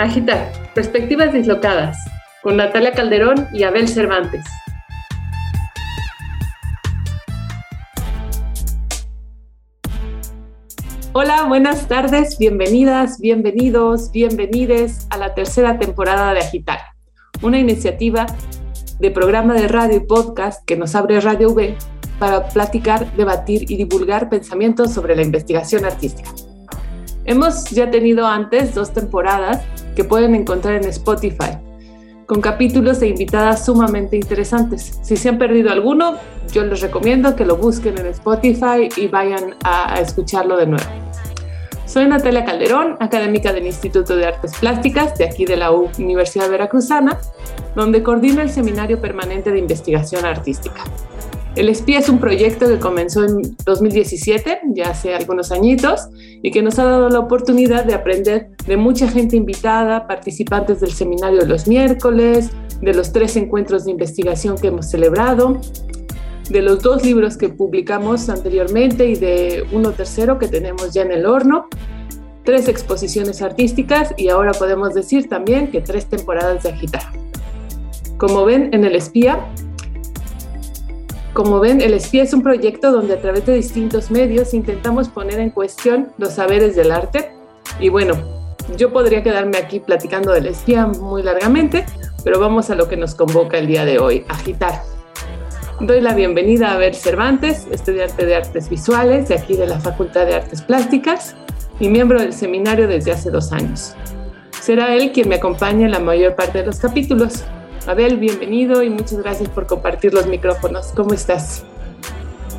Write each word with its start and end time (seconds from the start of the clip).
Agitar, 0.00 0.50
perspectivas 0.74 1.30
dislocadas, 1.30 1.98
con 2.42 2.56
Natalia 2.56 2.92
Calderón 2.92 3.48
y 3.52 3.64
Abel 3.64 3.86
Cervantes. 3.86 4.42
Hola, 11.12 11.44
buenas 11.48 11.86
tardes, 11.86 12.38
bienvenidas, 12.38 13.20
bienvenidos, 13.20 14.10
bienvenides 14.10 15.06
a 15.10 15.18
la 15.18 15.34
tercera 15.34 15.78
temporada 15.78 16.32
de 16.32 16.40
Agitar, 16.40 16.80
una 17.42 17.58
iniciativa 17.58 18.24
de 19.00 19.10
programa 19.10 19.52
de 19.52 19.68
radio 19.68 19.98
y 19.98 20.06
podcast 20.06 20.64
que 20.64 20.78
nos 20.78 20.94
abre 20.94 21.20
Radio 21.20 21.50
V 21.50 21.76
para 22.18 22.48
platicar, 22.48 23.14
debatir 23.16 23.70
y 23.70 23.76
divulgar 23.76 24.30
pensamientos 24.30 24.94
sobre 24.94 25.14
la 25.14 25.20
investigación 25.20 25.84
artística. 25.84 26.30
Hemos 27.26 27.64
ya 27.66 27.90
tenido 27.90 28.26
antes 28.26 28.74
dos 28.74 28.94
temporadas 28.94 29.62
que 30.00 30.04
pueden 30.04 30.34
encontrar 30.34 30.76
en 30.76 30.88
Spotify, 30.88 31.58
con 32.24 32.40
capítulos 32.40 33.02
e 33.02 33.08
invitadas 33.08 33.66
sumamente 33.66 34.16
interesantes. 34.16 34.98
Si 35.02 35.14
se 35.14 35.28
han 35.28 35.36
perdido 35.36 35.70
alguno, 35.70 36.14
yo 36.54 36.64
les 36.64 36.80
recomiendo 36.80 37.36
que 37.36 37.44
lo 37.44 37.58
busquen 37.58 37.98
en 37.98 38.06
Spotify 38.06 38.88
y 38.96 39.08
vayan 39.08 39.56
a, 39.62 40.00
escucharlo 40.00 40.56
de 40.56 40.68
nuevo. 40.68 40.86
Soy 41.84 42.06
Natalia 42.06 42.46
Calderón, 42.46 42.96
académica 42.98 43.52
del 43.52 43.66
Instituto 43.66 44.16
de 44.16 44.24
Artes 44.24 44.56
Plásticas 44.58 45.18
de 45.18 45.26
aquí 45.26 45.44
de 45.44 45.58
la 45.58 45.70
Universidad 45.70 46.48
Veracruzana, 46.48 47.18
donde 47.76 48.02
coordino 48.02 48.40
el 48.40 48.48
Seminario 48.48 49.02
Permanente 49.02 49.50
de 49.50 49.58
Investigación 49.58 50.24
Artística. 50.24 50.82
El 51.60 51.68
Espía 51.68 51.98
es 51.98 52.08
un 52.08 52.18
proyecto 52.18 52.66
que 52.66 52.78
comenzó 52.78 53.22
en 53.22 53.54
2017, 53.66 54.60
ya 54.68 54.88
hace 54.92 55.14
algunos 55.14 55.52
añitos, 55.52 56.08
y 56.40 56.52
que 56.52 56.62
nos 56.62 56.78
ha 56.78 56.84
dado 56.84 57.10
la 57.10 57.18
oportunidad 57.18 57.84
de 57.84 57.92
aprender 57.92 58.52
de 58.66 58.78
mucha 58.78 59.06
gente 59.06 59.36
invitada, 59.36 60.06
participantes 60.06 60.80
del 60.80 60.92
seminario 60.92 61.40
de 61.40 61.46
los 61.46 61.68
miércoles, 61.68 62.48
de 62.80 62.94
los 62.94 63.12
tres 63.12 63.36
encuentros 63.36 63.84
de 63.84 63.90
investigación 63.90 64.56
que 64.56 64.68
hemos 64.68 64.88
celebrado, 64.88 65.60
de 66.48 66.62
los 66.62 66.82
dos 66.82 67.04
libros 67.04 67.36
que 67.36 67.50
publicamos 67.50 68.30
anteriormente 68.30 69.10
y 69.10 69.16
de 69.16 69.66
uno 69.70 69.92
tercero 69.92 70.38
que 70.38 70.48
tenemos 70.48 70.94
ya 70.94 71.02
en 71.02 71.12
el 71.12 71.26
horno, 71.26 71.66
tres 72.42 72.68
exposiciones 72.68 73.42
artísticas 73.42 74.14
y 74.16 74.30
ahora 74.30 74.52
podemos 74.52 74.94
decir 74.94 75.28
también 75.28 75.70
que 75.70 75.82
tres 75.82 76.06
temporadas 76.06 76.62
de 76.62 76.70
agitar. 76.70 77.02
Como 78.16 78.46
ven 78.46 78.70
en 78.72 78.84
El 78.84 78.96
Espía, 78.96 79.46
como 81.32 81.60
ven, 81.60 81.80
El 81.80 81.94
Espía 81.94 82.22
es 82.22 82.32
un 82.32 82.42
proyecto 82.42 82.90
donde 82.90 83.14
a 83.14 83.20
través 83.20 83.46
de 83.46 83.54
distintos 83.54 84.10
medios 84.10 84.52
intentamos 84.54 85.08
poner 85.08 85.38
en 85.38 85.50
cuestión 85.50 86.08
los 86.18 86.34
saberes 86.34 86.74
del 86.74 86.90
arte. 86.90 87.32
Y 87.78 87.88
bueno, 87.88 88.14
yo 88.76 88.92
podría 88.92 89.22
quedarme 89.22 89.58
aquí 89.58 89.80
platicando 89.80 90.32
del 90.32 90.46
espía 90.46 90.86
muy 90.86 91.22
largamente, 91.22 91.86
pero 92.24 92.40
vamos 92.40 92.70
a 92.70 92.74
lo 92.74 92.88
que 92.88 92.96
nos 92.96 93.14
convoca 93.14 93.58
el 93.58 93.66
día 93.66 93.84
de 93.84 93.98
hoy, 93.98 94.24
agitar. 94.28 94.82
Doy 95.80 96.00
la 96.00 96.14
bienvenida 96.14 96.72
a 96.72 96.76
Ver 96.76 96.94
Cervantes, 96.94 97.66
estudiante 97.70 98.26
de 98.26 98.36
artes 98.36 98.68
visuales 98.68 99.28
de 99.28 99.34
aquí 99.34 99.56
de 99.56 99.66
la 99.66 99.80
Facultad 99.80 100.26
de 100.26 100.34
Artes 100.34 100.60
Plásticas 100.60 101.36
y 101.78 101.88
miembro 101.88 102.20
del 102.20 102.34
seminario 102.34 102.86
desde 102.86 103.12
hace 103.12 103.30
dos 103.30 103.52
años. 103.52 103.94
Será 104.60 104.94
él 104.94 105.12
quien 105.12 105.28
me 105.28 105.36
acompañe 105.36 105.86
en 105.86 105.92
la 105.92 106.00
mayor 106.00 106.34
parte 106.34 106.58
de 106.58 106.66
los 106.66 106.78
capítulos. 106.80 107.44
Abel, 107.86 108.18
bienvenido 108.18 108.82
y 108.82 108.90
muchas 108.90 109.18
gracias 109.18 109.48
por 109.48 109.66
compartir 109.66 110.12
los 110.12 110.26
micrófonos. 110.26 110.88
¿Cómo 110.94 111.14
estás? 111.14 111.64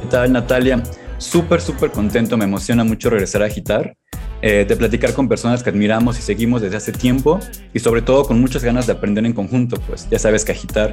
¿Qué 0.01 0.07
tal, 0.07 0.31
Natalia? 0.31 0.81
Súper, 1.19 1.61
súper 1.61 1.91
contento, 1.91 2.37
me 2.37 2.45
emociona 2.45 2.83
mucho 2.83 3.11
regresar 3.11 3.43
a 3.43 3.45
Agitar, 3.45 3.95
eh, 4.41 4.65
de 4.67 4.75
platicar 4.75 5.13
con 5.13 5.29
personas 5.29 5.61
que 5.61 5.69
admiramos 5.69 6.17
y 6.17 6.23
seguimos 6.23 6.63
desde 6.63 6.77
hace 6.77 6.91
tiempo 6.91 7.39
y 7.71 7.79
sobre 7.79 8.01
todo 8.01 8.25
con 8.25 8.41
muchas 8.41 8.63
ganas 8.63 8.87
de 8.87 8.93
aprender 8.93 9.23
en 9.23 9.33
conjunto, 9.33 9.79
pues 9.87 10.09
ya 10.09 10.17
sabes 10.17 10.43
que 10.43 10.53
Agitar 10.53 10.91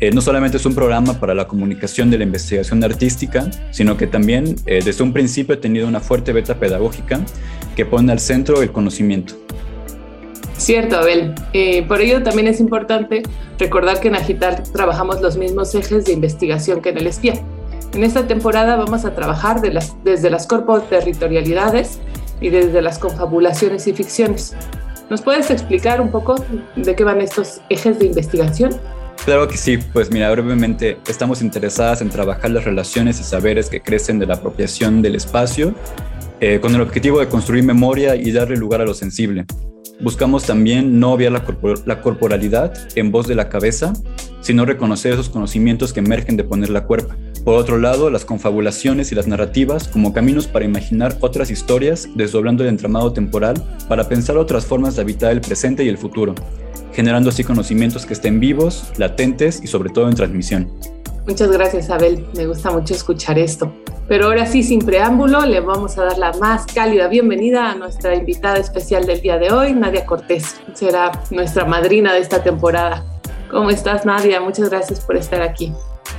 eh, 0.00 0.10
no 0.10 0.20
solamente 0.20 0.56
es 0.56 0.66
un 0.66 0.74
programa 0.74 1.20
para 1.20 1.32
la 1.34 1.46
comunicación 1.46 2.10
de 2.10 2.18
la 2.18 2.24
investigación 2.24 2.82
artística, 2.82 3.48
sino 3.70 3.96
que 3.96 4.08
también 4.08 4.56
eh, 4.66 4.80
desde 4.84 5.04
un 5.04 5.12
principio 5.12 5.54
ha 5.54 5.60
tenido 5.60 5.86
una 5.86 6.00
fuerte 6.00 6.32
beta 6.32 6.56
pedagógica 6.56 7.20
que 7.76 7.86
pone 7.86 8.10
al 8.10 8.18
centro 8.18 8.62
el 8.62 8.72
conocimiento. 8.72 9.34
Cierto, 10.60 10.98
Abel. 10.98 11.34
Eh, 11.54 11.84
por 11.88 12.02
ello 12.02 12.22
también 12.22 12.46
es 12.46 12.60
importante 12.60 13.22
recordar 13.58 13.98
que 13.98 14.08
en 14.08 14.14
Agitar 14.14 14.62
trabajamos 14.62 15.22
los 15.22 15.38
mismos 15.38 15.74
ejes 15.74 16.04
de 16.04 16.12
investigación 16.12 16.82
que 16.82 16.90
en 16.90 16.98
el 16.98 17.06
espía. 17.06 17.34
En 17.94 18.04
esta 18.04 18.26
temporada 18.26 18.76
vamos 18.76 19.06
a 19.06 19.14
trabajar 19.14 19.62
desde 19.62 20.28
las 20.28 20.46
territorialidades 20.46 21.98
y 22.42 22.50
desde 22.50 22.82
las 22.82 22.98
confabulaciones 22.98 23.86
y 23.86 23.94
ficciones. 23.94 24.54
¿Nos 25.08 25.22
puedes 25.22 25.50
explicar 25.50 25.98
un 25.98 26.10
poco 26.10 26.36
de 26.76 26.94
qué 26.94 27.04
van 27.04 27.22
estos 27.22 27.62
ejes 27.70 27.98
de 27.98 28.04
investigación? 28.04 28.78
Claro 29.24 29.48
que 29.48 29.56
sí, 29.56 29.78
pues 29.78 30.12
mira, 30.12 30.30
brevemente 30.30 30.98
estamos 31.08 31.40
interesadas 31.40 32.02
en 32.02 32.10
trabajar 32.10 32.50
las 32.50 32.64
relaciones 32.64 33.18
y 33.18 33.24
saberes 33.24 33.70
que 33.70 33.80
crecen 33.80 34.18
de 34.18 34.26
la 34.26 34.34
apropiación 34.34 35.00
del 35.00 35.14
espacio, 35.14 35.74
eh, 36.38 36.60
con 36.60 36.74
el 36.74 36.82
objetivo 36.82 37.18
de 37.18 37.28
construir 37.28 37.64
memoria 37.64 38.14
y 38.14 38.30
darle 38.30 38.58
lugar 38.58 38.82
a 38.82 38.84
lo 38.84 38.92
sensible. 38.92 39.46
Buscamos 40.00 40.44
también 40.44 40.98
no 40.98 41.12
obviar 41.12 41.32
la, 41.32 42.00
corporalidad 42.00 42.72
en 42.94 43.12
voz 43.12 43.26
de 43.26 43.34
la 43.34 43.50
cabeza, 43.50 43.92
sino 44.40 44.64
reconocer 44.64 45.12
esos 45.12 45.28
conocimientos 45.28 45.92
que 45.92 46.00
emergen 46.00 46.38
de 46.38 46.44
poner 46.44 46.70
la 46.70 46.84
cuerpa. 46.84 47.16
Por 47.44 47.56
otro 47.56 47.78
lado, 47.78 48.08
las 48.08 48.24
confabulaciones 48.24 49.12
y 49.12 49.14
las 49.14 49.26
narrativas 49.26 49.88
como 49.88 50.14
caminos 50.14 50.46
para 50.46 50.64
imaginar 50.64 51.16
otras 51.20 51.50
historias, 51.50 52.08
desdoblando 52.14 52.62
el 52.62 52.70
entramado 52.70 53.12
temporal 53.12 53.62
para 53.88 54.08
pensar 54.08 54.38
otras 54.38 54.64
formas 54.64 54.96
de 54.96 55.02
habitar 55.02 55.32
el 55.32 55.42
presente 55.42 55.84
y 55.84 55.88
el 55.88 55.98
futuro, 55.98 56.34
generando 56.94 57.28
así 57.28 57.44
conocimientos 57.44 58.06
que 58.06 58.14
estén 58.14 58.40
vivos, 58.40 58.84
latentes 58.96 59.60
y 59.62 59.66
sobre 59.66 59.90
todo 59.90 60.08
en 60.08 60.14
transmisión. 60.14 60.99
Muchas 61.26 61.50
gracias, 61.50 61.90
Abel. 61.90 62.26
Me 62.34 62.46
gusta 62.46 62.70
mucho 62.70 62.94
escuchar 62.94 63.38
esto. 63.38 63.72
Pero 64.08 64.26
ahora 64.26 64.46
sí, 64.46 64.62
sin 64.62 64.80
preámbulo, 64.80 65.46
le 65.46 65.60
vamos 65.60 65.96
a 65.98 66.04
dar 66.04 66.18
la 66.18 66.32
más 66.32 66.66
cálida 66.66 67.06
bienvenida 67.06 67.70
a 67.70 67.74
nuestra 67.76 68.14
invitada 68.14 68.56
especial 68.56 69.06
del 69.06 69.20
día 69.20 69.38
de 69.38 69.52
hoy, 69.52 69.72
Nadia 69.72 70.04
Cortés. 70.04 70.56
Será 70.74 71.12
nuestra 71.30 71.64
madrina 71.64 72.12
de 72.12 72.18
esta 72.20 72.42
temporada. 72.42 73.04
¿Cómo 73.50 73.70
estás, 73.70 74.04
Nadia? 74.04 74.40
Muchas 74.40 74.68
gracias 74.68 75.00
por 75.00 75.16
estar 75.16 75.42
aquí. 75.42 75.72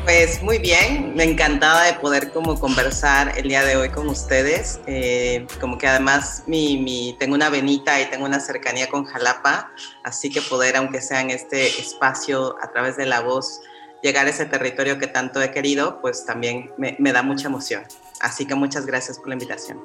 Pues 0.04 0.42
muy 0.42 0.58
bien, 0.58 1.14
me 1.16 1.24
encantaba 1.24 1.84
de 1.84 1.94
poder 1.94 2.32
como 2.32 2.60
conversar 2.60 3.38
el 3.38 3.50
día 3.50 3.64
de 3.64 3.76
hoy 3.76 3.90
con 3.90 4.08
ustedes, 4.08 4.80
eh, 4.88 5.46
como 5.60 5.78
que 5.78 5.88
además 5.88 6.44
mi, 6.48 7.16
tengo 7.20 7.36
una 7.36 7.50
venita 7.50 8.02
y 8.02 8.10
tengo 8.10 8.26
una 8.26 8.40
cercanía 8.40 8.88
con 8.88 9.06
Jalapa, 9.06 9.72
así 10.04 10.32
que 10.32 10.42
poder, 10.42 10.76
aunque 10.76 11.02
sea 11.02 11.22
en 11.22 11.30
este 11.30 11.68
espacio 11.68 12.56
a 12.64 12.72
través 12.72 12.98
de 12.98 13.06
la 13.06 13.22
voz, 13.22 13.62
llegar 14.02 14.26
a 14.28 14.30
ese 14.30 14.46
territorio 14.46 14.98
que 14.98 15.08
tanto 15.08 15.42
he 15.42 15.52
querido, 15.52 16.00
pues 16.02 16.26
también 16.26 16.72
me, 16.78 17.14
da 17.14 17.24
mucha 17.24 17.48
emoción. 17.48 17.84
Así 18.20 18.46
que 18.46 18.56
muchas 18.56 18.86
gracias 18.86 19.18
por 19.18 19.30
la 19.30 19.36
invitación. 19.36 19.80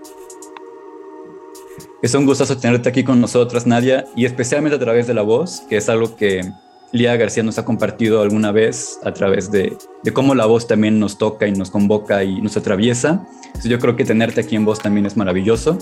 Es 2.02 2.14
un 2.14 2.26
gustazo 2.26 2.56
tenerte 2.58 2.88
aquí 2.88 3.04
con 3.04 3.20
nosotras, 3.20 3.66
Nadia, 3.66 4.04
y 4.14 4.24
especialmente 4.26 4.76
a 4.76 4.78
través 4.78 5.06
de 5.06 5.14
la 5.14 5.22
voz, 5.22 5.62
que 5.68 5.78
es 5.78 5.88
algo 5.88 6.16
que 6.16 6.52
Lía 6.92 7.16
García 7.16 7.42
nos 7.42 7.58
ha 7.58 7.64
compartido 7.64 8.22
alguna 8.22 8.52
vez 8.52 8.98
a 9.04 9.12
través 9.12 9.50
de, 9.50 9.76
cómo 10.12 10.34
la 10.34 10.46
voz 10.46 10.66
también 10.66 10.98
nos 10.98 11.18
toca 11.18 11.46
y 11.46 11.52
nos 11.52 11.70
convoca 11.70 12.22
y 12.22 12.40
nos 12.40 12.56
atraviesa. 12.56 13.26
yo 13.64 13.78
creo 13.78 13.96
que 13.96 14.04
tenerte 14.04 14.40
aquí 14.40 14.56
en 14.56 14.64
voz 14.64 14.78
también 14.78 15.06
es 15.06 15.16
maravilloso. 15.16 15.78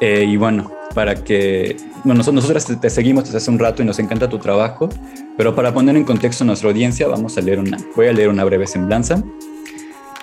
Eh, 0.00 0.24
y 0.26 0.36
bueno, 0.36 0.72
para 0.94 1.14
que, 1.14 1.76
bueno, 2.04 2.22
nosotros 2.32 2.66
te, 2.80 2.90
seguimos 2.90 3.24
desde 3.24 3.38
hace 3.38 3.50
un 3.50 3.58
rato 3.58 3.82
y 3.82 3.84
nos 3.84 3.98
encanta 3.98 4.28
tu 4.28 4.38
trabajo, 4.38 4.88
pero 5.36 5.54
para 5.54 5.72
poner 5.72 5.96
en 5.96 6.04
contexto 6.04 6.44
a 6.44 6.46
nuestra 6.46 6.70
audiencia, 6.70 7.08
vamos 7.08 7.36
a 7.38 7.40
leer 7.40 7.58
una, 7.58 7.78
voy 7.96 8.06
a 8.06 8.12
leer 8.12 8.28
una 8.28 8.44
breve 8.44 8.66
semblanza. 8.66 9.22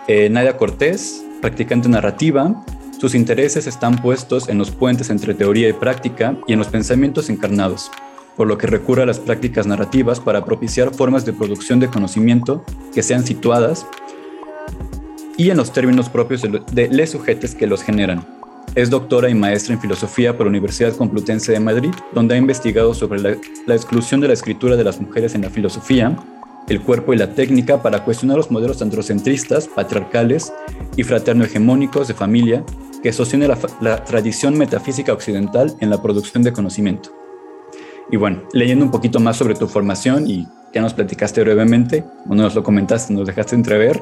Eh, 0.07 0.29
Nadia 0.29 0.57
Cortés, 0.57 1.23
practicante 1.41 1.89
narrativa, 1.89 2.63
sus 2.99 3.15
intereses 3.15 3.65
están 3.65 3.95
puestos 4.01 4.49
en 4.49 4.57
los 4.57 4.71
puentes 4.71 5.09
entre 5.09 5.33
teoría 5.33 5.69
y 5.69 5.73
práctica 5.73 6.35
y 6.47 6.53
en 6.53 6.59
los 6.59 6.67
pensamientos 6.67 7.29
encarnados, 7.29 7.91
por 8.35 8.47
lo 8.47 8.57
que 8.57 8.67
recurre 8.67 9.03
a 9.03 9.05
las 9.05 9.19
prácticas 9.19 9.67
narrativas 9.67 10.19
para 10.19 10.43
propiciar 10.43 10.93
formas 10.93 11.25
de 11.25 11.33
producción 11.33 11.79
de 11.79 11.87
conocimiento 11.87 12.63
que 12.93 13.03
sean 13.03 13.25
situadas 13.25 13.85
y 15.37 15.49
en 15.49 15.57
los 15.57 15.71
términos 15.71 16.09
propios 16.09 16.41
de, 16.41 16.89
les 16.89 17.11
sujetos 17.11 17.55
que 17.55 17.65
los 17.65 17.81
generan 17.81 18.38
es 18.75 18.89
doctora 18.89 19.29
y 19.29 19.33
maestra 19.33 19.73
en 19.73 19.81
filosofía 19.81 20.35
por 20.35 20.45
la 20.45 20.49
Universidad 20.49 20.95
Complutense 20.95 21.51
de 21.51 21.59
Madrid, 21.59 21.91
donde 22.13 22.35
ha 22.35 22.37
investigado 22.37 22.93
sobre 22.93 23.19
la, 23.19 23.73
exclusión 23.73 24.21
de 24.21 24.27
la 24.27 24.33
escritura 24.33 24.75
de 24.75 24.83
las 24.83 24.99
mujeres 24.99 25.35
en 25.35 25.41
la 25.41 25.49
filosofía, 25.49 26.15
el 26.67 26.81
cuerpo 26.81 27.13
y 27.13 27.17
la 27.17 27.33
técnica 27.33 27.81
para 27.81 28.03
cuestionar 28.03 28.37
los 28.37 28.51
modelos 28.51 28.81
androcentristas, 28.81 29.67
patriarcales 29.67 30.53
y 30.95 31.03
fraterno-hegemónicos 31.03 32.07
de 32.07 32.13
familia 32.13 32.63
que 33.01 33.11
sostiene 33.11 33.47
la, 33.47 34.03
tradición 34.03 34.57
metafísica 34.57 35.13
occidental 35.13 35.75
en 35.79 35.89
la 35.89 36.01
producción 36.01 36.43
de 36.43 36.53
conocimiento. 36.53 37.11
Y 38.11 38.17
bueno, 38.17 38.43
leyendo 38.53 38.85
un 38.85 38.91
poquito 38.91 39.19
más 39.19 39.37
sobre 39.37 39.55
tu 39.55 39.67
formación 39.67 40.27
y 40.27 40.47
ya 40.73 40.81
nos 40.81 40.93
platicaste 40.93 41.41
brevemente, 41.41 42.03
o 42.27 42.35
nos 42.35 42.53
lo 42.55 42.63
comentaste, 42.63 43.13
nos 43.13 43.25
dejaste 43.25 43.55
entrever, 43.55 44.01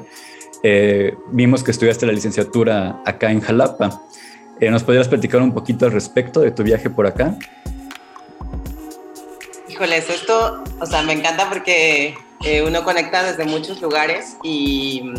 eh, 0.64 1.16
vimos 1.32 1.64
que 1.64 1.72
estudiaste 1.72 2.06
la 2.06 2.14
licenciatura 2.14 3.02
acá 3.06 3.32
en 3.32 3.42
Jalapa. 3.42 4.02
Eh, 4.60 4.72
¿Nos 4.72 4.84
podrías 4.84 5.08
platicar 5.08 5.42
un 5.42 5.54
poquito 5.54 5.86
al 5.86 5.92
respecto 5.92 6.40
de 6.40 6.52
tu 6.52 6.64
viaje 6.64 6.90
por 6.90 7.06
acá? 7.06 7.36
Híjoles, 9.70 10.10
esto, 10.10 10.64
o 10.80 10.86
sea, 10.86 11.04
me 11.04 11.14
encanta 11.14 11.48
porque 11.48 12.16
eh, 12.44 12.64
uno 12.64 12.84
conecta 12.84 13.24
desde 13.24 13.46
muchos 13.46 13.80
lugares 13.82 14.38
y, 14.42 15.12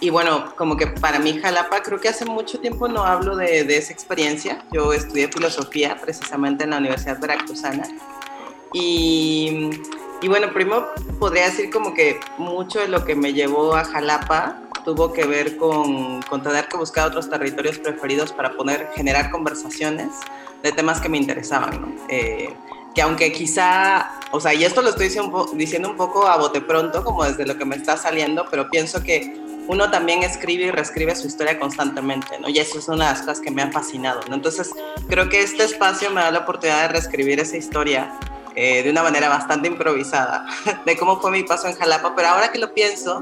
y, 0.00 0.08
bueno, 0.08 0.54
como 0.56 0.78
que 0.78 0.86
para 0.86 1.18
mí 1.18 1.38
Jalapa, 1.38 1.82
creo 1.82 2.00
que 2.00 2.08
hace 2.08 2.24
mucho 2.24 2.58
tiempo 2.60 2.88
no 2.88 3.04
hablo 3.04 3.36
de, 3.36 3.64
de 3.64 3.76
esa 3.76 3.92
experiencia. 3.92 4.64
Yo 4.72 4.94
estudié 4.94 5.28
filosofía 5.28 5.98
precisamente 6.00 6.64
en 6.64 6.70
la 6.70 6.78
Universidad 6.78 7.20
Veracruzana 7.20 7.86
y, 8.72 9.70
y 10.22 10.28
bueno, 10.28 10.50
primero 10.54 10.90
podría 11.18 11.44
decir 11.44 11.70
como 11.70 11.92
que 11.92 12.18
mucho 12.38 12.80
de 12.80 12.88
lo 12.88 13.04
que 13.04 13.14
me 13.14 13.34
llevó 13.34 13.74
a 13.74 13.84
Jalapa 13.84 14.62
tuvo 14.88 15.12
que 15.12 15.26
ver 15.26 15.58
con, 15.58 16.22
con 16.22 16.42
tener 16.42 16.66
que 16.66 16.78
buscar 16.78 17.08
otros 17.08 17.28
territorios 17.28 17.78
preferidos 17.78 18.32
para 18.32 18.52
poder 18.52 18.88
generar 18.94 19.30
conversaciones 19.30 20.08
de 20.62 20.72
temas 20.72 20.98
que 20.98 21.10
me 21.10 21.18
interesaban, 21.18 21.78
¿no? 21.78 21.94
Eh, 22.08 22.54
que 22.94 23.02
aunque 23.02 23.30
quizá, 23.30 24.10
o 24.30 24.40
sea, 24.40 24.54
y 24.54 24.64
esto 24.64 24.80
lo 24.80 24.88
estoy 24.88 25.10
diciendo 25.52 25.90
un 25.90 25.96
poco 25.98 26.26
a 26.26 26.38
bote 26.38 26.62
pronto, 26.62 27.04
como 27.04 27.22
desde 27.22 27.44
lo 27.44 27.58
que 27.58 27.66
me 27.66 27.76
está 27.76 27.98
saliendo, 27.98 28.46
pero 28.50 28.70
pienso 28.70 29.02
que 29.02 29.38
uno 29.66 29.90
también 29.90 30.22
escribe 30.22 30.64
y 30.64 30.70
reescribe 30.70 31.14
su 31.16 31.26
historia 31.26 31.58
constantemente, 31.58 32.38
¿no? 32.40 32.48
Y 32.48 32.58
eso 32.58 32.78
es 32.78 32.88
una 32.88 33.08
de 33.08 33.12
las 33.12 33.20
cosas 33.20 33.40
que 33.40 33.50
me 33.50 33.60
ha 33.60 33.70
fascinado, 33.70 34.22
¿no? 34.30 34.36
Entonces, 34.36 34.70
creo 35.06 35.28
que 35.28 35.42
este 35.42 35.64
espacio 35.64 36.10
me 36.10 36.22
da 36.22 36.30
la 36.30 36.38
oportunidad 36.38 36.80
de 36.86 36.88
reescribir 36.94 37.40
esa 37.40 37.58
historia 37.58 38.10
eh, 38.56 38.82
de 38.82 38.90
una 38.90 39.02
manera 39.02 39.28
bastante 39.28 39.68
improvisada, 39.68 40.46
de 40.86 40.96
cómo 40.96 41.20
fue 41.20 41.30
mi 41.30 41.42
paso 41.42 41.68
en 41.68 41.76
Jalapa, 41.76 42.16
pero 42.16 42.28
ahora 42.28 42.50
que 42.50 42.58
lo 42.58 42.72
pienso, 42.72 43.20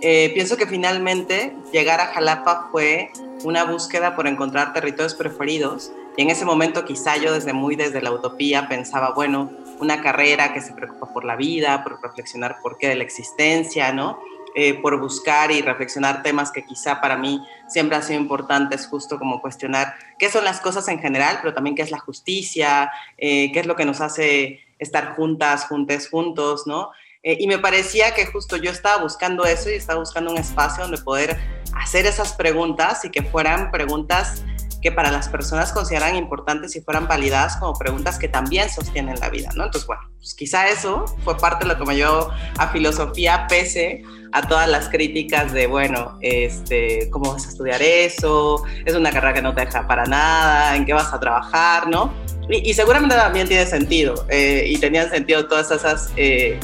eh, 0.00 0.30
pienso 0.34 0.56
que 0.56 0.66
finalmente 0.66 1.54
llegar 1.72 2.00
a 2.00 2.06
Jalapa 2.06 2.68
fue 2.70 3.10
una 3.44 3.64
búsqueda 3.64 4.14
por 4.16 4.26
encontrar 4.26 4.72
territorios 4.72 5.14
preferidos 5.14 5.92
y 6.16 6.22
en 6.22 6.30
ese 6.30 6.44
momento 6.44 6.84
quizá 6.84 7.16
yo 7.16 7.32
desde 7.32 7.52
muy 7.52 7.76
desde 7.76 8.02
la 8.02 8.12
utopía 8.12 8.68
pensaba, 8.68 9.12
bueno, 9.12 9.50
una 9.78 10.00
carrera 10.00 10.54
que 10.54 10.60
se 10.60 10.72
preocupa 10.72 11.12
por 11.12 11.24
la 11.24 11.36
vida, 11.36 11.84
por 11.84 12.00
reflexionar 12.02 12.56
por 12.62 12.78
qué 12.78 12.88
de 12.88 12.96
la 12.96 13.04
existencia, 13.04 13.92
¿no? 13.92 14.18
Eh, 14.54 14.72
por 14.80 14.98
buscar 14.98 15.50
y 15.50 15.60
reflexionar 15.60 16.22
temas 16.22 16.50
que 16.50 16.64
quizá 16.64 17.02
para 17.02 17.18
mí 17.18 17.44
siempre 17.68 17.96
han 17.96 18.02
sido 18.02 18.18
importantes, 18.18 18.86
justo 18.86 19.18
como 19.18 19.42
cuestionar 19.42 19.94
qué 20.18 20.30
son 20.30 20.44
las 20.44 20.60
cosas 20.60 20.88
en 20.88 20.98
general, 20.98 21.40
pero 21.42 21.52
también 21.52 21.76
qué 21.76 21.82
es 21.82 21.90
la 21.90 21.98
justicia, 21.98 22.90
eh, 23.18 23.52
qué 23.52 23.60
es 23.60 23.66
lo 23.66 23.76
que 23.76 23.84
nos 23.84 24.00
hace 24.00 24.60
estar 24.78 25.14
juntas, 25.14 25.66
juntes, 25.66 26.08
juntos, 26.08 26.66
¿no? 26.66 26.90
Eh, 27.26 27.38
y 27.40 27.48
me 27.48 27.58
parecía 27.58 28.14
que 28.14 28.24
justo 28.24 28.56
yo 28.56 28.70
estaba 28.70 29.02
buscando 29.02 29.44
eso 29.46 29.68
y 29.68 29.72
estaba 29.72 29.98
buscando 29.98 30.30
un 30.30 30.38
espacio 30.38 30.84
donde 30.84 30.98
poder 30.98 31.36
hacer 31.74 32.06
esas 32.06 32.34
preguntas 32.34 33.04
y 33.04 33.10
que 33.10 33.24
fueran 33.24 33.72
preguntas 33.72 34.44
que 34.80 34.92
para 34.92 35.10
las 35.10 35.28
personas 35.28 35.72
consideran 35.72 36.14
importantes 36.14 36.76
y 36.76 36.82
fueran 36.82 37.08
validadas 37.08 37.56
como 37.56 37.76
preguntas 37.76 38.20
que 38.20 38.28
también 38.28 38.70
sostienen 38.70 39.18
la 39.18 39.28
vida, 39.28 39.50
¿no? 39.56 39.64
Entonces, 39.64 39.88
bueno, 39.88 40.02
pues 40.18 40.34
quizá 40.34 40.68
eso 40.68 41.04
fue 41.24 41.36
parte 41.36 41.66
de 41.66 41.74
lo 41.74 41.80
que 41.80 41.84
me 41.84 41.96
llevó 41.96 42.30
a 42.58 42.68
filosofía, 42.68 43.48
pese 43.48 44.04
a 44.30 44.42
todas 44.42 44.68
las 44.68 44.88
críticas 44.88 45.52
de, 45.52 45.66
bueno, 45.66 46.18
este, 46.20 47.10
¿cómo 47.10 47.32
vas 47.32 47.46
a 47.46 47.48
estudiar 47.48 47.82
eso? 47.82 48.62
Es 48.84 48.94
una 48.94 49.10
carrera 49.10 49.34
que 49.34 49.42
no 49.42 49.52
te 49.52 49.62
deja 49.62 49.84
para 49.88 50.04
nada, 50.04 50.76
¿en 50.76 50.86
qué 50.86 50.92
vas 50.92 51.12
a 51.12 51.18
trabajar, 51.18 51.88
no? 51.88 52.14
Y, 52.48 52.72
seguramente 52.74 53.16
también 53.16 53.48
tiene 53.48 53.66
sentido, 53.66 54.24
eh, 54.28 54.66
y 54.68 54.78
tenían 54.78 55.10
sentido 55.10 55.48
todas 55.48 55.72
esas... 55.72 56.12
Eh, 56.16 56.60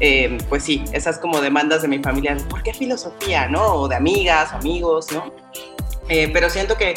eh, 0.00 0.38
pues 0.48 0.64
sí, 0.64 0.84
esas 0.92 1.18
como 1.18 1.40
demandas 1.40 1.82
de 1.82 1.88
mi 1.88 1.98
familia, 1.98 2.36
¿por 2.48 2.62
qué 2.62 2.72
filosofía, 2.72 3.48
no? 3.48 3.74
O 3.74 3.88
de 3.88 3.96
amigas, 3.96 4.52
amigos, 4.52 5.12
¿no? 5.12 5.32
pero 6.32 6.50
siento 6.50 6.76
que 6.76 6.94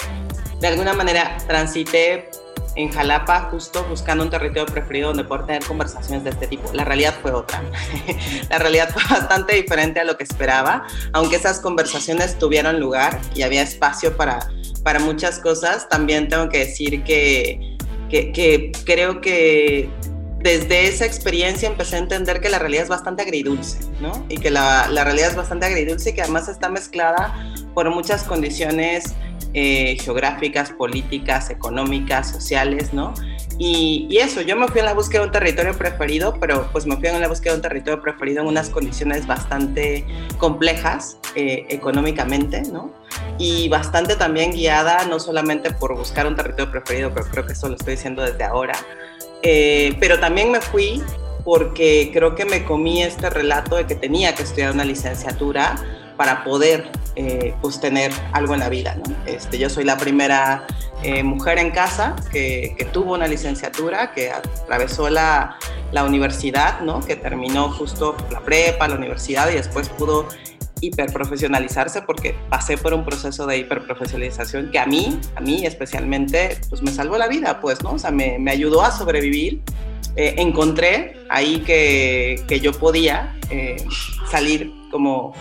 de 0.59 0.67
alguna 0.67 0.93
manera 0.93 1.37
transité 1.45 2.31
en 2.75 2.89
Jalapa 2.89 3.49
justo 3.51 3.85
buscando 3.89 4.23
un 4.23 4.29
territorio 4.29 4.65
preferido 4.65 5.09
donde 5.09 5.23
poder 5.23 5.45
tener 5.45 5.63
conversaciones 5.65 6.23
de 6.23 6.31
este 6.31 6.47
tipo. 6.47 6.71
La 6.73 6.83
realidad 6.83 7.15
fue 7.21 7.31
otra. 7.31 7.61
la 8.49 8.57
realidad 8.57 8.89
fue 8.91 9.03
bastante 9.09 9.55
diferente 9.55 9.99
a 9.99 10.03
lo 10.03 10.17
que 10.17 10.23
esperaba, 10.23 10.85
aunque 11.11 11.35
esas 11.35 11.59
conversaciones 11.59 12.37
tuvieron 12.37 12.79
lugar 12.79 13.19
y 13.35 13.43
había 13.43 13.61
espacio 13.61 14.15
para, 14.17 14.39
para 14.83 14.99
muchas 14.99 15.39
cosas, 15.39 15.87
también 15.89 16.27
tengo 16.27 16.49
que 16.49 16.59
decir 16.59 17.03
que, 17.03 17.77
que 18.09 18.71
creo 18.85 19.21
que 19.21 19.89
desde 20.43 20.87
esa 20.87 21.05
experiencia 21.05 21.69
empecé 21.69 21.95
a 21.95 21.99
entender 21.99 22.41
que 22.41 22.49
la 22.49 22.59
realidad 22.59 22.83
es 22.83 22.89
bastante 22.89 23.23
agridulce, 23.23 23.79
¿no? 24.01 24.25
Y 24.29 24.37
que 24.37 24.51
la, 24.51 24.87
la 24.89 25.05
realidad 25.05 25.29
es 25.29 25.35
bastante 25.35 25.65
agridulce 25.65 26.09
y 26.09 26.13
que 26.13 26.21
además 26.21 26.49
está 26.49 26.69
mezclada 26.69 27.33
por 27.73 27.89
muchas 27.89 28.23
condiciones 28.23 29.15
eh, 29.55 29.97
geográficas, 30.01 30.71
políticas, 30.71 31.51
económicas, 31.51 32.29
sociales, 32.31 32.91
¿no? 32.91 33.13
Y, 33.59 34.17
eso, 34.19 34.41
yo 34.41 34.55
me 34.55 34.67
fui 34.67 34.79
en 34.79 34.87
la 34.87 34.95
búsqueda 34.95 35.21
de 35.21 35.27
un 35.27 35.31
territorio 35.31 35.77
preferido, 35.77 36.39
pero 36.39 36.67
pues 36.71 36.87
me 36.87 36.97
fui 36.97 37.07
en 37.07 37.21
la 37.21 37.27
búsqueda 37.27 37.53
de 37.53 37.57
un 37.57 37.61
territorio 37.61 38.01
preferido 38.01 38.41
en 38.41 38.47
unas 38.47 38.69
condiciones 38.69 39.27
bastante 39.27 40.05
complejas 40.39 41.19
eh, 41.35 41.67
económicamente, 41.69 42.63
¿no? 42.63 42.91
Y 43.37 43.69
bastante 43.69 44.15
también 44.15 44.51
guiada 44.51 45.05
no 45.05 45.19
solamente 45.19 45.71
por 45.71 45.95
buscar 45.95 46.25
un 46.25 46.35
territorio 46.35 46.71
preferido, 46.71 47.13
pero 47.13 47.27
creo 47.27 47.45
que 47.45 47.53
eso 47.53 47.69
lo 47.69 47.75
estoy 47.75 47.93
diciendo 47.93 48.23
desde 48.23 48.43
ahora, 48.43 48.73
eh, 49.43 49.95
pero 49.99 50.19
también 50.19 50.51
me 50.51 50.61
fui 50.61 51.03
porque 51.43 52.09
creo 52.13 52.35
que 52.35 52.45
me 52.45 52.63
comí 52.63 53.03
este 53.03 53.29
relato 53.29 53.75
de 53.75 53.85
que 53.85 53.95
tenía 53.95 54.33
que 54.33 54.43
estudiar 54.43 54.71
una 54.71 54.85
licenciatura 54.85 55.75
para 56.15 56.43
poder 56.43 56.89
eh, 57.15 57.53
pues 57.61 57.79
tener 57.79 58.11
algo 58.31 58.53
en 58.53 58.61
la 58.61 58.69
vida. 58.69 58.97
Este, 59.25 59.57
yo 59.57 59.69
soy 59.69 59.83
la 59.83 59.97
primera 59.97 60.65
eh, 61.03 61.23
mujer 61.23 61.57
en 61.57 61.71
casa 61.71 62.15
que, 62.31 62.75
que, 62.77 62.85
tuvo 62.85 63.13
una 63.13 63.27
licenciatura, 63.27 64.13
que 64.13 64.31
atravesó 64.31 65.09
la, 65.09 65.57
la, 65.91 66.05
universidad, 66.05 66.79
¿no? 66.79 67.01
que 67.01 67.15
terminó 67.17 67.69
justo 67.69 68.15
la 68.31 68.39
prepa, 68.39 68.87
la 68.87 68.95
universidad 68.95 69.49
y 69.51 69.55
después 69.55 69.89
pudo 69.89 70.27
hiperprofesionalizarse 70.87 72.01
porque 72.01 72.35
pasé 72.49 72.77
por 72.77 72.93
un 72.93 73.05
proceso 73.05 73.45
de 73.47 73.57
hiperprofesionalización 73.57 74.71
que 74.71 74.79
a 74.79 74.85
mí, 74.85 75.19
a 75.35 75.41
mí 75.41 75.65
especialmente, 75.65 76.57
pues 76.69 76.81
me 76.81 76.91
salvó 76.91 77.17
la 77.17 77.27
vida, 77.27 77.59
pues, 77.59 77.83
¿no? 77.83 77.93
O 77.93 77.99
sea, 77.99 78.11
me, 78.11 78.37
me 78.39 78.51
ayudó 78.51 78.83
a 78.83 78.91
sobrevivir. 78.91 79.61
Eh, 80.15 80.35
encontré 80.37 81.17
ahí 81.29 81.61
que, 81.65 82.43
que 82.47 82.59
yo 82.59 82.71
podía 82.71 83.35
salir 84.29 84.71
como 84.91 85.33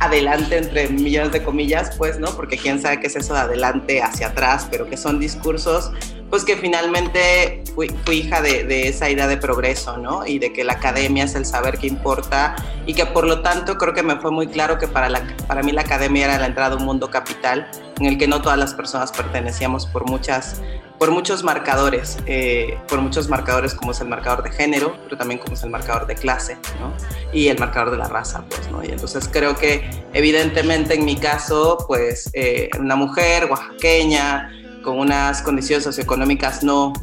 adelante 0.00 0.58
entre 0.58 0.88
millones 0.88 1.32
de 1.32 1.42
comillas, 1.42 1.94
pues, 1.96 2.18
¿no? 2.18 2.28
Porque 2.36 2.56
quién 2.56 2.80
sabe 2.80 3.00
qué 3.00 3.08
es 3.08 3.16
eso 3.16 3.34
de 3.34 3.40
adelante 3.40 4.02
hacia 4.02 4.28
atrás, 4.28 4.68
pero 4.70 4.88
que 4.88 4.96
son 4.96 5.18
discursos, 5.18 5.90
pues 6.30 6.44
que 6.44 6.56
finalmente 6.56 7.62
fui, 7.74 7.88
hija 8.10 8.42
de, 8.42 8.88
esa 8.88 9.08
idea 9.08 9.26
de 9.26 9.36
progreso, 9.36 9.96
¿no? 9.96 10.26
Y 10.26 10.38
de 10.38 10.52
que 10.52 10.64
la 10.64 10.74
academia 10.74 11.24
es 11.24 11.34
el 11.34 11.46
saber 11.46 11.78
que 11.78 11.86
importa 11.86 12.56
y 12.86 12.94
que 12.94 13.06
por 13.06 13.26
lo 13.26 13.40
tanto 13.40 13.78
creo 13.78 13.94
que 13.94 14.02
me 14.02 14.16
fue 14.16 14.30
muy 14.30 14.48
claro 14.48 14.78
que 14.78 14.88
para, 14.88 15.08
la, 15.08 15.22
para 15.46 15.62
mí 15.62 15.72
la 15.72 15.82
academia 15.82 16.26
era 16.26 16.38
la 16.38 16.46
entrada 16.46 16.74
a 16.74 16.78
un 16.78 16.84
mundo 16.84 17.10
capital 17.10 17.70
en 17.98 18.06
el 18.06 18.18
que 18.18 18.28
no 18.28 18.42
todas 18.42 18.58
las 18.58 18.74
personas 18.74 19.12
pertenecíamos 19.12 19.86
por 19.86 20.08
muchas 20.08 20.60
por 20.98 21.12
muchos 21.12 21.44
marcadores, 21.44 22.18
eh, 22.26 22.76
por 22.88 23.00
muchos 23.00 23.28
marcadores 23.28 23.72
como 23.72 23.92
es 23.92 24.00
el 24.00 24.08
marcador 24.08 24.42
de 24.42 24.50
género, 24.50 24.96
pero 25.04 25.16
también 25.16 25.38
como 25.38 25.54
es 25.54 25.62
el 25.62 25.70
marcador 25.70 26.06
de 26.06 26.16
clase, 26.16 26.56
¿no? 26.80 26.92
Y 27.32 27.48
el 27.48 27.58
marcador 27.58 27.92
de 27.92 27.98
la 27.98 28.08
raza, 28.08 28.44
pues, 28.48 28.68
¿no? 28.70 28.82
Y 28.82 28.88
entonces 28.88 29.28
creo 29.32 29.56
que 29.56 29.88
evidentemente 30.12 30.94
en 30.94 31.04
mi 31.04 31.16
caso, 31.16 31.84
pues, 31.86 32.30
eh, 32.32 32.68
una 32.78 32.96
mujer 32.96 33.46
oaxaqueña, 33.48 34.50
con 34.88 35.00
unas 35.00 35.42
condiciones 35.42 35.84
socioeconómicas 35.84 36.62
no 36.62 36.94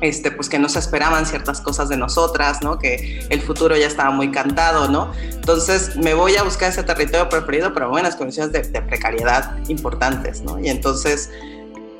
este, 0.00 0.30
pues 0.30 0.48
que 0.48 0.58
no 0.58 0.70
se 0.70 0.78
esperaban 0.78 1.26
ciertas 1.26 1.60
cosas 1.60 1.90
de 1.90 1.98
nosotras, 1.98 2.62
¿no? 2.62 2.78
Que 2.78 3.26
el 3.28 3.42
futuro 3.42 3.76
ya 3.76 3.86
estaba 3.86 4.10
muy 4.10 4.30
cantado, 4.30 4.88
¿no? 4.88 5.12
Entonces 5.30 5.94
me 5.96 6.14
voy 6.14 6.36
a 6.36 6.42
buscar 6.42 6.70
ese 6.70 6.82
territorio 6.82 7.28
preferido, 7.28 7.74
pero 7.74 7.84
en 7.84 7.92
buenas 7.92 8.16
condiciones 8.16 8.50
de, 8.50 8.62
de, 8.62 8.80
precariedad 8.80 9.58
importantes, 9.68 10.40
¿no? 10.40 10.58
Y 10.58 10.70
entonces 10.70 11.28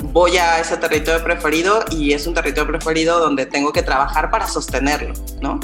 voy 0.02 0.38
a 0.38 0.60
ese 0.60 0.78
territorio 0.78 1.22
preferido 1.22 1.84
y 1.90 2.14
es 2.14 2.26
un 2.26 2.32
territorio 2.32 2.66
preferido 2.66 3.20
donde 3.20 3.44
tengo 3.44 3.70
que 3.70 3.82
trabajar 3.82 4.30
para 4.30 4.48
sostenerlo, 4.48 5.12
¿no? 5.42 5.60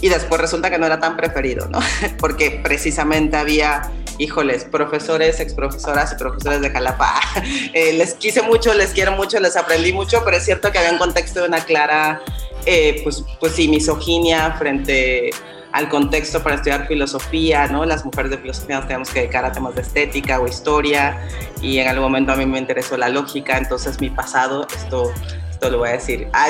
Y 0.00 0.08
después 0.08 0.40
resulta 0.40 0.70
que 0.70 0.78
no 0.78 0.86
era 0.86 1.00
tan 1.00 1.16
preferido, 1.16 1.68
¿no? 1.68 1.78
Porque 2.18 2.60
precisamente 2.62 3.36
había, 3.36 3.90
híjoles, 4.18 4.64
profesores, 4.64 5.40
exprofesoras 5.40 6.12
y 6.12 6.16
profesores 6.16 6.60
de 6.60 6.70
Jalapa. 6.70 7.20
Eh, 7.72 7.92
les 7.92 8.14
quise 8.14 8.42
mucho, 8.42 8.72
les 8.74 8.92
quiero 8.92 9.12
mucho, 9.12 9.38
les 9.40 9.56
aprendí 9.56 9.92
mucho, 9.92 10.22
pero 10.24 10.36
es 10.38 10.44
cierto 10.44 10.72
que 10.72 10.78
había 10.78 10.92
un 10.92 10.98
contexto 10.98 11.40
de 11.42 11.48
una 11.48 11.60
clara, 11.60 12.22
eh, 12.64 13.00
pues, 13.04 13.22
pues 13.38 13.52
sí, 13.52 13.68
misoginia 13.68 14.52
frente 14.58 15.30
al 15.76 15.90
contexto 15.90 16.42
para 16.42 16.56
estudiar 16.56 16.86
filosofía, 16.86 17.66
¿no? 17.66 17.84
Las 17.84 18.02
mujeres 18.04 18.30
de 18.30 18.38
filosofía 18.38 18.76
nos 18.78 18.86
tenemos 18.86 19.10
que 19.10 19.20
dedicar 19.20 19.44
a 19.44 19.52
temas 19.52 19.74
de 19.74 19.82
estética 19.82 20.40
o 20.40 20.46
historia 20.46 21.28
y 21.60 21.78
en 21.78 21.88
algún 21.88 22.04
momento 22.04 22.32
a 22.32 22.36
mí 22.36 22.46
me 22.46 22.58
interesó 22.58 22.96
la 22.96 23.10
lógica, 23.10 23.58
entonces 23.58 24.00
mi 24.00 24.08
pasado, 24.08 24.66
esto, 24.74 25.12
esto 25.56 25.70
lo 25.70 25.78
voy 25.78 25.88
a 25.88 25.92
decir 25.92 26.28
a, 26.32 26.46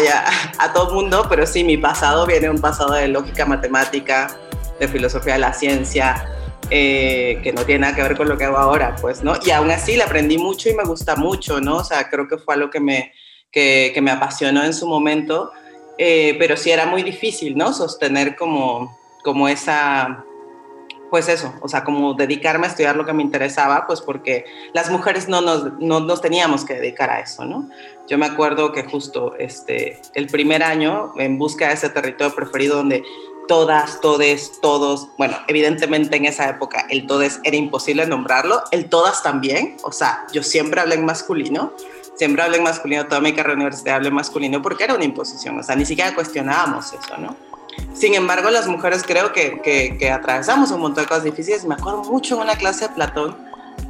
a 0.58 0.72
todo 0.72 0.92
mundo, 0.94 1.26
pero 1.28 1.46
sí, 1.46 1.64
mi 1.64 1.76
pasado 1.76 2.26
viene 2.26 2.50
un 2.50 2.60
pasado 2.60 2.94
de 2.94 3.08
lógica 3.08 3.46
matemática, 3.46 4.36
de 4.78 4.88
filosofía 4.88 5.34
de 5.34 5.38
la 5.40 5.52
ciencia, 5.52 6.28
eh, 6.70 7.40
que 7.42 7.52
no 7.52 7.64
tiene 7.64 7.80
nada 7.80 7.94
que 7.94 8.02
ver 8.02 8.16
con 8.16 8.28
lo 8.28 8.36
que 8.36 8.44
hago 8.44 8.58
ahora, 8.58 8.96
pues, 9.00 9.22
¿no? 9.22 9.34
Y 9.44 9.50
aún 9.52 9.70
así 9.70 9.96
le 9.96 10.02
aprendí 10.02 10.38
mucho 10.38 10.68
y 10.68 10.74
me 10.74 10.84
gusta 10.84 11.16
mucho, 11.16 11.60
¿no? 11.60 11.76
O 11.76 11.84
sea, 11.84 12.10
creo 12.10 12.26
que 12.28 12.38
fue 12.38 12.54
algo 12.54 12.68
que 12.68 12.80
me, 12.80 13.12
que, 13.50 13.92
que 13.94 14.02
me 14.02 14.10
apasionó 14.10 14.64
en 14.64 14.74
su 14.74 14.86
momento 14.86 15.52
eh, 15.98 16.36
pero 16.38 16.56
sí 16.56 16.70
era 16.70 16.86
muy 16.86 17.02
difícil, 17.02 17.56
¿no? 17.56 17.72
Sostener 17.72 18.36
como, 18.36 18.96
como 19.24 19.48
esa, 19.48 20.24
pues 21.10 21.28
eso, 21.28 21.54
o 21.60 21.68
sea, 21.68 21.84
como 21.84 22.14
dedicarme 22.14 22.66
a 22.66 22.70
estudiar 22.70 22.96
lo 22.96 23.04
que 23.04 23.12
me 23.12 23.22
interesaba, 23.22 23.86
pues 23.86 24.00
porque 24.00 24.44
las 24.72 24.90
mujeres 24.90 25.28
no 25.28 25.40
nos, 25.40 25.72
no 25.78 26.00
nos 26.00 26.20
teníamos 26.20 26.64
que 26.64 26.74
dedicar 26.74 27.10
a 27.10 27.20
eso, 27.20 27.44
¿no? 27.44 27.68
Yo 28.08 28.18
me 28.18 28.26
acuerdo 28.26 28.72
que 28.72 28.84
justo 28.84 29.34
este, 29.38 30.00
el 30.14 30.26
primer 30.26 30.62
año, 30.62 31.12
en 31.16 31.38
busca 31.38 31.68
de 31.68 31.74
ese 31.74 31.90
territorio 31.90 32.34
preferido 32.34 32.76
donde 32.76 33.04
todas, 33.46 34.00
todes, 34.00 34.60
todos, 34.60 35.08
bueno, 35.16 35.36
evidentemente 35.46 36.16
en 36.16 36.24
esa 36.24 36.48
época 36.48 36.86
el 36.90 37.06
todes 37.06 37.40
era 37.44 37.56
imposible 37.56 38.06
nombrarlo, 38.06 38.62
el 38.72 38.88
todas 38.88 39.22
también, 39.22 39.76
o 39.82 39.92
sea, 39.92 40.26
yo 40.32 40.42
siempre 40.42 40.80
hablé 40.80 40.96
en 40.96 41.04
masculino, 41.04 41.72
siempre 42.16 42.42
hablé 42.42 42.58
en 42.58 42.64
masculino, 42.64 43.06
toda 43.06 43.20
mi 43.20 43.32
carrera 43.32 43.54
universitaria 43.54 43.96
hablé 43.96 44.08
en 44.08 44.14
masculino 44.14 44.62
porque 44.62 44.84
era 44.84 44.94
una 44.94 45.04
imposición, 45.04 45.58
o 45.58 45.62
sea, 45.62 45.76
ni 45.76 45.84
siquiera 45.84 46.14
cuestionábamos 46.14 46.92
eso, 46.92 47.16
¿no? 47.18 47.36
Sin 47.94 48.14
embargo, 48.14 48.50
las 48.50 48.66
mujeres 48.66 49.02
creo 49.06 49.32
que, 49.32 49.60
que, 49.62 50.10
atravesamos 50.10 50.70
un 50.70 50.80
montón 50.80 51.04
de 51.04 51.08
cosas 51.08 51.24
difíciles. 51.24 51.64
Me 51.64 51.74
acuerdo 51.74 52.04
mucho 52.04 52.34
en 52.36 52.42
una 52.42 52.56
clase 52.56 52.88
de 52.88 52.94
Platón, 52.94 53.36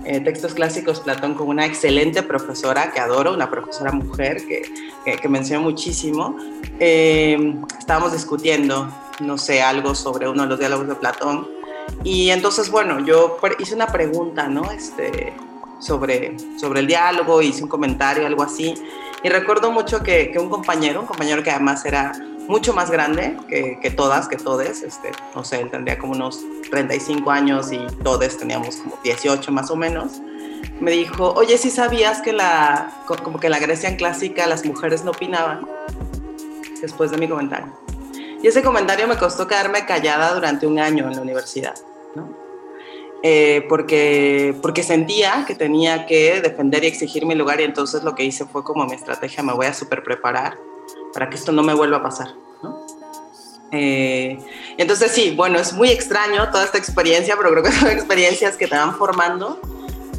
eh, 0.04 0.20
textos 0.20 0.54
clásicos 0.54 1.00
Platón, 1.00 1.34
con 1.34 1.48
una 1.48 1.66
excelente 1.66 2.22
profesora 2.22 2.92
que 2.92 3.00
adoro, 3.00 3.34
una 3.34 3.50
profesora 3.50 3.90
mujer 3.90 4.46
que, 4.46 4.62
que, 5.16 5.28
me 5.28 5.38
enseñó 5.38 5.60
muchísimo. 5.60 6.36
Eh, 6.78 7.54
estábamos 7.78 8.12
discutiendo, 8.12 8.88
no 9.20 9.38
sé, 9.38 9.60
algo 9.62 9.94
sobre 9.94 10.28
uno 10.28 10.44
de 10.44 10.48
los 10.50 10.58
diálogos 10.58 10.86
de 10.86 10.94
Platón. 10.94 11.48
Y 12.04 12.30
entonces, 12.30 12.70
bueno, 12.70 13.00
yo 13.04 13.38
hice 13.58 13.74
una 13.74 13.88
pregunta, 13.88 14.46
¿no? 14.46 14.70
Este, 14.70 15.32
sobre, 15.80 16.36
sobre 16.58 16.80
el 16.80 16.86
diálogo, 16.86 17.42
hice 17.42 17.62
un 17.62 17.68
comentario, 17.68 18.26
algo 18.26 18.42
así. 18.42 18.74
Y 19.22 19.28
recuerdo 19.28 19.72
mucho 19.72 20.02
que, 20.02 20.30
que 20.30 20.38
un 20.38 20.48
compañero, 20.48 21.00
un 21.00 21.06
compañero 21.06 21.42
que 21.42 21.50
además 21.50 21.84
era 21.84 22.12
mucho 22.48 22.72
más 22.72 22.90
grande 22.90 23.36
que, 23.48 23.78
que, 23.80 23.90
todas, 23.90 24.28
que 24.28 24.36
todes, 24.36 24.82
este, 24.82 25.10
no 25.34 25.44
sé, 25.44 25.60
él 25.60 25.70
tendría 25.70 25.98
como 25.98 26.12
unos 26.12 26.40
35 26.70 27.30
años 27.30 27.72
y 27.72 27.78
todos 28.02 28.36
teníamos 28.36 28.76
como 28.76 28.98
18 29.02 29.52
más 29.52 29.70
o 29.70 29.76
menos, 29.76 30.20
me 30.80 30.90
dijo, 30.92 31.32
oye, 31.32 31.56
si 31.58 31.70
sabías 31.70 32.20
que 32.20 32.32
la, 32.32 33.02
como 33.22 33.40
que 33.40 33.46
en 33.46 33.52
la 33.52 33.58
Grecia 33.58 33.96
clásica 33.96 34.46
las 34.46 34.64
mujeres 34.64 35.04
no 35.04 35.10
opinaban? 35.12 35.66
Después 36.80 37.10
de 37.10 37.16
mi 37.16 37.28
comentario. 37.28 37.72
Y 38.42 38.46
ese 38.46 38.62
comentario 38.62 39.08
me 39.08 39.16
costó 39.16 39.46
quedarme 39.46 39.86
callada 39.86 40.34
durante 40.34 40.66
un 40.66 40.78
año 40.78 41.06
en 41.08 41.16
la 41.16 41.22
universidad, 41.22 41.74
¿no? 42.14 42.36
Eh, 43.22 43.64
porque, 43.68 44.54
porque 44.60 44.82
sentía 44.82 45.44
que 45.46 45.54
tenía 45.54 46.06
que 46.06 46.42
defender 46.42 46.84
y 46.84 46.88
exigir 46.88 47.24
mi 47.24 47.34
lugar 47.34 47.60
y 47.60 47.64
entonces 47.64 48.04
lo 48.04 48.14
que 48.14 48.24
hice 48.24 48.44
fue 48.44 48.62
como 48.62 48.84
mi 48.84 48.94
estrategia, 48.94 49.42
me 49.42 49.54
voy 49.54 49.66
a 49.66 49.72
super 49.72 50.02
preparar 50.02 50.58
para 51.16 51.30
que 51.30 51.36
esto 51.36 51.50
no 51.50 51.62
me 51.62 51.72
vuelva 51.72 51.96
a 51.96 52.02
pasar. 52.02 52.34
¿no? 52.62 52.86
Eh, 53.72 54.38
entonces 54.76 55.12
sí, 55.12 55.32
bueno, 55.34 55.58
es 55.58 55.72
muy 55.72 55.88
extraño 55.88 56.50
toda 56.50 56.62
esta 56.64 56.76
experiencia, 56.76 57.38
pero 57.38 57.52
creo 57.52 57.62
que 57.62 57.72
son 57.72 57.88
experiencias 57.90 58.58
que 58.58 58.66
te 58.66 58.76
van 58.76 58.94
formando, 58.94 59.58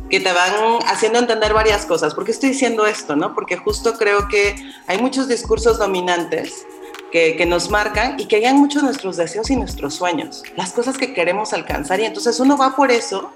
que 0.10 0.20
te 0.20 0.34
van 0.34 0.80
haciendo 0.88 1.20
entender 1.20 1.54
varias 1.54 1.86
cosas. 1.86 2.16
¿Por 2.16 2.26
qué 2.26 2.32
estoy 2.32 2.50
diciendo 2.50 2.88
esto? 2.88 3.16
No? 3.16 3.36
Porque 3.36 3.58
justo 3.58 3.94
creo 3.94 4.28
que 4.28 4.56
hay 4.88 5.00
muchos 5.00 5.28
discursos 5.28 5.78
dominantes 5.78 6.66
que, 7.12 7.46
nos 7.46 7.70
marcan 7.70 8.20
y 8.20 8.26
que 8.26 8.40
guían 8.40 8.58
mucho 8.58 8.82
nuestros 8.82 9.18
deseos 9.18 9.52
y 9.52 9.56
nuestros 9.56 9.94
sueños, 9.94 10.42
las 10.56 10.74
cosas 10.74 10.98
que 10.98 11.14
queremos 11.14 11.54
alcanzar. 11.54 12.00
Y 12.00 12.06
entonces 12.06 12.40
uno 12.40 12.58
va 12.58 12.76
por 12.76 12.90
eso, 12.90 13.30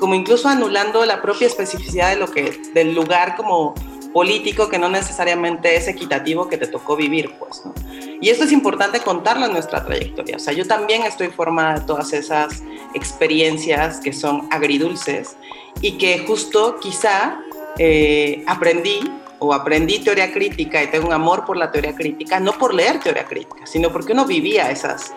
como 0.00 0.14
incluso 0.14 0.48
anulando 0.48 1.04
la 1.04 1.20
propia 1.20 1.48
especificidad 1.48 2.08
de 2.08 2.16
lo 2.16 2.28
que, 2.28 2.62
del 2.72 2.94
lugar 2.94 3.36
como 3.36 3.74
político 4.14 4.68
que 4.68 4.78
no 4.78 4.88
necesariamente 4.88 5.76
es 5.76 5.88
equitativo 5.88 6.48
que 6.48 6.56
te 6.56 6.68
tocó 6.68 6.96
vivir, 6.96 7.34
pues, 7.38 7.66
¿no? 7.66 7.74
Y 8.20 8.30
esto 8.30 8.44
es 8.44 8.52
importante 8.52 9.00
contarlo 9.00 9.44
en 9.44 9.52
nuestra 9.52 9.84
trayectoria. 9.84 10.36
O 10.36 10.38
sea, 10.38 10.54
yo 10.54 10.66
también 10.66 11.02
estoy 11.02 11.28
formada 11.28 11.80
de 11.80 11.86
todas 11.86 12.12
esas 12.12 12.62
experiencias 12.94 14.00
que 14.00 14.12
son 14.12 14.48
agridulces 14.50 15.36
y 15.82 15.98
que 15.98 16.20
justo 16.20 16.76
quizá 16.80 17.40
eh, 17.76 18.44
aprendí 18.46 19.00
o 19.40 19.52
aprendí 19.52 19.98
teoría 19.98 20.32
crítica 20.32 20.82
y 20.82 20.86
tengo 20.86 21.08
un 21.08 21.12
amor 21.12 21.44
por 21.44 21.56
la 21.56 21.70
teoría 21.70 21.94
crítica, 21.94 22.38
no 22.40 22.52
por 22.52 22.72
leer 22.72 23.00
teoría 23.00 23.24
crítica, 23.24 23.66
sino 23.66 23.92
porque 23.92 24.12
uno 24.12 24.24
vivía 24.24 24.70
esas, 24.70 25.12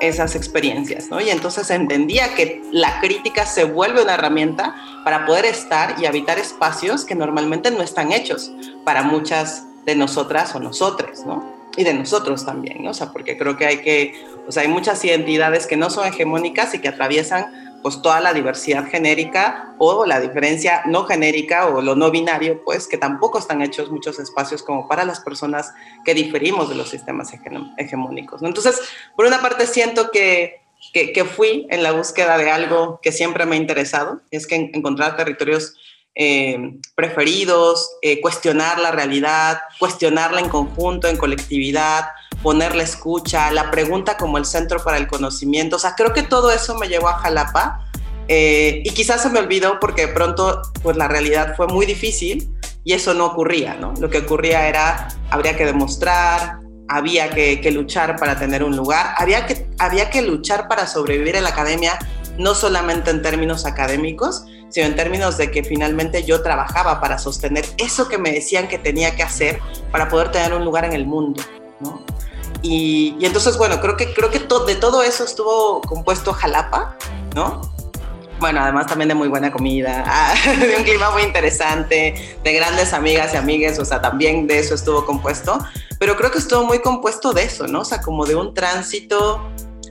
esas 0.00 0.34
experiencias, 0.34 1.08
¿no? 1.10 1.20
Y 1.20 1.30
entonces 1.30 1.70
entendía 1.70 2.34
que 2.34 2.62
la 2.72 3.00
crítica 3.00 3.46
se 3.46 3.64
vuelve 3.64 4.02
una 4.02 4.14
herramienta 4.14 4.74
para 5.04 5.26
poder 5.26 5.44
estar 5.44 5.96
y 6.00 6.06
habitar 6.06 6.38
espacios 6.38 7.04
que 7.04 7.14
normalmente 7.14 7.70
no 7.70 7.82
están 7.82 8.12
hechos 8.12 8.52
para 8.84 9.02
muchas 9.02 9.66
de 9.84 9.94
nosotras 9.94 10.54
o 10.54 10.60
nosotros, 10.60 11.24
¿no? 11.26 11.60
Y 11.76 11.84
de 11.84 11.94
nosotros 11.94 12.44
también, 12.44 12.82
¿no? 12.82 12.90
O 12.90 12.94
sea, 12.94 13.12
porque 13.12 13.38
creo 13.38 13.56
que 13.56 13.66
hay 13.66 13.78
que, 13.78 14.14
o 14.46 14.52
sea, 14.52 14.62
hay 14.62 14.68
muchas 14.68 15.04
identidades 15.04 15.66
que 15.66 15.76
no 15.76 15.90
son 15.90 16.06
hegemónicas 16.06 16.74
y 16.74 16.78
que 16.80 16.88
atraviesan 16.88 17.69
pues 17.82 18.02
toda 18.02 18.20
la 18.20 18.32
diversidad 18.32 18.88
genérica 18.88 19.74
o 19.78 20.04
la 20.06 20.20
diferencia 20.20 20.82
no 20.86 21.04
genérica 21.04 21.66
o 21.66 21.80
lo 21.80 21.94
no 21.94 22.10
binario, 22.10 22.62
pues 22.64 22.86
que 22.86 22.98
tampoco 22.98 23.38
están 23.38 23.62
hechos 23.62 23.90
muchos 23.90 24.18
espacios 24.18 24.62
como 24.62 24.88
para 24.88 25.04
las 25.04 25.20
personas 25.20 25.72
que 26.04 26.14
diferimos 26.14 26.68
de 26.68 26.74
los 26.74 26.90
sistemas 26.90 27.32
hegemónicos. 27.78 28.42
Entonces, 28.42 28.80
por 29.16 29.26
una 29.26 29.40
parte 29.40 29.66
siento 29.66 30.10
que, 30.10 30.60
que, 30.92 31.24
fui 31.24 31.66
en 31.70 31.82
la 31.82 31.92
búsqueda 31.92 32.36
de 32.38 32.50
algo 32.50 33.00
que 33.02 33.12
siempre 33.12 33.46
me 33.46 33.56
ha 33.56 33.58
interesado, 33.58 34.20
es 34.30 34.46
que 34.46 34.56
encontrar 34.56 35.16
territorios 35.16 35.74
eh, 36.14 36.78
preferidos, 36.94 37.96
eh, 38.02 38.20
cuestionar 38.20 38.78
la 38.78 38.90
realidad, 38.90 39.60
cuestionarla 39.78 40.40
en 40.40 40.48
conjunto, 40.48 41.08
en 41.08 41.16
colectividad, 41.16 42.06
poner 42.42 42.74
la 42.74 42.82
escucha, 42.82 43.50
la 43.50 43.70
pregunta 43.70 44.16
como 44.16 44.38
el 44.38 44.44
centro 44.44 44.82
para 44.82 44.96
el 44.96 45.06
conocimiento. 45.06 45.76
O 45.76 45.78
sea, 45.78 45.94
creo 45.94 46.12
que 46.12 46.22
todo 46.22 46.50
eso 46.50 46.74
me 46.76 46.88
llevó 46.88 47.08
a 47.08 47.18
Jalapa 47.18 47.86
eh, 48.28 48.82
y 48.84 48.90
quizás 48.90 49.22
se 49.22 49.28
me 49.28 49.40
olvidó 49.40 49.80
porque 49.80 50.06
de 50.06 50.12
pronto 50.12 50.62
pues 50.82 50.96
la 50.96 51.08
realidad 51.08 51.54
fue 51.56 51.66
muy 51.66 51.84
difícil 51.84 52.50
y 52.84 52.92
eso 52.92 53.12
no 53.14 53.26
ocurría, 53.26 53.74
¿no? 53.74 53.92
Lo 53.98 54.08
que 54.08 54.18
ocurría 54.18 54.68
era, 54.68 55.08
habría 55.30 55.56
que 55.56 55.66
demostrar, 55.66 56.60
había 56.88 57.30
que, 57.30 57.60
que, 57.60 57.70
luchar 57.70 58.16
para 58.16 58.38
tener 58.38 58.64
un 58.64 58.76
lugar, 58.76 59.14
había 59.16 59.46
que, 59.46 59.66
había 59.78 60.10
que 60.10 60.22
luchar 60.22 60.66
para 60.68 60.86
sobrevivir 60.86 61.36
en 61.36 61.44
la 61.44 61.50
academia, 61.50 61.98
no 62.38 62.54
solamente 62.54 63.10
en 63.10 63.20
términos 63.22 63.66
académicos, 63.66 64.44
sino 64.70 64.86
en 64.86 64.96
términos 64.96 65.36
de 65.36 65.50
que 65.50 65.62
finalmente 65.62 66.24
yo 66.24 66.42
trabajaba 66.42 67.00
para 67.00 67.18
sostener 67.18 67.64
eso 67.78 68.08
que 68.08 68.18
me 68.18 68.32
decían 68.32 68.68
que 68.68 68.78
tenía 68.78 69.14
que 69.14 69.22
hacer 69.22 69.60
para 69.90 70.08
poder 70.08 70.30
tener 70.30 70.54
un 70.54 70.64
lugar 70.64 70.84
en 70.84 70.92
el 70.92 71.06
mundo, 71.06 71.42
¿no? 71.80 72.04
Y, 72.62 73.16
entonces, 73.20 73.56
bueno, 73.56 73.80
creo 73.80 73.96
que, 73.96 74.12
creo 74.12 74.30
que 74.30 74.38
de 74.38 74.74
todo 74.76 75.02
eso 75.02 75.24
estuvo 75.24 75.80
compuesto 75.80 76.32
Jalapa, 76.32 76.96
¿no? 77.34 77.60
Bueno, 78.38 78.60
además 78.60 78.86
también 78.86 79.08
de 79.08 79.14
muy 79.14 79.28
buena 79.28 79.52
comida, 79.52 80.34
de 80.60 80.76
un 80.76 80.82
clima 80.82 81.10
muy 81.10 81.22
interesante, 81.22 82.38
de 82.42 82.52
grandes 82.52 82.94
amigas 82.94 83.34
y 83.34 83.36
amigues, 83.36 83.78
o 83.78 83.84
sea, 83.84 84.00
también 84.00 84.46
de 84.46 84.58
eso 84.58 84.74
estuvo 84.74 85.04
compuesto, 85.04 85.58
pero 85.98 86.16
creo 86.16 86.30
que 86.30 86.38
estuvo 86.38 86.64
muy 86.64 86.80
compuesto 86.80 87.34
de 87.34 87.44
eso, 87.44 87.66
¿no? 87.66 87.80
O 87.80 87.84
sea, 87.84 88.00
como 88.00 88.24
de 88.24 88.36
un 88.36 88.54
tránsito 88.54 89.46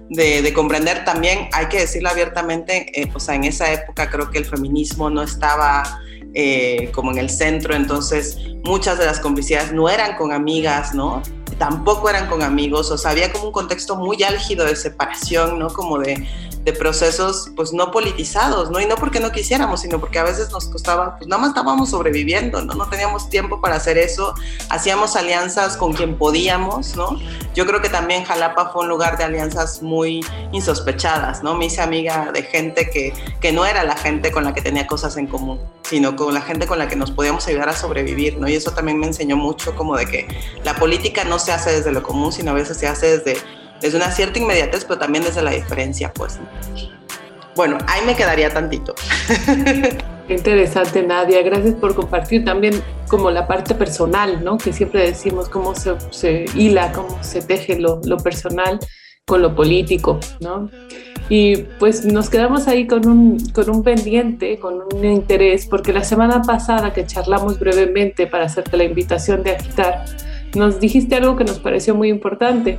de, 0.09 0.51
comprender 0.53 1.05
también, 1.05 1.47
hay 1.53 1.67
que 1.67 1.79
decirlo 1.79 2.09
abiertamente, 2.09 2.91
eh, 2.99 3.11
o 3.13 3.19
sea, 3.19 3.35
en 3.35 3.43
esa 3.43 3.71
época 3.71 4.09
creo 4.09 4.31
que 4.31 4.39
el 4.39 4.45
feminismo 4.45 5.11
no 5.11 5.21
estaba 5.21 6.01
eh, 6.33 6.91
como 6.93 7.11
en 7.11 7.19
el 7.19 7.29
centro, 7.29 7.75
entonces 7.75 8.38
muchas 8.63 8.97
de 8.97 9.05
las 9.05 9.19
complicidades 9.19 9.71
no 9.71 9.89
eran 9.89 10.15
con 10.15 10.31
amigas, 10.31 10.95
¿no? 10.95 11.21
Tampoco 11.60 12.10
eran 12.10 12.28
con 12.28 12.42
amigos, 12.42 12.89
o 12.89 12.98
sea, 12.98 13.12
había 13.12 13.32
como 13.32 13.46
un 13.46 13.51
contexto 13.51 13.96
muy 13.96 14.24
álgido 14.24 14.66
de 14.66 14.75
separación, 14.75 15.60
¿no? 15.60 15.68
Como 15.68 16.00
de, 16.00 16.28
de 16.71 16.77
procesos, 16.77 17.49
pues 17.55 17.73
no 17.73 17.91
politizados, 17.91 18.69
¿no? 18.69 18.79
Y 18.79 18.85
no 18.85 18.95
porque 18.95 19.19
no 19.19 19.31
quisiéramos, 19.31 19.81
sino 19.81 19.99
porque 19.99 20.19
a 20.19 20.23
veces 20.23 20.51
nos 20.51 20.65
costaba, 20.65 21.17
pues 21.17 21.27
nada 21.27 21.41
más 21.41 21.49
estábamos 21.49 21.89
sobreviviendo, 21.89 22.61
¿no? 22.61 22.75
No 22.75 22.88
teníamos 22.88 23.29
tiempo 23.29 23.59
para 23.59 23.75
hacer 23.75 23.97
eso, 23.97 24.35
hacíamos 24.69 25.15
alianzas 25.15 25.77
con 25.77 25.93
quien 25.93 26.17
podíamos, 26.17 26.95
¿no? 26.95 27.19
Yo 27.55 27.65
creo 27.65 27.81
que 27.81 27.89
también 27.89 28.23
Jalapa 28.23 28.69
fue 28.69 28.83
un 28.83 28.89
lugar 28.89 29.17
de 29.17 29.23
alianzas 29.23 29.81
muy 29.81 30.23
insospechadas, 30.51 31.41
¿no? 31.43 31.55
Me 31.55 31.65
hice 31.65 31.81
amiga 31.81 32.31
de 32.31 32.43
gente 32.43 32.89
que, 32.89 33.13
que 33.41 33.51
no 33.51 33.65
era 33.65 33.83
la 33.83 33.95
gente 33.95 34.31
con 34.31 34.43
la 34.43 34.53
que 34.53 34.61
tenía 34.61 34.85
cosas 34.85 35.17
en 35.17 35.25
común, 35.25 35.59
sino 35.83 36.15
con 36.15 36.33
la 36.33 36.41
gente 36.41 36.67
con 36.67 36.77
la 36.77 36.88
que 36.88 36.95
nos 36.95 37.11
podíamos 37.11 37.47
ayudar 37.47 37.69
a 37.69 37.75
sobrevivir, 37.75 38.38
¿no? 38.38 38.47
Y 38.47 38.55
eso 38.55 38.71
también 38.71 38.99
me 38.99 39.07
enseñó 39.07 39.38
mucho 39.38 39.75
como 39.75 39.97
de 39.97 40.05
que 40.05 40.27
la 40.63 40.75
política 40.75 41.23
no 41.23 41.39
se 41.39 41.51
hace 41.51 41.71
desde 41.71 41.91
lo 41.91 42.03
común, 42.03 42.31
sino 42.31 42.51
a 42.51 42.53
veces 42.53 42.77
se 42.77 42.88
hace 42.88 43.17
desde, 43.17 43.41
desde 43.81 43.98
una 43.98 44.12
cierta 44.12 44.39
inmediatez, 44.39 44.86
pero 44.86 45.00
también 45.00 45.24
desde 45.24 45.41
la 45.41 45.51
diferencia, 45.51 46.12
pues. 46.13 46.39
Bueno, 47.55 47.77
ahí 47.88 48.01
me 48.05 48.15
quedaría 48.15 48.50
tantito. 48.51 48.95
Qué 50.27 50.36
interesante, 50.36 51.01
Nadia. 51.01 51.41
Gracias 51.41 51.74
por 51.74 51.95
compartir 51.95 52.45
también 52.45 52.81
como 53.07 53.31
la 53.31 53.48
parte 53.48 53.74
personal, 53.74 54.43
¿no? 54.43 54.57
Que 54.57 54.71
siempre 54.71 55.01
decimos 55.01 55.50
cómo 55.50 55.74
se, 55.74 55.95
se 56.12 56.45
hila, 56.53 56.91
cómo 56.91 57.21
se 57.24 57.41
teje 57.41 57.79
lo, 57.79 58.00
lo, 58.05 58.17
personal 58.17 58.79
con 59.25 59.41
lo 59.41 59.55
político, 59.55 60.19
¿no? 60.39 60.69
Y 61.29 61.57
pues 61.79 62.05
nos 62.05 62.29
quedamos 62.29 62.67
ahí 62.67 62.88
con 62.88 63.07
un, 63.07 63.39
con 63.50 63.69
un 63.69 63.83
pendiente, 63.83 64.59
con 64.59 64.81
un 64.93 65.03
interés, 65.05 65.65
porque 65.65 65.93
la 65.93 66.03
semana 66.03 66.41
pasada 66.43 66.93
que 66.93 67.05
charlamos 67.05 67.59
brevemente 67.59 68.27
para 68.27 68.45
hacerte 68.45 68.77
la 68.77 68.83
invitación 68.83 69.43
de 69.43 69.51
agitar, 69.51 70.05
nos 70.55 70.79
dijiste 70.79 71.15
algo 71.15 71.36
que 71.36 71.43
nos 71.43 71.59
pareció 71.59 71.93
muy 71.93 72.09
importante, 72.09 72.77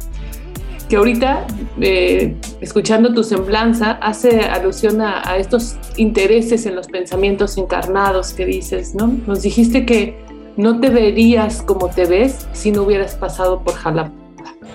que 0.90 0.97
ahorita, 0.97 1.47
eh, 1.80 2.37
escuchando 2.61 3.14
tu 3.14 3.23
semblanza, 3.23 3.92
hace 3.92 4.40
alusión 4.40 5.00
a, 5.00 5.37
estos 5.37 5.76
intereses 5.97 6.66
en 6.66 6.75
los 6.75 6.88
pensamientos 6.88 7.56
encarnados 7.56 8.32
que 8.32 8.44
dices, 8.44 8.97
¿no? 8.97 9.06
Nos 9.26 9.42
dijiste 9.42 9.87
que 9.87 10.18
no 10.56 10.80
te 10.80 10.90
verías 10.90 11.62
como 11.62 11.88
te 11.90 12.06
ves 12.06 12.49
si 12.52 12.73
no 12.73 12.82
hubieras 12.82 13.14
pasado 13.14 13.62
por 13.62 13.75
Jalapa. 13.75 14.11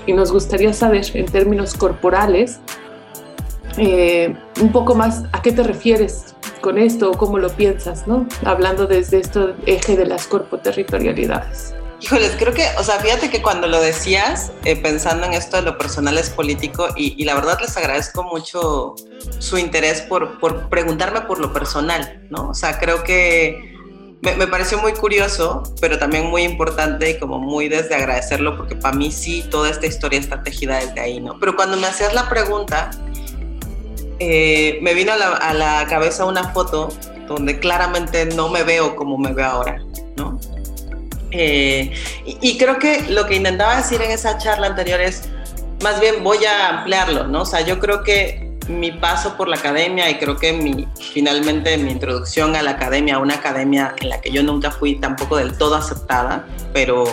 Y 0.08 0.14
nos 0.14 0.32
gustaría 0.32 0.72
saber, 0.72 1.06
en 1.16 1.26
términos 1.26 1.74
corporales, 1.74 2.62
eh, 3.78 4.34
un 4.62 4.72
poco 4.72 4.96
más 4.96 5.26
a 5.34 5.42
qué 5.42 5.52
te 5.52 5.64
refieres 5.64 6.34
con 6.62 6.78
esto 6.78 7.12
o 7.12 7.18
cómo 7.18 7.40
lo 7.40 7.50
piensas, 7.50 8.08
¿no? 8.08 8.26
Hablando 8.46 8.88
desde 8.88 9.20
este 9.20 9.54
eje 9.66 9.98
de 9.98 10.06
las 10.06 10.28
corpoterritorialidades. 10.28 11.76
Híjoles, 12.02 12.36
creo 12.38 12.54
que, 12.54 12.68
o 12.78 12.84
sea, 12.84 13.00
fíjate 13.00 13.30
que 13.30 13.42
cuando 13.42 13.68
lo 13.68 13.82
decías, 13.82 14.52
eh, 14.66 14.76
pensando 14.76 15.26
en 15.26 15.34
esto 15.34 15.58
de 15.58 15.64
lo 15.64 15.78
personal 15.78 16.18
es 16.18 16.30
político, 16.30 16.90
y, 16.96 17.16
y, 17.18 17.24
la 17.24 17.36
verdad 17.36 17.58
les 17.62 17.76
agradezco 17.78 18.24
mucho 18.24 18.96
su 19.40 19.58
interés 19.58 20.02
por, 20.02 20.40
por 20.40 20.70
preguntarme 20.70 21.22
por 21.22 21.40
lo 21.40 21.54
personal, 21.54 22.28
¿no? 22.30 22.50
O 22.50 22.54
sea, 22.54 22.80
creo 22.80 23.04
que 23.04 23.74
me, 24.22 24.36
me, 24.36 24.48
pareció 24.48 24.78
muy 24.80 24.94
curioso, 24.94 25.64
pero 25.80 25.98
también 25.98 26.26
muy 26.26 26.44
importante 26.44 27.12
y 27.12 27.20
como 27.20 27.40
muy 27.40 27.70
desde 27.70 27.96
agradecerlo, 27.96 28.58
porque 28.58 28.76
para 28.76 28.96
mí 28.96 29.12
sí, 29.12 29.46
toda 29.50 29.70
esta 29.70 29.86
historia 29.86 30.20
está 30.20 30.44
tejida 30.44 30.80
desde 30.80 31.00
ahí, 31.00 31.20
¿no? 31.22 31.40
Pero 31.40 31.56
cuando 31.56 31.78
me 31.78 31.88
hacías 31.88 32.14
la 32.14 32.28
pregunta, 32.28 32.92
eh, 34.20 34.80
me 34.82 34.94
vino 34.94 35.12
a 35.14 35.18
la, 35.18 35.28
a 35.36 35.54
la, 35.54 35.86
cabeza 35.88 36.26
una 36.26 36.52
foto 36.54 36.90
donde 37.28 37.60
claramente 37.60 38.26
no 38.28 38.50
me 38.50 38.64
veo 38.64 38.96
como 38.96 39.18
me 39.18 39.34
veo 39.34 39.46
ahora. 39.46 39.82
Eh, 41.32 41.94
y, 42.26 42.58
creo 42.58 42.80
que 42.80 43.02
lo 43.10 43.26
que 43.26 43.36
intentaba 43.36 43.76
decir 43.76 44.02
en 44.02 44.12
esa 44.12 44.38
charla 44.38 44.68
anterior 44.68 45.02
es, 45.02 45.30
más 45.84 46.00
bien 46.00 46.24
voy 46.24 46.46
a 46.46 46.70
ampliarlo, 46.70 47.28
¿no? 47.28 47.42
O 47.42 47.46
sea, 47.46 47.62
yo 47.62 47.80
creo 47.80 48.04
que 48.04 48.52
mi 48.68 48.92
paso 48.92 49.36
por 49.38 49.48
la 49.48 49.58
academia 49.58 50.10
y 50.10 50.18
creo 50.18 50.38
que 50.38 50.54
mi, 50.54 50.88
finalmente 51.14 51.78
mi 51.78 51.92
introducción 51.92 52.56
a 52.56 52.64
la 52.64 52.72
academia, 52.72 53.20
una 53.20 53.36
academia 53.36 53.94
en 54.00 54.10
la 54.10 54.22
que 54.22 54.32
yo 54.32 54.44
nunca 54.44 54.72
fui 54.72 54.96
tampoco 54.96 55.38
del 55.38 55.58
todo 55.58 55.76
aceptada, 55.76 56.48
pero, 56.74 57.06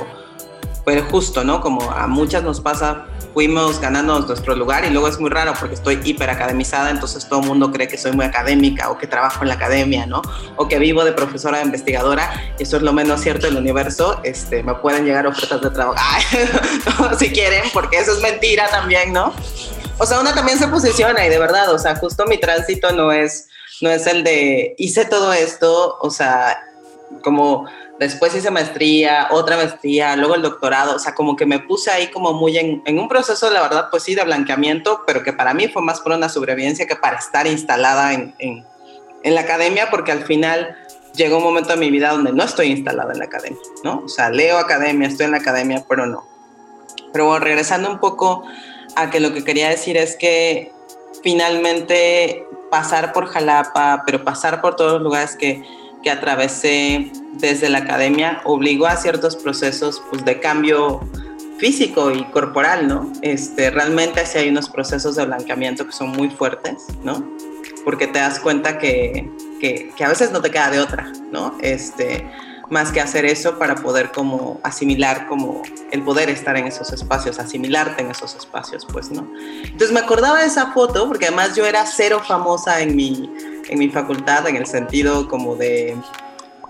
pero 0.85 1.05
justo, 1.05 1.45
¿no? 1.45 1.61
Como 1.61 1.91
a 1.91 2.07
muchas 2.07 2.43
nos 2.43 2.61
pasa 2.61 3.07
fuimos 3.33 3.81
ganando 3.81 4.19
nuestro 4.21 4.55
lugar 4.55 4.85
y 4.85 4.91
luego 4.91 5.09
es 5.09 5.19
muy 5.19 5.31
raro 5.31 5.55
porque 5.59 5.75
estoy 5.75 6.01
hiper 6.05 6.31
academizada, 6.31 6.91
entonces 6.91 7.27
todo 7.29 7.41
el 7.41 7.47
mundo 7.47 7.71
cree 7.73 7.89
que 7.89 7.99
soy 7.99 8.13
muy 8.13 8.25
académica 8.25 8.91
o 8.91 8.99
que 8.99 9.07
trabajo 9.07 9.43
en 9.43 9.49
la 9.49 9.55
academia, 9.55 10.07
¿no? 10.07 10.23
O 10.57 10.69
que 10.69 10.79
vivo 10.79 11.05
de 11.05 11.13
profesora 11.13 11.59
de 11.59 11.65
investigadora 11.65 12.31
y 12.59 12.63
eso 12.63 12.77
es 12.77 12.83
lo 12.83 12.93
menos 12.93 13.21
cierto 13.21 13.47
del 13.47 13.57
universo, 13.57 14.21
este, 14.23 14.63
me 14.63 14.75
pueden 14.75 15.05
llegar 15.05 15.27
ofertas 15.27 15.61
de 15.61 15.71
trabajo, 15.71 15.99
no, 17.01 17.19
si 17.19 17.31
quieren, 17.31 17.63
porque 17.73 17.99
eso 17.99 18.13
es 18.13 18.21
mentira 18.21 18.69
también, 18.69 19.13
¿no? 19.13 19.33
O 19.99 20.07
sea, 20.07 20.21
una 20.21 20.35
también 20.35 20.59
se 20.59 20.69
posiciona 20.69 21.25
y 21.27 21.29
de 21.29 21.39
verdad, 21.39 21.73
o 21.73 21.79
sea, 21.79 21.97
justo 21.97 22.27
mi 22.27 22.39
tránsito 22.39 22.93
no 22.93 23.13
es, 23.13 23.49
no 23.81 23.91
es 23.91 24.07
el 24.07 24.25
de 24.25 24.75
hice 24.79 25.05
todo 25.05 25.33
esto, 25.33 25.97
o 26.01 26.11
sea, 26.11 26.59
como 27.23 27.67
después 28.03 28.35
hice 28.35 28.51
maestría, 28.51 29.29
otra 29.31 29.57
maestría, 29.57 30.17
luego 30.17 30.35
el 30.35 30.43
doctorado, 30.43 30.97
o 30.97 30.99
sea, 30.99 31.15
como 31.15 31.37
que 31.37 31.47
me 31.47 31.59
puse 31.59 31.91
ahí 31.91 32.09
como 32.09 32.33
muy 32.33 32.59
en, 32.59 32.83
un 32.99 33.09
proceso, 33.09 33.51
la 33.51 33.63
verdad, 33.63 33.89
pues 33.91 34.03
sí, 34.03 34.15
de 34.15 34.25
blanqueamiento, 34.25 35.03
pero 35.07 35.23
que 35.23 35.33
para 35.33 35.55
mí 35.55 35.69
fue 35.69 35.83
más 35.83 36.01
por 36.01 36.13
una 36.13 36.29
sobrevivencia 36.29 36.87
que 36.87 36.97
para 36.97 37.19
estar 37.19 37.47
instalada 37.47 38.13
en, 38.13 38.35
en, 38.39 38.65
en 39.23 39.35
la 39.35 39.43
academia, 39.43 39.89
porque 39.91 40.13
al 40.13 40.25
final 40.25 40.77
llegó 41.15 41.39
un 41.39 41.45
momento 41.45 41.71
de 41.71 41.77
mi 41.77 41.91
vida 41.91 42.11
donde 42.11 42.33
no 42.33 42.43
estoy 42.43 42.69
instalada 42.69 43.13
en 43.13 43.19
la 43.19 43.25
academia, 43.27 43.61
¿no? 43.85 44.03
O 44.05 44.09
sea, 44.09 44.31
leo 44.31 44.59
academia, 44.59 45.09
estoy 45.09 45.27
en 45.27 45.33
la 45.33 45.39
academia, 45.39 45.85
pero 45.89 46.07
no. 46.07 46.27
Pero 47.13 47.27
bueno, 47.27 47.45
regresando 47.45 47.91
un 47.91 47.99
poco 47.99 48.45
a 48.97 49.11
que 49.11 49.21
lo 49.21 49.33
que 49.33 49.45
quería 49.45 49.69
decir 49.69 49.97
es 49.97 50.17
que 50.17 50.73
finalmente 51.23 52.47
pasar 52.71 53.13
por 53.13 53.27
Jalapa, 53.27 54.03
pero 54.07 54.25
pasar 54.25 54.61
por 54.61 54.77
todos 54.77 54.93
los 54.95 55.03
lugares 55.03 55.37
que, 55.37 55.63
que 56.03 56.11
atravesé 56.11 57.13
desde 57.35 57.69
la 57.69 57.79
academia 57.79 58.41
obligó 58.45 58.87
a 58.87 58.97
ciertos 58.97 59.37
procesos 59.37 60.03
pues, 60.11 60.25
de 60.25 60.39
cambio 60.41 61.01
físico 61.59 62.11
y 62.11 62.25
corporal, 62.25 62.89
¿no? 62.89 63.13
Este, 63.23 63.71
realmente 63.71 64.27
sí 64.27 64.39
hay 64.39 64.49
unos 64.49 64.69
procesos 64.69 65.15
de 65.17 65.25
blanqueamiento 65.25 65.87
que 65.87 65.93
son 65.93 66.11
muy 66.11 66.29
fuertes, 66.29 66.87
¿no? 67.05 67.25
Porque 67.85 68.07
te 68.09 68.19
das 68.19 68.41
cuenta 68.41 68.79
que, 68.79 69.31
que, 69.61 69.93
a 70.05 70.09
veces 70.09 70.33
no 70.33 70.41
te 70.41 70.51
queda 70.51 70.71
de 70.71 70.81
otra, 70.81 71.13
¿no? 71.31 71.57
Este, 71.61 72.29
más 72.69 72.91
que 72.91 73.01
hacer 73.01 73.25
eso 73.25 73.59
para 73.59 73.77
poder 73.77 74.11
como 74.11 74.61
asimilar 74.65 75.29
como 75.29 75.63
el 75.93 76.03
poder 76.03 76.31
estar 76.31 76.57
en 76.57 76.67
esos 76.67 76.93
espacios, 76.93 77.39
asimilarte 77.39 78.03
en 78.03 78.11
esos 78.11 78.35
espacios, 78.35 78.85
pues, 78.93 79.11
¿no? 79.13 79.31
Entonces 79.63 79.93
me 79.93 80.01
acordaba 80.01 80.41
de 80.41 80.47
esa 80.47 80.73
foto 80.73 81.07
porque 81.07 81.27
además 81.27 81.55
yo 81.55 81.65
era 81.65 81.87
cero 81.87 82.23
famosa 82.27 82.81
en 82.81 82.97
mi, 82.97 83.31
en 83.69 83.79
mi 83.79 83.89
facultad 83.89 84.49
en 84.49 84.57
el 84.57 84.67
sentido 84.67 85.29
como 85.29 85.57
de, 85.57 85.97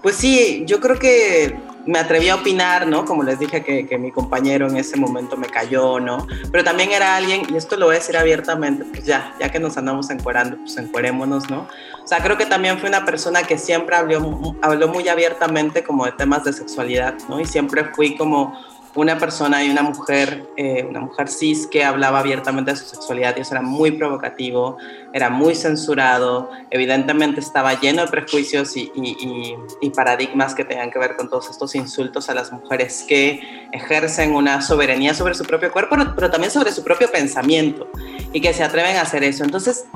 pues 0.02 0.16
sí, 0.16 0.64
yo 0.66 0.80
creo 0.80 0.98
que 0.98 1.56
me 1.86 1.98
atreví 1.98 2.28
a 2.28 2.36
opinar, 2.36 2.86
¿no? 2.86 3.04
Como 3.04 3.22
les 3.22 3.38
dije 3.38 3.62
que, 3.62 3.86
que, 3.86 3.98
mi 3.98 4.12
compañero 4.12 4.68
en 4.68 4.76
ese 4.76 4.96
momento 4.96 5.36
me 5.36 5.48
cayó, 5.48 5.98
¿no? 5.98 6.26
Pero 6.50 6.64
también 6.64 6.92
era 6.92 7.16
alguien, 7.16 7.42
y 7.52 7.56
esto 7.56 7.76
lo 7.76 7.86
voy 7.86 7.96
a 7.96 7.98
decir 7.98 8.16
abiertamente, 8.16 8.84
pues 8.84 9.04
ya, 9.04 9.34
ya 9.40 9.50
que 9.50 9.58
nos 9.58 9.76
andamos 9.76 10.10
encuerando, 10.10 10.56
pues 10.58 10.76
encuerémonos, 10.76 11.50
¿no? 11.50 11.66
O 12.02 12.06
sea, 12.06 12.18
creo 12.22 12.36
que 12.36 12.46
también 12.46 12.78
fue 12.78 12.88
una 12.88 13.04
persona 13.04 13.42
que 13.42 13.58
siempre 13.58 13.96
habló, 13.96 14.54
habló 14.62 14.88
muy 14.88 15.08
abiertamente 15.08 15.82
como 15.82 16.04
de 16.04 16.12
temas 16.12 16.44
de 16.44 16.52
sexualidad, 16.52 17.14
¿no? 17.28 17.40
Y 17.40 17.44
siempre 17.44 17.84
fui 17.94 18.16
como 18.16 18.56
una 18.94 19.18
persona 19.18 19.64
y 19.64 19.70
una 19.70 19.82
mujer, 19.82 20.46
eh, 20.56 20.84
una 20.88 21.00
mujer 21.00 21.28
cis 21.28 21.66
que 21.66 21.84
hablaba 21.84 22.18
abiertamente 22.18 22.72
de 22.72 22.76
su 22.76 22.84
sexualidad 22.86 23.34
y 23.36 23.40
eso 23.40 23.54
era 23.54 23.62
muy 23.62 23.92
provocativo, 23.92 24.76
era 25.12 25.30
muy 25.30 25.54
censurado, 25.54 26.50
evidentemente 26.70 27.40
estaba 27.40 27.78
lleno 27.80 28.02
de 28.02 28.08
prejuicios 28.08 28.76
y, 28.76 28.92
y, 28.94 29.56
y, 29.80 29.90
paradigmas 29.90 30.54
que 30.54 30.64
tenían 30.64 30.90
que 30.90 30.98
ver 30.98 31.16
con 31.16 31.28
todos 31.28 31.48
estos 31.48 31.74
insultos 31.74 32.28
a 32.28 32.34
las 32.34 32.52
mujeres 32.52 33.04
que 33.08 33.68
ejercen 33.72 34.34
una 34.34 34.60
soberanía 34.60 35.14
sobre 35.14 35.34
su 35.34 35.44
propio 35.44 35.72
cuerpo, 35.72 35.96
pero 36.14 36.30
también 36.30 36.50
sobre 36.50 36.72
su 36.72 36.84
propio 36.84 37.10
pensamiento 37.10 37.88
y 38.32 38.40
que 38.40 38.52
se 38.52 38.62
atreven 38.62 38.96
a 38.96 39.02
hacer 39.02 39.24
eso. 39.24 39.44
Entonces, 39.44 39.86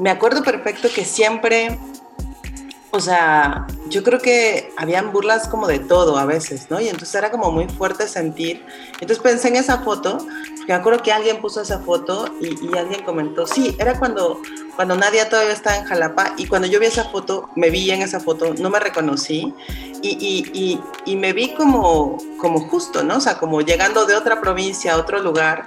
me 0.00 0.10
acuerdo 0.10 0.42
perfecto 0.42 0.88
que 0.94 1.04
siempre 1.04 1.78
o 2.94 3.00
sea, 3.00 3.66
yo 3.88 4.02
creo 4.02 4.18
que 4.18 4.70
habían 4.76 5.12
burlas 5.12 5.48
como 5.48 5.66
de 5.66 5.78
todo 5.78 6.18
a 6.18 6.26
veces, 6.26 6.66
¿no? 6.68 6.78
Y 6.78 6.88
entonces 6.88 7.14
era 7.14 7.30
como 7.30 7.50
muy 7.50 7.66
fuerte 7.66 8.06
sentir. 8.06 8.62
Entonces 9.00 9.18
pensé 9.18 9.48
en 9.48 9.56
esa 9.56 9.78
foto, 9.78 10.18
porque 10.18 10.72
me 10.72 10.74
acuerdo 10.74 11.02
que 11.02 11.10
alguien 11.10 11.40
puso 11.40 11.62
esa 11.62 11.78
foto 11.78 12.26
y, 12.38 12.48
y, 12.48 12.76
alguien 12.76 13.02
comentó, 13.02 13.46
sí, 13.46 13.74
era 13.78 13.98
cuando, 13.98 14.42
cuando 14.76 14.94
Nadia 14.94 15.30
todavía 15.30 15.54
estaba 15.54 15.78
en 15.78 15.84
Jalapa 15.84 16.34
y 16.36 16.46
cuando 16.46 16.68
yo 16.68 16.78
vi 16.80 16.86
esa 16.86 17.04
foto, 17.04 17.48
me 17.56 17.70
vi 17.70 17.90
en 17.90 18.02
esa 18.02 18.20
foto, 18.20 18.52
no 18.58 18.68
me 18.68 18.78
reconocí 18.78 19.54
y, 20.02 20.50
y, 20.52 20.80
y 21.06 21.16
me 21.16 21.32
vi 21.32 21.54
como, 21.54 22.18
como 22.38 22.60
justo, 22.68 23.02
¿no? 23.02 23.16
O 23.16 23.20
sea, 23.20 23.38
como 23.38 23.62
llegando 23.62 24.04
de 24.04 24.16
otra 24.16 24.38
provincia 24.42 24.92
a 24.92 24.98
otro 24.98 25.18
lugar, 25.22 25.66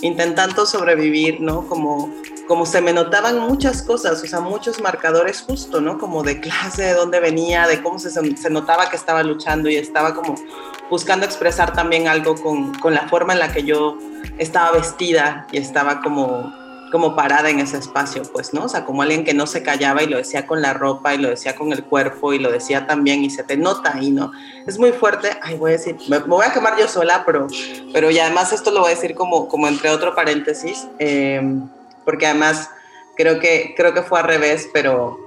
intentando 0.00 0.64
sobrevivir, 0.64 1.38
¿no? 1.38 1.68
Como 1.68 2.10
como 2.52 2.66
se 2.66 2.82
me 2.82 2.92
notaban 2.92 3.38
muchas 3.38 3.80
cosas, 3.80 4.22
o 4.22 4.26
sea, 4.26 4.40
muchos 4.40 4.78
marcadores 4.82 5.40
justo, 5.40 5.80
¿no? 5.80 5.96
Como 5.96 6.22
de 6.22 6.38
clase, 6.38 6.82
de 6.82 6.92
dónde 6.92 7.18
venía, 7.18 7.66
de 7.66 7.80
cómo 7.80 7.98
se, 7.98 8.10
se 8.10 8.50
notaba 8.50 8.90
que 8.90 8.96
estaba 8.96 9.22
luchando 9.22 9.70
y 9.70 9.76
estaba 9.76 10.14
como 10.14 10.34
buscando 10.90 11.24
expresar 11.24 11.72
también 11.72 12.08
algo 12.08 12.34
con, 12.34 12.74
con, 12.74 12.92
la 12.92 13.08
forma 13.08 13.32
en 13.32 13.38
la 13.38 13.50
que 13.50 13.62
yo 13.62 13.96
estaba 14.36 14.70
vestida 14.72 15.46
y 15.50 15.56
estaba 15.56 16.02
como, 16.02 16.52
como 16.92 17.16
parada 17.16 17.48
en 17.48 17.58
ese 17.58 17.78
espacio, 17.78 18.22
pues, 18.30 18.52
¿no? 18.52 18.64
O 18.64 18.68
sea, 18.68 18.84
como 18.84 19.00
alguien 19.00 19.24
que 19.24 19.32
no 19.32 19.46
se 19.46 19.62
callaba 19.62 20.02
y 20.02 20.08
lo 20.08 20.18
decía 20.18 20.46
con 20.46 20.60
la 20.60 20.74
ropa 20.74 21.14
y 21.14 21.18
lo 21.22 21.30
decía 21.30 21.54
con 21.54 21.72
el 21.72 21.82
cuerpo 21.84 22.34
y 22.34 22.38
lo 22.38 22.52
decía 22.52 22.86
también 22.86 23.24
y 23.24 23.30
se 23.30 23.44
te 23.44 23.56
nota 23.56 23.94
ahí, 23.94 24.10
¿no? 24.10 24.30
Es 24.66 24.78
muy 24.78 24.92
fuerte, 24.92 25.30
ay, 25.40 25.56
voy 25.56 25.70
a 25.70 25.78
decir, 25.78 25.96
me, 26.06 26.18
me 26.18 26.26
voy 26.26 26.44
a 26.44 26.52
quemar 26.52 26.78
yo 26.78 26.86
sola, 26.86 27.22
pero, 27.24 27.46
pero 27.94 28.10
y 28.10 28.18
además 28.18 28.52
esto 28.52 28.70
lo 28.70 28.80
voy 28.80 28.92
a 28.92 28.94
decir 28.94 29.14
como, 29.14 29.48
como 29.48 29.68
entre 29.68 29.88
otro 29.88 30.14
paréntesis. 30.14 30.86
Eh, 30.98 31.40
porque 32.04 32.26
además 32.26 32.70
creo 33.16 33.40
que, 33.40 33.74
creo 33.76 33.94
que 33.94 34.02
fue 34.02 34.20
al 34.20 34.26
revés, 34.26 34.68
pero, 34.72 35.18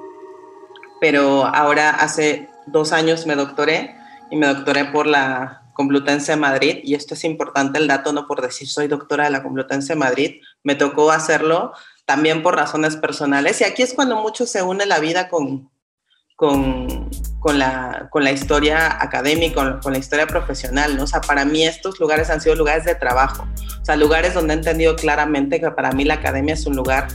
pero 1.00 1.46
ahora 1.46 1.90
hace 1.90 2.50
dos 2.66 2.92
años 2.92 3.26
me 3.26 3.36
doctoré 3.36 3.96
y 4.30 4.38
me 4.38 4.48
doctoré 4.48 4.86
por 4.86 5.08
la 5.08 5.62
Complutense 5.74 6.32
de 6.32 6.38
Madrid 6.38 6.80
y 6.84 6.96
esto 6.96 7.16
es 7.16 7.24
importante 7.26 7.80
el 7.80 7.88
dato, 7.88 8.14
no 8.14 8.28
por 8.28 8.42
decir 8.42 8.68
soy 8.68 8.88
doctora 8.88 9.26
de 9.26 9.30
la 9.30 9.44
Complutense 9.44 9.94
de 9.94 10.00
Madrid, 10.00 10.42
me 10.64 10.76
tocó 10.76 11.12
hacerlo 11.12 11.74
también 12.06 12.44
por 12.44 12.56
razones 12.56 12.96
personales 12.96 13.60
y 13.60 13.66
aquí 13.66 13.84
es 13.84 13.94
cuando 13.94 14.16
mucho 14.16 14.46
se 14.46 14.64
une 14.64 14.86
la 14.86 15.00
vida 15.00 15.28
con, 15.28 15.70
con, 16.36 17.10
con, 17.40 17.60
la, 17.60 18.08
con 18.12 18.24
la 18.24 18.32
historia 18.32 19.02
académica, 19.02 19.80
con, 19.80 19.94
la 19.94 20.00
historia 20.00 20.28
profesional, 20.28 20.98
¿no? 20.98 21.04
O 21.04 21.08
sea, 21.08 21.22
para 21.22 21.46
mí 21.46 21.66
estos 21.66 22.00
lugares 22.00 22.30
han 22.30 22.42
sido 22.42 22.56
lugares 22.56 22.84
de 22.86 22.96
trabajo, 22.96 23.48
o 23.82 23.86
sea, 23.86 23.96
lugares 23.96 24.34
donde 24.34 24.54
he 24.54 24.58
entendido 24.58 24.96
claramente 24.96 25.60
que 25.60 25.72
para 25.72 25.92
mí 25.92 26.04
la 26.04 26.16
academia 26.16 26.54
es 26.54 26.66
un 26.66 26.76
lugar 26.76 27.08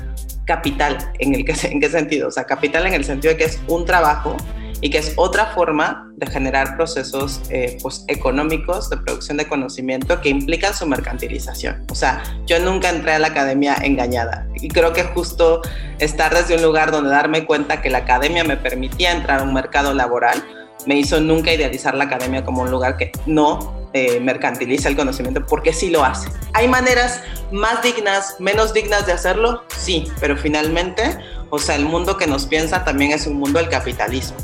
capital, 0.47 1.13
¿en, 1.19 1.35
el 1.35 1.45
que, 1.45 1.55
en 1.69 1.81
qué 1.81 1.89
sentido? 1.89 2.31
Sea, 2.31 2.45
capital 2.45 2.87
en 2.87 2.95
el 2.95 3.05
sentido 3.05 3.33
de 3.35 3.39
que 3.39 3.45
es 3.45 3.61
un 3.69 3.85
trabajo 3.85 4.37
y 4.81 4.91
que 4.91 4.99
es 4.99 5.13
otra 5.17 5.47
forma 5.47 6.11
de 6.17 6.27
generar 6.27 6.77
procesos 6.77 7.41
eh, 7.51 7.79
pues, 7.83 8.05
económicos 8.09 8.91
de 8.91 8.97
producción 8.99 9.37
de 9.37 9.47
conocimiento 9.47 10.21
que 10.21 10.29
implican 10.29 10.75
su 10.75 10.87
mercantilización. 10.87 11.85
O 11.91 11.95
sea, 11.95 12.23
yo 12.47 12.59
nunca 12.61 12.91
entré 12.91 13.13
a 13.13 13.19
la 13.19 13.29
academia 13.29 13.77
engañada 13.83 14.47
y 14.55 14.69
creo 14.69 14.93
que 14.93 15.05
justo 15.05 15.63
estar 15.99 16.35
desde 16.35 16.57
un 16.57 16.63
lugar 16.63 16.91
donde 16.91 17.11
darme 17.11 17.45
cuenta 17.45 17.83
que 17.83 17.91
la 17.91 17.99
academia 17.99 18.45
me 18.45 18.57
permitía 18.57 19.13
entrar 19.13 19.41
a 19.41 19.43
un 19.43 19.55
mercado 19.55 19.95
laboral 19.95 20.43
me 20.87 20.97
hizo 20.97 21.21
nunca 21.21 21.53
idealizar 21.53 21.95
la 21.95 22.05
academia 22.05 22.45
como 22.45 22.63
un 22.63 22.71
lugar 22.71 22.97
que 22.97 23.13
no 23.27 23.89
eh, 23.93 24.21
mercantiliza 24.21 24.89
el 24.89 24.97
conocimiento, 24.97 25.45
porque 25.47 25.73
sí 25.73 25.91
lo 25.91 26.05
hace. 26.05 26.29
¿Hay 26.53 26.69
maneras 26.69 27.23
más 27.51 27.83
dignas, 27.83 28.37
menos 28.39 28.73
dignas 28.73 29.07
de 29.07 29.13
hacerlo? 29.13 29.65
Sí, 29.77 30.07
pero 30.21 30.37
finalmente, 30.37 31.19
o 31.51 31.59
sea, 31.59 31.77
el 31.77 31.85
mundo 31.85 32.17
que 32.17 32.27
nos 32.27 32.47
piensa 32.47 32.85
también 32.85 33.13
es 33.13 33.27
un 33.27 33.35
mundo 33.35 33.59
del 33.59 33.69
capitalismo. 33.69 34.37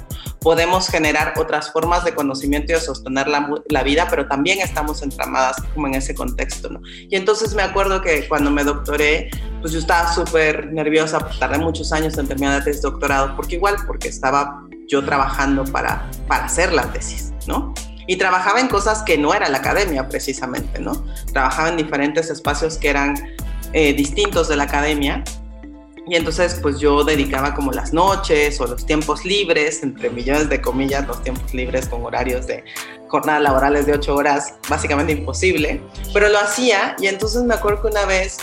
Podemos 0.47 0.87
generar 0.87 1.35
otras 1.39 1.73
formas 1.73 2.05
de 2.05 2.15
conocimiento 2.15 2.71
y 2.71 2.77
de 2.77 2.81
sostener 2.81 3.27
la, 3.27 3.51
la 3.69 3.83
vida, 3.83 4.07
pero 4.09 4.29
también 4.29 4.61
estamos 4.61 5.03
entramadas 5.03 5.57
como 5.75 5.89
en 5.89 5.97
ese 5.97 6.15
contexto, 6.15 6.71
¿no? 6.71 6.81
Y 6.85 7.17
entonces 7.17 7.53
me 7.55 7.63
acuerdo 7.63 8.01
que 8.01 8.29
cuando 8.29 8.53
me 8.53 8.63
doctoré, 8.63 9.29
pues 9.61 9.73
yo 9.73 9.81
estaba 9.81 10.13
súper 10.13 10.73
nerviosa, 10.73 11.19
tardé 11.41 11.59
muchos 11.59 11.93
años 11.93 12.17
en 12.17 12.29
terminar 12.29 12.61
la 12.61 12.65
tesis 12.65 12.83
doctorado, 12.83 13.35
porque 13.35 13.57
igual, 13.57 13.75
porque 13.89 14.07
estaba 14.07 14.63
yo 14.87 15.05
trabajando 15.05 15.65
para, 15.65 16.09
para 16.29 16.45
hacer 16.45 16.73
la 16.73 16.93
tesis, 16.93 17.33
¿no? 17.49 17.75
Y 18.07 18.15
trabajaba 18.15 18.61
en 18.61 18.69
cosas 18.69 19.03
que 19.03 19.19
no 19.19 19.35
era 19.35 19.49
la 19.49 19.59
academia 19.59 20.09
precisamente, 20.09 20.79
¿no? 20.79 21.05
Trabajaba 21.33 21.71
en 21.71 21.77
diferentes 21.77 22.31
espacios 22.31 22.79
que 22.79 22.91
eran 22.91 23.17
eh, 23.73 23.95
distintos 23.95 24.47
de 24.47 24.55
la 24.55 24.63
academia. 24.63 25.25
Y 26.07 26.15
entonces 26.15 26.59
pues 26.63 26.79
yo 26.79 27.03
dedicaba 27.03 27.55
como 27.55 27.73
las 27.73 27.93
noches 27.93 28.61
o 28.61 28.67
los 28.67 28.87
tiempos 28.87 29.25
libres, 29.25 29.83
entre 29.83 30.09
millones 30.11 30.49
de 30.49 30.61
comillas, 30.61 31.07
los 31.07 31.23
tiempos 31.23 31.53
libres 31.53 31.89
con 31.89 32.05
horarios 32.05 32.47
de 32.47 32.65
jornadas 33.09 33.43
laborales 33.43 33.87
de 33.87 33.95
ocho 33.95 34.15
horas, 34.15 34.55
básicamente 34.69 35.13
imposible, 35.13 35.81
pero 36.13 36.29
lo 36.29 36.39
hacía 36.39 36.97
y 36.99 37.07
entonces 37.07 37.43
me 37.43 37.55
acuerdo 37.55 37.83
que 37.83 37.89
una 37.89 38.05
vez 38.05 38.39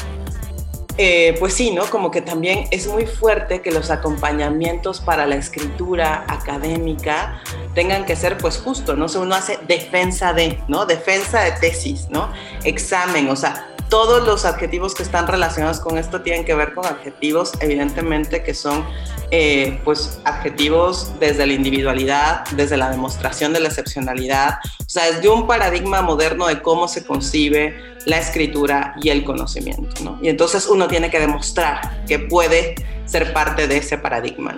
eh, 0.98 1.36
pues 1.40 1.56
sí, 1.56 1.72
¿no? 1.72 1.86
Como 1.86 2.12
que 2.12 2.22
también 2.22 2.68
es 2.70 2.86
muy 2.86 3.08
fuerte 3.08 3.62
que 3.62 3.72
los 3.72 3.90
acompañamientos 3.90 5.02
para 5.02 5.26
la 5.26 5.36
escritura 5.36 6.24
académica 6.28 7.42
tengan 7.74 8.06
que 8.06 8.16
ser 8.16 8.38
pues 8.38 8.58
justo, 8.58 8.96
¿no? 8.96 9.06
O 9.06 9.08
sea, 9.08 9.22
uno 9.22 9.34
hace 9.34 9.58
defensa 9.68 10.34
de, 10.34 10.60
¿no? 10.68 10.86
Defensa 10.86 11.42
de 11.42 11.52
tesis, 11.54 12.10
¿no? 12.10 12.32
Examen, 12.64 13.28
o 13.30 13.36
sea, 13.36 13.73
todos 13.90 14.26
los 14.26 14.46
adjetivos 14.46 14.96
que 14.96 15.04
están 15.04 15.28
relacionados 15.28 15.80
con 15.80 15.98
esto 15.98 16.22
tienen 16.22 16.46
que 16.46 16.56
ver 16.56 16.74
con 16.74 16.86
adjetivos, 16.86 17.54
evidentemente, 17.60 18.44
que 18.44 18.54
son 18.54 18.86
eh, 19.32 19.80
pues 19.84 20.20
adjetivos 20.26 21.12
desde 21.20 21.46
la 21.46 21.54
individualidad, 21.54 22.46
desde 22.52 22.78
la 22.78 22.90
demostración 22.90 23.54
de 23.54 23.60
la 23.60 23.70
excepcionalidad, 23.70 24.60
o 24.80 24.90
sea, 24.90 25.12
desde 25.12 25.30
un 25.30 25.48
paradigma 25.48 26.02
moderno 26.02 26.48
de 26.48 26.62
cómo 26.62 26.88
se 26.88 27.06
concibe 27.06 27.76
la 28.06 28.18
escritura 28.18 28.96
y 29.02 29.10
el 29.10 29.24
conocimiento, 29.24 30.04
¿no? 30.04 30.20
Y 30.22 30.30
entonces 30.30 30.68
uno 30.68 30.88
tiene 30.88 31.10
que 31.10 31.20
demostrar 31.20 32.06
que 32.06 32.20
puede 32.20 32.76
ser 33.06 33.34
parte 33.34 33.68
de 33.68 33.78
ese 33.78 33.98
paradigma. 33.98 34.58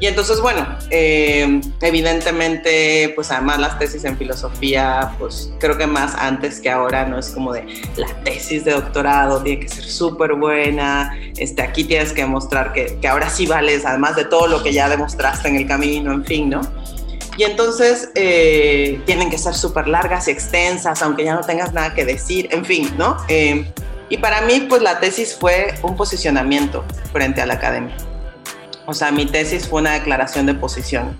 Y 0.00 0.06
entonces, 0.06 0.40
bueno, 0.40 0.64
eh, 0.90 1.60
evidentemente, 1.80 3.12
pues 3.16 3.32
además 3.32 3.58
las 3.58 3.78
tesis 3.78 4.04
en 4.04 4.16
filosofía, 4.16 5.14
pues 5.18 5.50
creo 5.58 5.76
que 5.76 5.88
más 5.88 6.14
antes 6.14 6.60
que 6.60 6.70
ahora, 6.70 7.04
no 7.04 7.18
es 7.18 7.30
como 7.30 7.52
de 7.52 7.64
la 7.96 8.06
tesis 8.22 8.64
de 8.64 8.72
doctorado, 8.72 9.42
tiene 9.42 9.60
que 9.60 9.68
ser 9.68 9.84
súper 9.84 10.34
buena, 10.34 11.18
este, 11.36 11.62
aquí 11.62 11.82
tienes 11.82 12.12
que 12.12 12.22
demostrar 12.22 12.72
que, 12.72 12.96
que 13.00 13.08
ahora 13.08 13.28
sí 13.28 13.46
vales, 13.46 13.84
además 13.84 14.14
de 14.14 14.24
todo 14.24 14.46
lo 14.46 14.62
que 14.62 14.72
ya 14.72 14.88
demostraste 14.88 15.48
en 15.48 15.56
el 15.56 15.66
camino, 15.66 16.12
en 16.12 16.24
fin, 16.24 16.50
¿no? 16.50 16.60
Y 17.36 17.44
entonces 17.44 18.10
eh, 18.16 19.00
tienen 19.06 19.30
que 19.30 19.38
ser 19.38 19.54
súper 19.54 19.86
largas 19.86 20.26
y 20.26 20.32
extensas, 20.32 21.02
aunque 21.02 21.24
ya 21.24 21.34
no 21.34 21.40
tengas 21.42 21.72
nada 21.72 21.94
que 21.94 22.04
decir, 22.04 22.48
en 22.50 22.64
fin, 22.64 22.92
¿no? 22.98 23.16
Eh, 23.28 23.64
y 24.08 24.16
para 24.18 24.40
mí, 24.42 24.66
pues 24.68 24.82
la 24.82 24.98
tesis 24.98 25.36
fue 25.38 25.74
un 25.82 25.96
posicionamiento 25.96 26.84
frente 27.12 27.40
a 27.40 27.46
la 27.46 27.54
academia. 27.54 27.94
O 28.88 28.94
sea, 28.94 29.12
mi 29.12 29.26
tesis 29.26 29.68
fue 29.68 29.82
una 29.82 29.92
declaración 29.92 30.46
de 30.46 30.54
posición. 30.54 31.14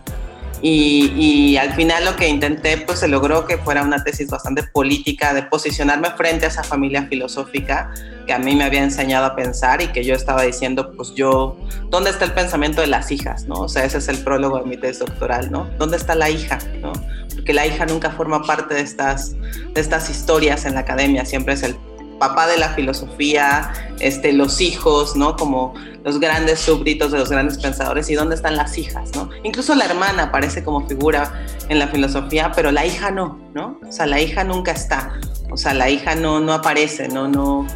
Y, 0.63 1.13
y, 1.15 1.57
al 1.59 1.75
final 1.75 2.07
lo 2.07 2.17
que 2.17 2.27
intenté, 2.27 2.79
pues 2.79 3.01
se 3.01 3.09
logró 3.09 3.47
que 3.47 3.59
fuera 3.59 3.83
una 3.83 4.03
tesis 4.03 4.31
bastante 4.31 4.63
política, 4.63 5.35
de 5.35 5.43
posicionarme 5.43 6.11
frente 6.13 6.47
a 6.47 6.49
esa 6.49 6.65
familia 6.65 7.07
filosófica 7.07 7.93
que 8.27 8.33
a 8.33 8.39
mí 8.39 8.57
me 8.57 8.65
había 8.65 8.83
enseñado 8.83 9.27
a 9.27 9.37
pensar 9.37 9.83
y 9.83 9.89
que 9.89 10.03
yo 10.03 10.15
estaba 10.15 10.43
diciendo, 10.43 10.93
pues 10.97 11.15
yo, 11.15 11.59
¿dónde 11.91 12.09
está 12.09 12.25
el 12.25 12.33
pensamiento 12.33 12.81
de 12.81 12.87
las 12.87 13.11
hijas? 13.11 13.45
¿no? 13.45 13.57
O 13.57 13.69
sea, 13.69 13.85
ese 13.85 13.99
es 13.99 14.09
el 14.09 14.19
prólogo 14.25 14.59
de 14.61 14.65
mi 14.65 14.79
tesis 14.79 15.01
doctoral, 15.01 15.53
¿no? 15.53 15.69
¿Dónde 15.79 15.99
está 15.99 16.15
la 16.15 16.31
hija? 16.31 16.59
¿no? 16.81 16.93
Porque 17.35 17.53
la 17.53 17.67
hija 17.67 17.85
nunca 17.85 18.11
forma 18.11 18.43
parte 18.43 18.75
de 18.75 18.81
estas, 18.81 19.33
de 19.33 19.81
estas 19.81 20.09
historias 20.09 20.65
en 20.65 20.75
la 20.75 20.81
academia, 20.81 21.27
siempre 21.27 21.53
es 21.53 21.63
el 21.63 21.77
papá 22.19 22.47
de 22.47 22.57
la 22.57 22.71
filosofía, 22.71 23.73
este, 24.01 24.33
los 24.33 24.61
hijos, 24.61 25.17
¿no? 25.17 25.37
Como 25.37 25.75
los 26.05 26.21
grandes 26.21 26.61
súbditos 26.61 27.13
de 27.13 27.19
los 27.19 27.31
grandes 27.31 27.59
pensadores 27.59 28.09
y 28.11 28.15
dónde 28.15 28.35
están 28.35 28.57
las 28.57 28.79
hijas, 28.79 29.11
¿no? 29.15 29.31
Incluso 29.43 29.75
la 29.75 29.85
hermana 29.85 30.25
aparece 30.25 30.65
como 30.65 30.87
figura 30.87 31.45
en 31.69 31.79
la 31.79 31.89
filosofía, 31.89 32.53
pero 32.55 32.71
la 32.73 32.87
hija 32.87 33.11
no, 33.11 33.39
¿no? 33.55 33.79
O 33.87 33.93
sea, 33.93 34.07
la 34.07 34.21
hija 34.21 34.45
nunca 34.45 34.73
está, 34.73 35.19
o 35.51 35.57
sea, 35.57 35.75
la 35.75 35.91
hija 35.91 36.15
no, 36.15 36.41
no 36.41 36.53
aparece, 36.53 37.09
no, 37.09 37.29
no, 37.29 37.67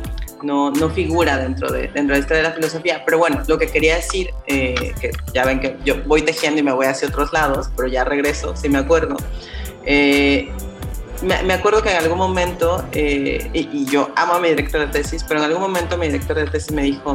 no, 0.42 0.70
no 0.70 0.90
figura 0.90 1.36
dentro 1.38 1.70
de, 1.70 1.88
dentro 1.88 2.14
de 2.14 2.20
esta 2.20 2.34
de 2.34 2.42
la 2.42 2.52
filosofía. 2.52 3.02
Pero 3.04 3.18
bueno, 3.18 3.42
lo 3.46 3.58
que 3.58 3.66
quería 3.66 3.96
decir, 3.96 4.30
eh, 4.46 4.94
que 5.00 5.10
ya 5.32 5.44
ven 5.44 5.60
que 5.60 5.76
yo 5.84 6.02
voy 6.04 6.22
tejiendo 6.22 6.60
y 6.60 6.62
me 6.62 6.72
voy 6.72 6.86
hacia 6.86 7.08
otros 7.08 7.32
lados, 7.32 7.70
pero 7.76 7.88
ya 7.88 8.04
regreso, 8.04 8.56
si 8.56 8.68
me 8.68 8.78
acuerdo. 8.78 9.16
Eh, 9.84 10.50
me, 11.22 11.52
acuerdo 11.52 11.82
que 11.82 11.90
en 11.90 11.96
algún 11.96 12.18
momento, 12.18 12.84
eh, 12.92 13.48
y, 13.52 13.84
yo 13.86 14.10
amo 14.16 14.34
a 14.34 14.40
mi 14.40 14.48
director 14.48 14.80
de 14.80 14.86
tesis, 14.88 15.24
pero 15.24 15.40
en 15.40 15.46
algún 15.46 15.62
momento 15.62 15.96
mi 15.96 16.06
director 16.06 16.36
de 16.36 16.46
tesis 16.46 16.72
me 16.72 16.82
dijo, 16.82 17.14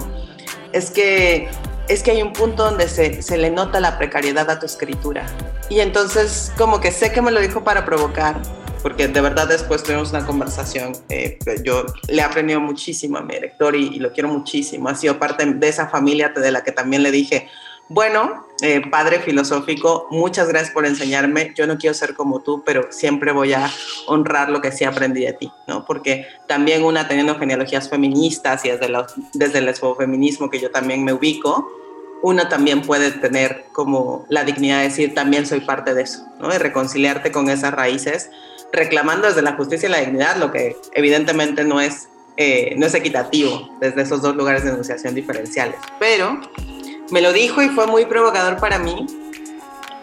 es 0.72 0.90
que, 0.90 1.50
es 1.88 2.04
que 2.04 2.12
hay 2.12 2.22
un 2.22 2.34
punto 2.34 2.64
donde 2.64 2.88
se, 2.88 3.22
se 3.22 3.38
le 3.38 3.50
nota 3.50 3.80
la 3.80 3.98
precariedad 3.98 4.50
a 4.50 4.60
tu 4.60 4.66
escritura. 4.66 5.26
Y 5.70 5.80
entonces 5.82 6.52
como 6.58 6.80
que 6.80 6.92
sé 6.92 7.12
que 7.12 7.22
me 7.22 7.32
lo 7.32 7.42
dijo 7.42 7.64
para 7.64 7.86
provocar, 7.86 8.42
porque 8.82 9.08
de 9.08 9.22
verdad 9.22 9.48
después 9.48 9.84
tuvimos 9.84 10.12
una 10.12 10.26
conversación, 10.26 10.94
eh, 11.10 11.38
yo 11.64 11.86
le 12.08 12.22
he 12.22 12.24
aprendido 12.24 12.62
muchísimo 12.62 13.18
a 13.18 13.22
mi 13.22 13.34
director 13.34 13.76
y, 13.76 13.88
y, 13.88 14.00
lo 14.00 14.14
quiero 14.14 14.30
muchísimo, 14.30 14.88
ha 14.88 14.96
sido 14.96 15.20
parte 15.20 15.46
de 15.46 15.68
esa 15.68 15.88
familia 15.90 16.30
de 16.30 16.52
la 16.52 16.64
que 16.64 16.72
también 16.72 17.04
le 17.04 17.12
dije, 17.12 17.50
bueno, 17.90 18.46
eh, 18.62 18.82
padre 18.90 19.20
filosófico, 19.20 20.08
muchas 20.12 20.48
gracias 20.50 20.72
por 20.72 20.86
enseñarme. 20.86 21.54
Yo 21.56 21.68
no 21.68 21.78
quiero 21.78 21.94
ser 21.94 22.16
como 22.16 22.42
tú, 22.42 22.64
pero 22.66 22.88
siempre 22.92 23.32
voy 23.32 23.54
a 23.54 23.72
honrar 24.08 24.50
lo 24.50 24.62
que 24.62 24.72
sí 24.72 24.84
aprendí 24.84 25.24
de 25.26 25.34
ti, 25.34 25.52
¿no? 25.68 25.86
Porque 25.86 26.26
también 26.48 26.84
una 26.84 27.08
teniendo 27.08 27.38
genealogías 27.38 27.90
feministas 27.90 28.66
y 28.66 28.70
desde, 28.72 28.94
desde 29.34 29.60
el 29.60 29.74
feminismo 29.98 30.50
que 30.50 30.60
yo 30.60 30.72
también 30.72 31.04
me 31.04 31.14
ubico, 31.14 31.72
uno 32.22 32.48
también 32.50 32.82
puede 32.82 33.12
tener 33.12 33.66
como 33.72 34.26
la 34.28 34.44
dignidad 34.44 34.80
de 34.80 34.86
decir, 34.86 35.14
también 35.14 35.46
soy 35.46 35.62
parte 35.62 35.94
de 35.94 36.02
eso, 36.02 36.26
¿no? 36.40 36.54
Y 36.54 36.58
reconciliarte 36.58 37.32
con 37.32 37.50
esas 37.50 37.74
raíces, 37.74 38.32
reclamando 38.74 39.28
desde 39.28 39.44
la 39.44 39.54
justicia 39.54 39.88
y 39.88 39.92
la 39.92 40.00
dignidad, 40.00 40.36
lo 40.38 40.52
que 40.52 40.76
evidentemente 40.94 41.64
no 41.64 41.80
es, 41.80 42.10
eh, 42.38 42.74
no 42.78 42.86
es 42.86 42.94
equitativo 42.96 43.70
desde 43.80 44.02
esos 44.02 44.22
dos 44.22 44.36
lugares 44.36 44.64
de 44.64 44.72
enunciación 44.72 45.14
diferenciales. 45.14 45.78
Pero 46.00 46.42
me 47.12 47.22
lo 47.22 47.34
dijo 47.34 47.62
y 47.62 47.70
fue 47.70 47.88
muy 47.88 48.06
provocador 48.06 48.58
para 48.58 48.80
mí. 48.80 49.06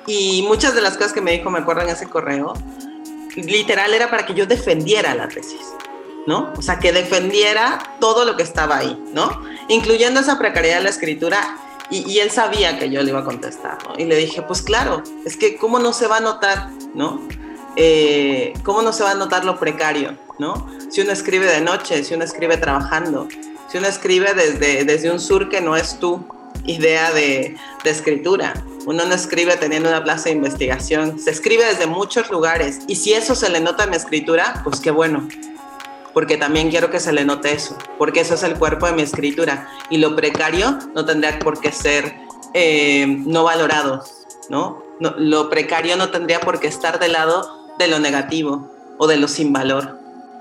Y 0.06 0.42
muchas 0.46 0.74
de 0.74 0.82
las 0.82 0.96
cosas 0.96 1.12
que 1.12 1.20
me 1.20 1.32
dijo, 1.32 1.50
me 1.50 1.58
acuerdo 1.58 1.82
en 1.82 1.88
ese 1.88 2.08
correo, 2.08 2.54
literal 3.36 3.94
era 3.94 4.10
para 4.10 4.26
que 4.26 4.34
yo 4.34 4.46
defendiera 4.46 5.14
la 5.14 5.28
tesis, 5.28 5.72
¿no? 6.26 6.52
O 6.56 6.62
sea, 6.62 6.78
que 6.78 6.92
defendiera 6.92 7.96
todo 8.00 8.24
lo 8.24 8.36
que 8.36 8.42
estaba 8.42 8.78
ahí, 8.78 9.02
¿no? 9.12 9.42
Incluyendo 9.68 10.20
esa 10.20 10.38
precariedad 10.38 10.78
de 10.78 10.84
la 10.84 10.90
escritura. 10.90 11.58
Y, 11.90 12.18
él 12.18 12.30
sabía 12.30 12.78
que 12.78 12.90
yo 12.90 13.02
le 13.02 13.10
iba 13.10 13.20
a 13.20 13.24
contestar, 13.24 13.78
¿no? 13.86 13.94
Y 13.98 14.06
le 14.06 14.16
dije, 14.16 14.42
pues 14.42 14.62
claro, 14.62 15.02
es 15.26 15.36
que 15.36 15.56
cómo 15.56 15.78
no 15.78 15.92
se 15.92 16.06
va 16.06 16.16
a 16.16 16.20
notar, 16.20 16.70
¿no? 16.94 17.20
Eh, 17.76 18.54
¿Cómo 18.62 18.82
no 18.82 18.92
se 18.92 19.04
va 19.04 19.10
a 19.10 19.14
notar 19.14 19.44
lo 19.44 19.58
precario, 19.60 20.16
¿no? 20.38 20.66
Si 20.90 21.02
uno 21.02 21.12
escribe 21.12 21.46
de 21.46 21.60
noche, 21.60 22.02
si 22.02 22.14
uno 22.14 22.24
escribe 22.24 22.56
trabajando, 22.56 23.28
si 23.70 23.78
uno 23.78 23.86
escribe 23.86 24.32
desde, 24.32 24.84
desde 24.84 25.10
un 25.10 25.20
sur 25.20 25.50
que 25.50 25.60
no 25.60 25.76
es 25.76 25.98
tú, 26.00 26.26
idea 26.64 27.12
de, 27.12 27.56
escritura. 27.84 28.54
Uno 28.86 29.04
no 29.04 29.14
escribe 29.14 29.56
teniendo 29.56 29.88
una 29.88 30.02
plaza 30.02 30.24
de 30.24 30.36
investigación, 30.36 31.18
se 31.18 31.30
escribe 31.30 31.64
desde 31.64 31.86
muchos 31.86 32.30
lugares 32.30 32.80
y 32.86 32.96
si 32.96 33.12
eso 33.12 33.34
se 33.34 33.50
le 33.50 33.60
nota 33.60 33.84
en 33.84 33.90
mi 33.90 33.96
escritura, 33.96 34.60
pues 34.64 34.80
qué 34.80 34.90
bueno, 34.90 35.28
porque 36.12 36.36
también 36.36 36.70
quiero 36.70 36.90
que 36.90 37.00
se 37.00 37.12
le 37.12 37.24
note 37.24 37.52
eso, 37.52 37.76
porque 37.98 38.20
eso 38.20 38.34
es 38.34 38.42
el 38.42 38.58
cuerpo 38.58 38.86
de 38.86 38.92
mi 38.92 39.02
escritura 39.02 39.68
y 39.90 39.98
lo 39.98 40.16
precario 40.16 40.78
no 40.94 41.04
tendría 41.04 41.38
por 41.38 41.60
qué 41.60 41.72
ser 41.72 42.14
eh, 42.54 43.06
no 43.06 43.44
valorado, 43.44 44.04
¿no? 44.48 44.82
Lo 45.00 45.50
precario 45.50 45.96
no 45.96 46.10
tendría 46.10 46.40
por 46.40 46.60
qué 46.60 46.68
estar 46.68 46.98
del 46.98 47.12
lado 47.12 47.74
de 47.78 47.88
lo 47.88 47.98
negativo 47.98 48.70
o 48.98 49.06
de 49.06 49.16
lo 49.16 49.28
sin 49.28 49.52
valor, 49.52 49.98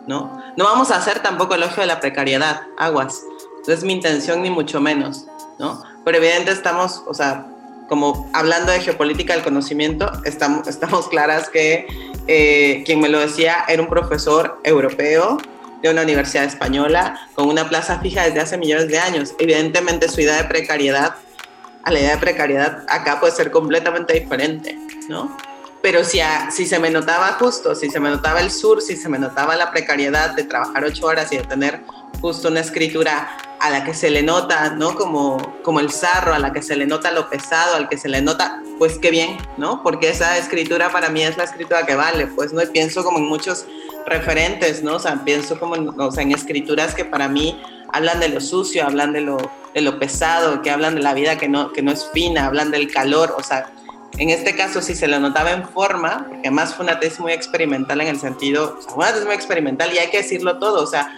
¿no? 0.08 0.42
No 0.56 0.66
vamos 0.66 0.92
a 0.92 0.98
hacer 0.98 1.20
tampoco 1.20 1.56
elogio 1.56 1.82
de 1.82 1.88
la 1.88 2.00
precariedad, 2.00 2.62
aguas, 2.78 3.24
no 3.68 3.74
es 3.74 3.84
mi 3.84 3.94
intención 3.94 4.42
ni 4.42 4.50
mucho 4.50 4.82
menos, 4.82 5.26
¿no? 5.58 5.82
Pero 6.04 6.18
evidentemente 6.18 6.52
estamos, 6.52 7.04
o 7.08 7.14
sea, 7.14 7.46
como 7.88 8.30
hablando 8.34 8.72
de 8.72 8.80
geopolítica 8.80 9.34
del 9.34 9.44
conocimiento, 9.44 10.12
estamos, 10.26 10.68
estamos 10.76 11.08
claras 11.08 11.50
que 11.50 11.88
eh, 12.28 12.84
quien 12.86 13.00
me 13.00 13.10
lo 13.10 13.20
decía 13.20 13.66
era 13.68 13.82
un 13.82 13.90
profesor 13.90 14.60
europeo 14.64 15.38
de 15.82 15.90
una 15.90 16.02
universidad 16.02 16.46
española 16.46 17.28
con 17.36 17.50
una 17.50 17.68
plaza 17.68 18.00
fija 18.00 18.24
desde 18.24 18.40
hace 18.40 18.58
millones 18.58 18.88
de 18.88 19.00
años. 19.00 19.34
Evidentemente 19.38 20.08
su 20.08 20.22
idea 20.22 20.38
de 20.38 20.46
precariedad 20.46 21.16
a 21.84 21.92
la 21.92 22.00
idea 22.00 22.12
de 22.12 22.18
precariedad 22.18 22.86
acá 22.88 23.20
puede 23.20 23.34
ser 23.34 23.52
completamente 23.52 24.14
diferente, 24.14 24.78
¿no? 25.10 25.36
Pero 25.82 26.06
si, 26.06 26.22
si 26.50 26.66
se 26.66 26.80
me 26.80 26.90
notaba 26.90 27.34
justo, 27.34 27.76
si 27.76 27.90
se 27.90 28.00
me 28.00 28.10
notaba 28.10 28.40
el 28.40 28.52
sur, 28.52 28.82
si 28.82 28.96
se 28.96 29.10
me 29.10 29.20
notaba 29.20 29.58
la 29.58 29.70
precariedad 29.70 30.34
de 30.34 30.46
trabajar 30.46 30.86
ocho 30.86 31.06
horas 31.06 31.30
y 31.34 31.38
de 31.38 31.44
tener 31.44 31.82
justo 32.22 32.48
una 32.48 32.62
escritura 32.62 33.38
a 33.60 33.70
la 33.70 33.86
que 33.86 33.94
se 33.94 34.10
le 34.10 34.24
nota, 34.24 34.72
¿no? 34.72 34.96
Como, 34.96 35.38
como 35.64 35.80
el 35.80 35.90
zarro, 35.90 36.34
a 36.34 36.40
la 36.40 36.52
que 36.52 36.62
se 36.62 36.76
le 36.76 36.86
nota 36.86 37.12
lo 37.12 37.30
pesado, 37.30 37.76
al 37.76 37.88
que 37.88 37.98
se 37.98 38.10
le 38.10 38.22
nota, 38.22 38.62
pues 38.78 38.98
qué 39.00 39.10
bien, 39.10 39.38
¿no? 39.58 39.82
Porque 39.84 40.10
esa 40.10 40.38
escritura 40.38 40.92
para 40.92 41.10
mí 41.10 41.24
es 41.24 41.38
la 41.38 41.46
escritura 41.46 41.86
que 41.86 41.96
vale, 41.96 42.28
pues, 42.28 42.52
¿no? 42.52 42.62
Pienso 42.74 43.04
como 43.04 43.20
en 43.20 43.26
muchos 43.26 43.66
referentes, 44.06 44.84
¿no? 44.84 44.96
O 44.96 45.00
sea, 45.00 45.24
pienso 45.24 45.60
como 45.60 45.76
en, 45.76 45.88
o 45.98 46.12
sea, 46.12 46.24
en 46.24 46.34
escrituras 46.34 46.94
que 46.94 47.06
para 47.06 47.30
mí 47.30 47.62
hablan 47.94 48.20
de 48.20 48.30
lo 48.30 48.42
sucio, 48.42 48.86
hablan 48.86 49.14
de 49.14 49.22
lo, 49.22 49.38
de 49.74 49.82
lo 49.82 49.98
pesado, 49.98 50.62
que 50.62 50.70
hablan 50.70 50.96
de 50.96 51.02
la 51.02 51.14
vida 51.14 51.38
que 51.38 51.48
no, 51.48 51.72
que 51.72 51.82
no 51.82 51.92
es 51.92 52.10
fina, 52.12 52.48
hablan 52.48 52.72
del 52.72 52.92
calor, 52.92 53.34
o 53.38 53.44
sea, 53.44 53.72
en 54.18 54.30
este 54.30 54.56
caso 54.56 54.82
sí 54.82 54.94
se 54.94 55.08
lo 55.08 55.20
notaba 55.20 55.52
en 55.52 55.68
forma, 55.68 56.26
porque 56.28 56.48
además 56.48 56.76
fue 56.76 56.86
una 56.86 57.00
tesis 57.00 57.20
muy 57.20 57.32
experimental 57.32 58.02
en 58.02 58.08
el 58.08 58.20
sentido, 58.20 58.78
o 58.78 58.82
sea, 58.82 58.94
una 58.94 59.08
tesis 59.12 59.26
muy 59.26 59.36
experimental 59.36 59.94
y 59.94 60.00
hay 60.00 60.10
que 60.10 60.18
decirlo 60.18 60.60
todo, 60.60 60.84
o 60.84 60.88
sea, 60.88 61.18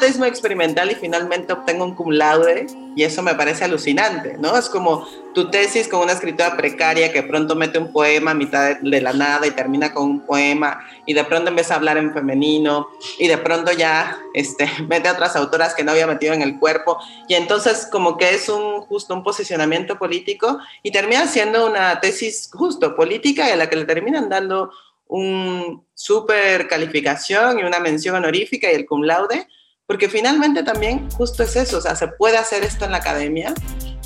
tesis 0.00 0.18
muy 0.18 0.28
experimental 0.28 0.90
y 0.90 0.94
finalmente 0.94 1.52
obtengo 1.52 1.84
un 1.84 1.94
cum 1.94 2.10
laude 2.10 2.66
y 2.94 3.04
eso 3.04 3.22
me 3.22 3.34
parece 3.34 3.64
alucinante, 3.64 4.36
¿no? 4.38 4.56
Es 4.56 4.68
como 4.68 5.06
tu 5.34 5.50
tesis 5.50 5.88
con 5.88 6.00
una 6.00 6.12
escritura 6.12 6.56
precaria 6.56 7.12
que 7.12 7.22
pronto 7.22 7.54
mete 7.54 7.78
un 7.78 7.90
poema 7.90 8.32
a 8.32 8.34
mitad 8.34 8.76
de, 8.80 9.00
la 9.00 9.12
nada 9.12 9.46
y 9.46 9.50
termina 9.52 9.92
con 9.92 10.04
un 10.04 10.20
poema 10.26 10.84
y 11.06 11.14
de 11.14 11.24
pronto 11.24 11.48
empieza 11.48 11.74
a 11.74 11.76
hablar 11.78 11.96
en 11.96 12.12
femenino 12.12 12.88
y 13.18 13.28
de 13.28 13.38
pronto 13.38 13.72
ya 13.72 14.18
este, 14.34 14.70
mete 14.88 15.08
a 15.08 15.12
otras 15.12 15.36
autoras 15.36 15.74
que 15.74 15.84
no 15.84 15.92
había 15.92 16.06
metido 16.06 16.34
en 16.34 16.42
el 16.42 16.58
cuerpo 16.58 16.98
y 17.28 17.34
entonces 17.34 17.88
como 17.90 18.18
que 18.18 18.34
es 18.34 18.48
un 18.48 18.82
justo 18.82 19.14
un 19.14 19.22
posicionamiento 19.22 19.98
político 19.98 20.58
y 20.82 20.92
termina 20.92 21.26
siendo 21.26 21.66
una 21.66 22.00
tesis 22.00 22.50
justo 22.52 22.94
política 22.94 23.48
y 23.48 23.52
a 23.52 23.56
la 23.56 23.70
que 23.70 23.76
le 23.76 23.84
terminan 23.84 24.28
dando 24.28 24.70
un 25.06 25.84
super 25.94 26.68
calificación 26.68 27.58
y 27.58 27.64
una 27.64 27.80
mención 27.80 28.16
honorífica 28.16 28.70
y 28.70 28.74
el 28.74 28.86
cum 28.86 29.02
laude 29.02 29.46
porque 29.92 30.08
finalmente 30.08 30.62
también 30.62 31.10
justo 31.10 31.42
es 31.42 31.54
eso, 31.54 31.76
o 31.76 31.80
sea, 31.82 31.94
se 31.94 32.08
puede 32.08 32.38
hacer 32.38 32.64
esto 32.64 32.86
en 32.86 32.92
la 32.92 32.96
academia, 32.96 33.52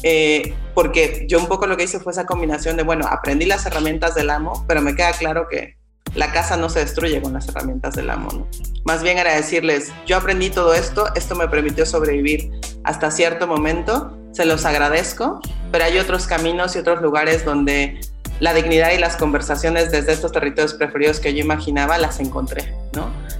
eh, 0.02 0.52
porque 0.74 1.26
yo 1.28 1.38
un 1.38 1.46
poco 1.46 1.68
lo 1.68 1.76
que 1.76 1.84
hice 1.84 2.00
fue 2.00 2.10
esa 2.10 2.26
combinación 2.26 2.76
de, 2.76 2.82
bueno, 2.82 3.06
aprendí 3.06 3.46
las 3.46 3.66
herramientas 3.66 4.16
del 4.16 4.30
amo, 4.30 4.64
pero 4.66 4.82
me 4.82 4.96
queda 4.96 5.12
claro 5.12 5.46
que 5.48 5.76
la 6.16 6.32
casa 6.32 6.56
no 6.56 6.68
se 6.70 6.80
destruye 6.80 7.22
con 7.22 7.34
las 7.34 7.46
herramientas 7.46 7.94
del 7.94 8.10
amo, 8.10 8.32
¿no? 8.32 8.48
Más 8.84 9.04
bien 9.04 9.16
era 9.18 9.32
decirles, 9.36 9.92
yo 10.06 10.16
aprendí 10.16 10.50
todo 10.50 10.74
esto, 10.74 11.06
esto 11.14 11.36
me 11.36 11.46
permitió 11.46 11.86
sobrevivir 11.86 12.50
hasta 12.82 13.12
cierto 13.12 13.46
momento, 13.46 14.18
se 14.32 14.44
los 14.44 14.64
agradezco, 14.64 15.40
pero 15.70 15.84
hay 15.84 15.98
otros 15.98 16.26
caminos 16.26 16.74
y 16.74 16.80
otros 16.80 17.00
lugares 17.00 17.44
donde 17.44 18.00
la 18.40 18.54
dignidad 18.54 18.90
y 18.90 18.98
las 18.98 19.16
conversaciones 19.16 19.92
desde 19.92 20.14
estos 20.14 20.32
territorios 20.32 20.74
preferidos 20.74 21.20
que 21.20 21.32
yo 21.32 21.44
imaginaba 21.44 21.96
las 21.96 22.18
encontré. 22.18 22.74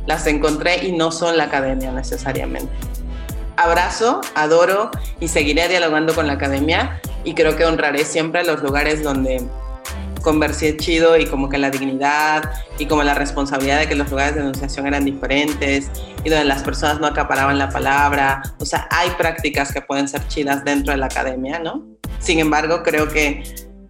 Las 0.06 0.26
encontré 0.26 0.86
y 0.86 0.92
no 0.92 1.10
son 1.12 1.36
la 1.36 1.44
academia 1.44 1.92
necesariamente. 1.92 2.72
Abrazo, 3.56 4.20
adoro 4.34 4.90
y 5.18 5.28
seguiré 5.28 5.68
dialogando 5.68 6.14
con 6.14 6.26
la 6.26 6.34
academia 6.34 7.00
y 7.24 7.34
creo 7.34 7.56
que 7.56 7.64
honraré 7.64 8.04
siempre 8.04 8.44
los 8.44 8.62
lugares 8.62 9.02
donde 9.02 9.42
conversé 10.26 10.76
chido 10.76 11.16
y 11.16 11.26
como 11.26 11.48
que 11.48 11.56
la 11.56 11.70
dignidad 11.70 12.50
y 12.80 12.86
como 12.86 13.04
la 13.04 13.14
responsabilidad 13.14 13.78
de 13.78 13.88
que 13.88 13.94
los 13.94 14.10
lugares 14.10 14.34
de 14.34 14.40
enunciación 14.40 14.86
eran 14.88 15.04
diferentes 15.04 15.88
y 16.24 16.28
donde 16.28 16.44
las 16.44 16.64
personas 16.64 16.98
no 16.98 17.06
acaparaban 17.06 17.58
la 17.58 17.70
palabra. 17.70 18.42
O 18.58 18.66
sea, 18.66 18.88
hay 18.90 19.08
prácticas 19.10 19.72
que 19.72 19.80
pueden 19.80 20.08
ser 20.08 20.26
chidas 20.26 20.64
dentro 20.64 20.92
de 20.92 20.98
la 20.98 21.06
academia, 21.06 21.60
¿no? 21.60 21.84
Sin 22.18 22.40
embargo, 22.40 22.82
creo 22.82 23.08
que 23.08 23.44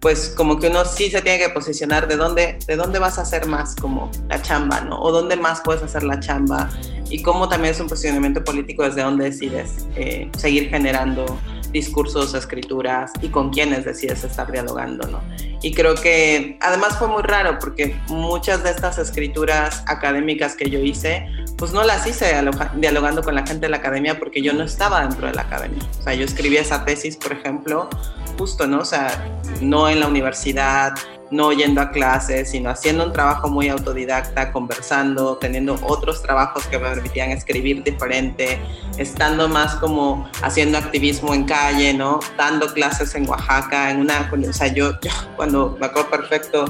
pues 0.07 0.29
como 0.37 0.57
que 0.57 0.69
uno 0.69 0.85
sí 0.85 1.09
se 1.09 1.21
tiene 1.21 1.37
que 1.37 1.49
posicionar 1.49 2.07
de 2.07 2.15
dónde, 2.15 2.57
de 2.65 2.75
dónde 2.77 2.97
vas 2.97 3.19
a 3.19 3.23
hacer 3.23 3.45
más 3.45 3.75
como 3.75 4.09
la 4.29 4.41
chamba, 4.41 4.79
¿no? 4.79 4.97
O 5.01 5.11
dónde 5.11 5.35
más 5.35 5.59
puedes 5.59 5.83
hacer 5.83 6.03
la 6.03 6.17
chamba 6.17 6.69
y 7.09 7.21
cómo 7.21 7.49
también 7.49 7.73
es 7.73 7.81
un 7.81 7.89
posicionamiento 7.89 8.41
político 8.41 8.83
desde 8.83 9.01
dónde 9.01 9.25
decides 9.25 9.85
eh, 9.97 10.31
seguir 10.37 10.69
generando 10.69 11.25
discursos, 11.73 12.33
escrituras 12.35 13.11
y 13.21 13.27
con 13.27 13.49
quiénes 13.49 13.83
decides 13.83 14.23
estar 14.23 14.49
dialogando, 14.49 15.05
¿no? 15.09 15.19
Y 15.61 15.73
creo 15.73 15.95
que 15.95 16.57
además 16.61 16.97
fue 16.97 17.09
muy 17.09 17.23
raro 17.23 17.59
porque 17.59 17.93
muchas 18.07 18.63
de 18.63 18.69
estas 18.69 18.97
escrituras 18.99 19.83
académicas 19.87 20.55
que 20.55 20.69
yo 20.69 20.79
hice, 20.79 21.27
pues 21.57 21.73
no 21.73 21.83
las 21.83 22.07
hice 22.07 22.33
dialogando 22.77 23.23
con 23.23 23.35
la 23.35 23.45
gente 23.45 23.65
de 23.65 23.71
la 23.71 23.77
academia 23.77 24.17
porque 24.17 24.41
yo 24.41 24.53
no 24.53 24.63
estaba 24.63 25.01
dentro 25.01 25.27
de 25.27 25.33
la 25.33 25.41
academia. 25.41 25.83
O 25.99 26.03
sea, 26.03 26.13
yo 26.13 26.23
escribí 26.23 26.55
esa 26.55 26.85
tesis, 26.85 27.17
por 27.17 27.33
ejemplo, 27.33 27.89
justo, 28.37 28.67
¿no? 28.67 28.79
O 28.79 28.85
sea, 28.85 29.39
no 29.61 29.89
en 29.89 29.99
la 29.99 30.07
universidad, 30.07 30.93
no 31.31 31.51
yendo 31.51 31.81
a 31.81 31.91
clases, 31.91 32.51
sino 32.51 32.69
haciendo 32.69 33.05
un 33.05 33.11
trabajo 33.11 33.49
muy 33.49 33.69
autodidacta, 33.69 34.51
conversando, 34.51 35.37
teniendo 35.37 35.77
otros 35.83 36.21
trabajos 36.21 36.65
que 36.67 36.77
me 36.77 36.89
permitían 36.89 37.31
escribir 37.31 37.83
diferente, 37.83 38.59
estando 38.97 39.49
más 39.49 39.75
como 39.75 40.29
haciendo 40.41 40.77
activismo 40.77 41.33
en 41.33 41.45
calle, 41.45 41.93
¿no? 41.93 42.19
Dando 42.37 42.73
clases 42.73 43.13
en 43.15 43.27
Oaxaca, 43.27 43.91
en 43.91 43.99
una, 43.99 44.29
o 44.31 44.53
sea, 44.53 44.67
yo, 44.67 44.99
yo 45.01 45.11
cuando 45.35 45.75
me 45.79 45.87
acuerdo 45.87 46.09
perfecto, 46.09 46.65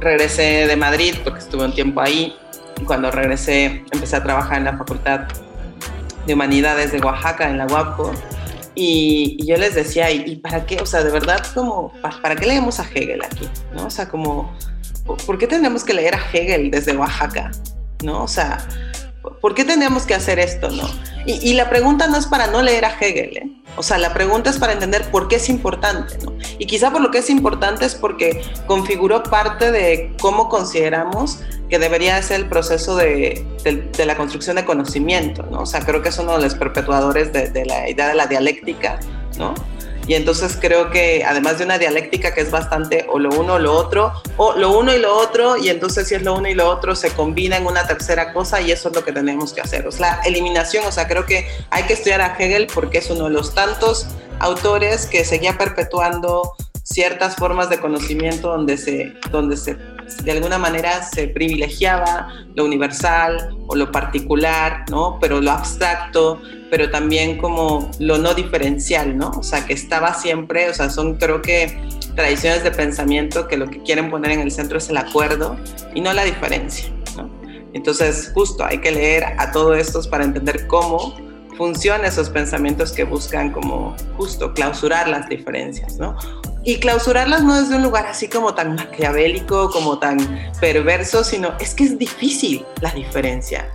regresé 0.00 0.66
de 0.66 0.76
Madrid 0.76 1.14
porque 1.22 1.38
estuve 1.38 1.64
un 1.64 1.74
tiempo 1.74 2.00
ahí 2.00 2.36
y 2.80 2.84
cuando 2.84 3.10
regresé 3.10 3.84
empecé 3.92 4.16
a 4.16 4.22
trabajar 4.22 4.58
en 4.58 4.64
la 4.64 4.76
Facultad 4.76 5.20
de 6.26 6.34
Humanidades 6.34 6.92
de 6.92 7.00
Oaxaca, 7.00 7.48
en 7.48 7.58
la 7.58 7.66
UAPCO, 7.66 8.12
y, 8.74 9.44
yo 9.46 9.56
les 9.56 9.74
decía, 9.74 10.10
¿y, 10.10 10.36
para 10.36 10.66
qué? 10.66 10.80
O 10.80 10.86
sea, 10.86 11.02
de 11.02 11.10
verdad, 11.10 11.44
como, 11.54 11.92
¿para, 12.00 12.36
qué 12.36 12.46
leemos 12.46 12.80
a 12.80 12.84
Hegel 12.84 13.22
aquí? 13.22 13.48
¿No? 13.74 13.86
O 13.86 13.90
sea, 13.90 14.08
como, 14.08 14.56
¿por 15.26 15.38
qué 15.38 15.46
tenemos 15.46 15.84
que 15.84 15.94
leer 15.94 16.14
a 16.14 16.20
Hegel 16.32 16.70
desde 16.70 16.96
Oaxaca? 16.96 17.50
¿No? 18.02 18.22
O 18.22 18.28
sea, 18.28 18.66
¿por 19.40 19.54
qué 19.54 19.64
tenemos 19.64 20.04
que 20.04 20.14
hacer 20.14 20.38
esto? 20.38 20.70
¿No? 20.70 20.88
Y, 21.26 21.50
y 21.50 21.54
la 21.54 21.70
pregunta 21.70 22.06
no 22.06 22.16
es 22.16 22.26
para 22.26 22.46
no 22.48 22.62
leer 22.62 22.84
a 22.84 22.96
Hegel, 23.00 23.36
¿eh? 23.36 23.62
O 23.76 23.82
sea, 23.82 23.96
la 23.96 24.12
pregunta 24.12 24.50
es 24.50 24.58
para 24.58 24.72
entender 24.72 25.10
por 25.10 25.28
qué 25.28 25.36
es 25.36 25.48
importante, 25.48 26.18
¿no? 26.24 26.36
Y 26.58 26.66
quizá 26.66 26.90
por 26.90 27.00
lo 27.00 27.10
que 27.10 27.18
es 27.18 27.30
importante 27.30 27.86
es 27.86 27.94
porque 27.94 28.42
configuró 28.66 29.22
parte 29.22 29.72
de 29.72 30.14
cómo 30.20 30.48
consideramos 30.48 31.40
que 31.70 31.78
debería 31.78 32.20
ser 32.22 32.40
el 32.40 32.48
proceso 32.48 32.96
de, 32.96 33.46
de, 33.64 34.06
la 34.06 34.14
construcción 34.16 34.56
de 34.56 34.64
conocimiento, 34.64 35.42
¿no? 35.50 35.60
O 35.60 35.66
sea, 35.66 35.80
creo 35.80 36.02
que 36.02 36.10
es 36.10 36.18
uno 36.18 36.36
de 36.36 36.42
los 36.42 36.54
perpetuadores 36.54 37.32
de, 37.32 37.48
de 37.48 37.64
la 37.64 37.88
idea 37.88 38.08
de 38.08 38.14
la 38.14 38.26
dialéctica, 38.26 39.00
¿no? 39.38 39.54
Y 40.06 40.14
entonces 40.14 40.58
creo 40.60 40.90
que 40.90 41.24
además 41.24 41.58
de 41.58 41.64
una 41.64 41.78
dialéctica 41.78 42.34
que 42.34 42.40
es 42.40 42.50
bastante 42.50 43.06
o 43.08 43.18
lo 43.18 43.30
uno 43.30 43.54
o 43.54 43.58
lo 43.58 43.72
otro, 43.72 44.12
o 44.36 44.54
lo 44.54 44.76
uno 44.76 44.92
y 44.92 44.98
lo 44.98 45.16
otro, 45.16 45.56
y 45.56 45.68
entonces 45.68 46.08
si 46.08 46.14
es 46.14 46.22
lo 46.22 46.34
uno 46.34 46.48
y 46.48 46.54
lo 46.54 46.68
otro, 46.68 46.94
se 46.96 47.10
combina 47.10 47.56
en 47.56 47.66
una 47.66 47.86
tercera 47.86 48.32
cosa 48.32 48.60
y 48.60 48.72
eso 48.72 48.88
es 48.88 48.94
lo 48.94 49.04
que 49.04 49.12
tenemos 49.12 49.52
que 49.52 49.60
hacer. 49.60 49.86
O 49.86 49.92
sea, 49.92 50.18
la 50.18 50.22
eliminación, 50.22 50.84
o 50.86 50.92
sea, 50.92 51.06
creo 51.06 51.24
que 51.24 51.46
hay 51.70 51.84
que 51.84 51.92
estudiar 51.92 52.20
a 52.20 52.36
Hegel 52.36 52.66
porque 52.72 52.98
es 52.98 53.10
uno 53.10 53.24
de 53.24 53.30
los 53.30 53.54
tantos 53.54 54.06
autores 54.40 55.06
que 55.06 55.24
seguía 55.24 55.56
perpetuando 55.56 56.56
ciertas 56.82 57.36
formas 57.36 57.70
de 57.70 57.78
conocimiento 57.78 58.48
donde 58.48 58.76
se, 58.76 59.14
donde 59.30 59.56
se 59.56 59.76
de 60.24 60.32
alguna 60.32 60.58
manera 60.58 61.02
se 61.02 61.28
privilegiaba 61.28 62.28
lo 62.54 62.64
universal 62.64 63.56
o 63.66 63.76
lo 63.76 63.90
particular, 63.90 64.84
¿no? 64.90 65.18
Pero 65.20 65.40
lo 65.40 65.50
abstracto, 65.50 66.40
pero 66.70 66.90
también 66.90 67.38
como 67.38 67.90
lo 67.98 68.18
no 68.18 68.34
diferencial, 68.34 69.16
¿no? 69.16 69.30
O 69.30 69.42
sea, 69.42 69.64
que 69.64 69.72
estaba 69.72 70.14
siempre, 70.14 70.68
o 70.68 70.74
sea, 70.74 70.90
son 70.90 71.14
creo 71.14 71.40
que 71.40 71.80
tradiciones 72.14 72.62
de 72.62 72.70
pensamiento 72.70 73.48
que 73.48 73.56
lo 73.56 73.70
que 73.70 73.82
quieren 73.82 74.10
poner 74.10 74.32
en 74.32 74.40
el 74.40 74.50
centro 74.50 74.78
es 74.78 74.90
el 74.90 74.96
acuerdo 74.96 75.56
y 75.94 76.00
no 76.00 76.12
la 76.12 76.24
diferencia, 76.24 76.92
¿no? 77.16 77.30
Entonces, 77.72 78.30
justo 78.34 78.64
hay 78.64 78.78
que 78.78 78.90
leer 78.90 79.24
a 79.38 79.50
todos 79.50 79.78
estos 79.78 80.06
para 80.08 80.24
entender 80.24 80.66
cómo 80.66 81.14
funcionan 81.56 82.04
esos 82.04 82.28
pensamientos 82.28 82.92
que 82.92 83.04
buscan 83.04 83.50
como 83.50 83.94
justo 84.16 84.52
clausurar 84.52 85.08
las 85.08 85.28
diferencias, 85.28 85.96
¿no? 85.96 86.16
Y 86.64 86.78
clausurarlas 86.78 87.42
no 87.42 87.60
desde 87.60 87.76
un 87.76 87.82
lugar 87.82 88.06
así 88.06 88.28
como 88.28 88.54
tan 88.54 88.76
maquiavélico, 88.76 89.70
como 89.70 89.98
tan 89.98 90.18
perverso, 90.60 91.24
sino 91.24 91.54
es 91.58 91.74
que 91.74 91.84
es 91.84 91.98
difícil 91.98 92.64
la 92.80 92.90
diferencia. 92.90 93.70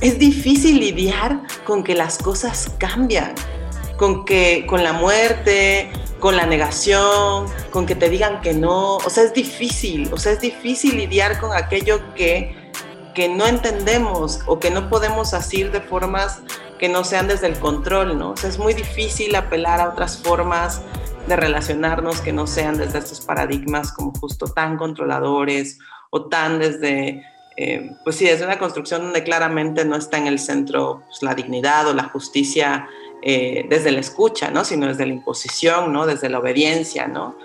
Es 0.00 0.18
difícil 0.18 0.78
lidiar 0.80 1.40
con 1.64 1.82
que 1.82 1.94
las 1.94 2.18
cosas 2.18 2.70
cambian, 2.78 3.34
con 3.96 4.24
que 4.24 4.64
con 4.66 4.84
la 4.84 4.92
muerte, 4.92 5.90
con 6.20 6.36
la 6.36 6.46
negación, 6.46 7.46
con 7.70 7.84
que 7.86 7.96
te 7.96 8.08
digan 8.08 8.40
que 8.40 8.54
no, 8.54 8.96
o 8.96 9.10
sea, 9.10 9.24
es 9.24 9.34
difícil, 9.34 10.08
o 10.12 10.16
sea, 10.16 10.32
es 10.32 10.40
difícil 10.40 10.96
lidiar 10.96 11.38
con 11.40 11.52
aquello 11.52 12.14
que 12.14 12.60
que 13.14 13.28
no 13.28 13.46
entendemos 13.46 14.40
o 14.46 14.58
que 14.58 14.70
no 14.70 14.88
podemos 14.88 15.34
asir 15.34 15.70
de 15.72 15.80
formas 15.80 16.40
que 16.78 16.88
no 16.88 17.04
sean 17.04 17.28
desde 17.28 17.46
el 17.48 17.58
control, 17.58 18.18
¿no? 18.18 18.30
O 18.30 18.36
sea, 18.36 18.48
es 18.48 18.58
muy 18.58 18.72
difícil 18.72 19.34
apelar 19.34 19.80
a 19.80 19.90
otras 19.90 20.16
formas 20.16 20.80
de 21.30 21.36
relacionarnos 21.36 22.20
que 22.20 22.32
no 22.32 22.46
sean 22.46 22.76
desde 22.76 22.98
estos 22.98 23.20
paradigmas 23.20 23.92
como 23.92 24.12
justo 24.12 24.48
tan 24.48 24.76
controladores 24.76 25.78
o 26.10 26.26
tan 26.26 26.58
desde, 26.58 27.24
eh, 27.56 27.92
pues 28.02 28.16
sí, 28.16 28.26
desde 28.26 28.44
una 28.44 28.58
construcción 28.58 29.02
donde 29.02 29.22
claramente 29.22 29.84
no 29.84 29.96
está 29.96 30.18
en 30.18 30.26
el 30.26 30.40
centro 30.40 31.04
pues, 31.06 31.22
la 31.22 31.34
dignidad 31.34 31.86
o 31.86 31.94
la 31.94 32.04
justicia 32.04 32.88
eh, 33.22 33.64
desde 33.68 33.92
la 33.92 34.00
escucha, 34.00 34.50
¿no? 34.50 34.64
Sino 34.64 34.88
desde 34.88 35.06
la 35.06 35.12
imposición, 35.12 35.92
¿no? 35.92 36.04
Desde 36.04 36.28
la 36.28 36.40
obediencia, 36.40 37.06
¿no? 37.06 37.36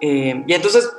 Eh, 0.00 0.42
y 0.46 0.54
entonces, 0.54 0.90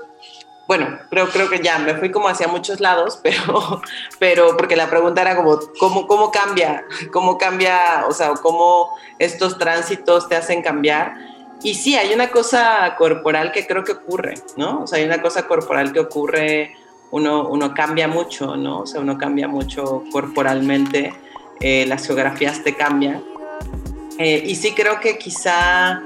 bueno, 0.67 0.99
creo, 1.09 1.27
creo 1.29 1.49
que 1.49 1.63
ya 1.63 1.79
me 1.79 1.95
fui 1.95 2.11
como 2.11 2.27
hacia 2.27 2.47
muchos 2.47 2.79
lados, 2.79 3.19
pero, 3.23 3.81
pero 4.19 4.55
porque 4.55 4.75
la 4.75 4.87
pregunta 4.87 5.21
era 5.23 5.35
como, 5.35 5.59
¿cómo, 5.79 6.05
cómo 6.05 6.29
cambia? 6.29 6.85
¿Cómo 7.11 7.39
cambia? 7.39 8.05
O 8.07 8.13
sea, 8.13 8.33
¿cómo 8.35 8.95
estos 9.17 9.57
tránsitos 9.57 10.29
te 10.29 10.35
hacen 10.35 10.61
cambiar? 10.61 11.34
Y 11.63 11.73
sí, 11.73 11.95
hay 11.95 12.13
una 12.13 12.29
cosa 12.29 12.95
corporal 12.97 13.51
que 13.51 13.65
creo 13.65 13.83
que 13.83 13.93
ocurre, 13.93 14.35
¿no? 14.57 14.83
O 14.83 14.87
sea, 14.87 14.99
hay 14.99 15.05
una 15.05 15.21
cosa 15.21 15.47
corporal 15.47 15.91
que 15.91 15.99
ocurre, 15.99 16.75
uno, 17.11 17.47
uno 17.47 17.73
cambia 17.73 18.07
mucho, 18.07 18.55
¿no? 18.55 18.81
O 18.81 18.85
sea, 18.85 19.01
uno 19.01 19.17
cambia 19.17 19.47
mucho 19.47 20.03
corporalmente, 20.11 21.13
eh, 21.61 21.85
las 21.87 22.05
geografías 22.05 22.63
te 22.63 22.75
cambian. 22.75 23.23
Eh, 24.17 24.43
y 24.45 24.55
sí 24.55 24.73
creo 24.73 24.99
que 24.99 25.17
quizá, 25.17 26.01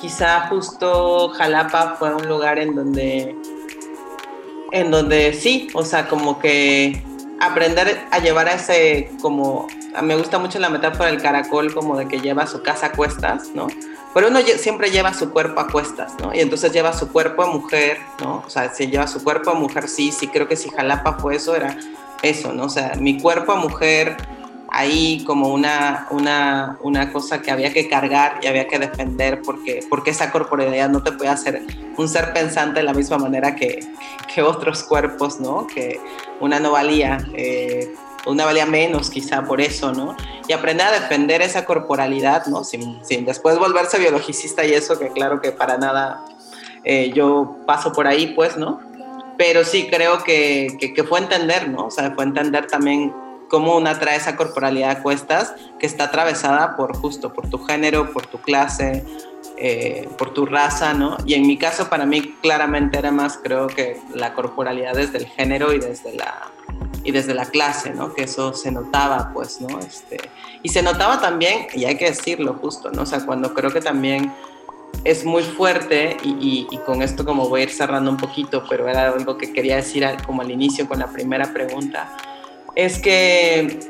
quizá 0.00 0.48
justo 0.48 1.30
Jalapa 1.30 1.96
fue 1.98 2.14
un 2.14 2.28
lugar 2.28 2.58
en 2.58 2.74
donde, 2.74 3.36
en 4.72 4.90
donde 4.90 5.32
sí, 5.32 5.68
o 5.74 5.84
sea, 5.84 6.08
como 6.08 6.38
que 6.38 7.02
aprender 7.40 8.00
a 8.10 8.18
llevar 8.18 8.48
a 8.48 8.54
ese, 8.54 9.10
como, 9.20 9.66
me 10.02 10.16
gusta 10.16 10.38
mucho 10.38 10.58
la 10.58 10.68
metáfora 10.68 11.10
del 11.10 11.22
caracol, 11.22 11.72
como 11.72 11.96
de 11.96 12.08
que 12.08 12.20
lleva 12.20 12.46
su 12.46 12.62
casa 12.62 12.86
a 12.86 12.92
cuestas, 12.92 13.50
¿no? 13.54 13.68
Pero 14.18 14.30
uno 14.30 14.40
siempre 14.40 14.90
lleva 14.90 15.14
su 15.14 15.30
cuerpo 15.30 15.60
a 15.60 15.68
cuestas, 15.68 16.14
¿no? 16.20 16.34
Y 16.34 16.40
entonces 16.40 16.72
lleva 16.72 16.92
su 16.92 17.12
cuerpo 17.12 17.44
a 17.44 17.46
mujer, 17.46 17.98
¿no? 18.20 18.42
O 18.44 18.50
sea, 18.50 18.74
si 18.74 18.88
lleva 18.88 19.06
su 19.06 19.22
cuerpo 19.22 19.52
a 19.52 19.54
mujer, 19.54 19.88
sí, 19.88 20.10
sí, 20.10 20.26
creo 20.26 20.48
que 20.48 20.56
si 20.56 20.70
Jalapa 20.70 21.20
fue 21.20 21.36
eso, 21.36 21.54
era 21.54 21.76
eso, 22.20 22.52
¿no? 22.52 22.64
O 22.64 22.68
sea, 22.68 22.94
mi 22.98 23.20
cuerpo 23.20 23.52
a 23.52 23.54
mujer 23.54 24.16
ahí 24.70 25.22
como 25.24 25.54
una, 25.54 26.08
una, 26.10 26.78
una, 26.80 27.12
cosa 27.12 27.40
que 27.42 27.52
había 27.52 27.72
que 27.72 27.88
cargar 27.88 28.40
y 28.42 28.48
había 28.48 28.66
que 28.66 28.80
defender 28.80 29.40
porque, 29.42 29.86
porque 29.88 30.10
esa 30.10 30.32
corporalidad 30.32 30.88
no 30.88 31.00
te 31.04 31.12
puede 31.12 31.30
hacer 31.30 31.62
un 31.96 32.08
ser 32.08 32.32
pensante 32.32 32.80
de 32.80 32.86
la 32.86 32.94
misma 32.94 33.18
manera 33.18 33.54
que, 33.54 33.86
que 34.34 34.42
otros 34.42 34.82
cuerpos, 34.82 35.38
¿no? 35.38 35.68
Que 35.68 36.00
una 36.40 36.58
no 36.58 36.72
valía, 36.72 37.18
eh, 37.36 37.94
una 38.26 38.44
valía 38.44 38.66
menos 38.66 39.10
quizá 39.10 39.44
por 39.44 39.60
eso, 39.60 39.92
¿no? 39.92 40.16
Y 40.46 40.52
aprender 40.52 40.86
a 40.86 40.92
defender 40.92 41.42
esa 41.42 41.64
corporalidad, 41.64 42.46
¿no? 42.46 42.64
Sin, 42.64 43.04
sin 43.04 43.24
después 43.24 43.58
volverse 43.58 43.98
biologicista 43.98 44.64
y 44.64 44.74
eso, 44.74 44.98
que 44.98 45.08
claro 45.08 45.40
que 45.40 45.52
para 45.52 45.78
nada 45.78 46.24
eh, 46.84 47.12
yo 47.14 47.56
paso 47.66 47.92
por 47.92 48.06
ahí, 48.06 48.28
pues, 48.28 48.56
¿no? 48.56 48.80
Pero 49.36 49.64
sí 49.64 49.88
creo 49.88 50.22
que, 50.24 50.76
que, 50.80 50.92
que 50.92 51.04
fue 51.04 51.20
entender, 51.20 51.68
¿no? 51.68 51.86
O 51.86 51.90
sea, 51.90 52.10
fue 52.12 52.24
entender 52.24 52.66
también 52.66 53.12
cómo 53.48 53.76
una 53.76 53.98
trae 53.98 54.16
esa 54.16 54.36
corporalidad 54.36 54.90
a 54.90 55.02
cuestas 55.02 55.54
que 55.78 55.86
está 55.86 56.04
atravesada 56.04 56.76
por 56.76 56.96
justo, 56.96 57.32
por 57.32 57.48
tu 57.48 57.58
género, 57.58 58.12
por 58.12 58.26
tu 58.26 58.38
clase, 58.40 59.04
eh, 59.56 60.08
por 60.16 60.32
tu 60.32 60.46
raza, 60.46 60.94
¿no? 60.94 61.16
Y 61.26 61.34
en 61.34 61.46
mi 61.46 61.56
caso, 61.56 61.88
para 61.88 62.06
mí, 62.06 62.36
claramente 62.40 62.98
era 62.98 63.10
más, 63.10 63.38
creo 63.42 63.66
que 63.66 64.00
la 64.14 64.34
corporalidad 64.34 64.94
desde 64.94 65.18
el 65.18 65.26
género 65.26 65.72
y 65.72 65.80
desde 65.80 66.14
la, 66.14 66.52
y 67.02 67.10
desde 67.10 67.34
la 67.34 67.44
clase, 67.46 67.90
¿no? 67.90 68.14
Que 68.14 68.24
eso 68.24 68.54
se 68.54 68.70
notaba, 68.70 69.30
pues, 69.34 69.60
¿no? 69.60 69.80
Este, 69.80 70.18
y 70.62 70.68
se 70.68 70.82
notaba 70.82 71.20
también, 71.20 71.66
y 71.74 71.86
hay 71.86 71.96
que 71.96 72.04
decirlo 72.04 72.54
justo, 72.54 72.90
¿no? 72.92 73.02
O 73.02 73.06
sea, 73.06 73.24
cuando 73.26 73.52
creo 73.54 73.72
que 73.72 73.80
también 73.80 74.32
es 75.04 75.24
muy 75.24 75.42
fuerte, 75.42 76.16
y, 76.22 76.66
con 76.86 77.02
esto 77.02 77.24
como 77.24 77.48
voy 77.48 77.62
a 77.62 77.64
ir 77.64 77.70
cerrando 77.70 78.10
un 78.10 78.16
poquito, 78.16 78.64
pero 78.68 78.88
era 78.88 79.08
algo 79.08 79.38
que 79.38 79.52
quería 79.52 79.76
decir 79.76 80.06
como 80.24 80.42
al 80.42 80.50
inicio 80.50 80.86
con 80.86 80.98
la 80.98 81.08
primera 81.08 81.52
pregunta, 81.52 82.16
es 82.78 83.00
que 83.00 83.80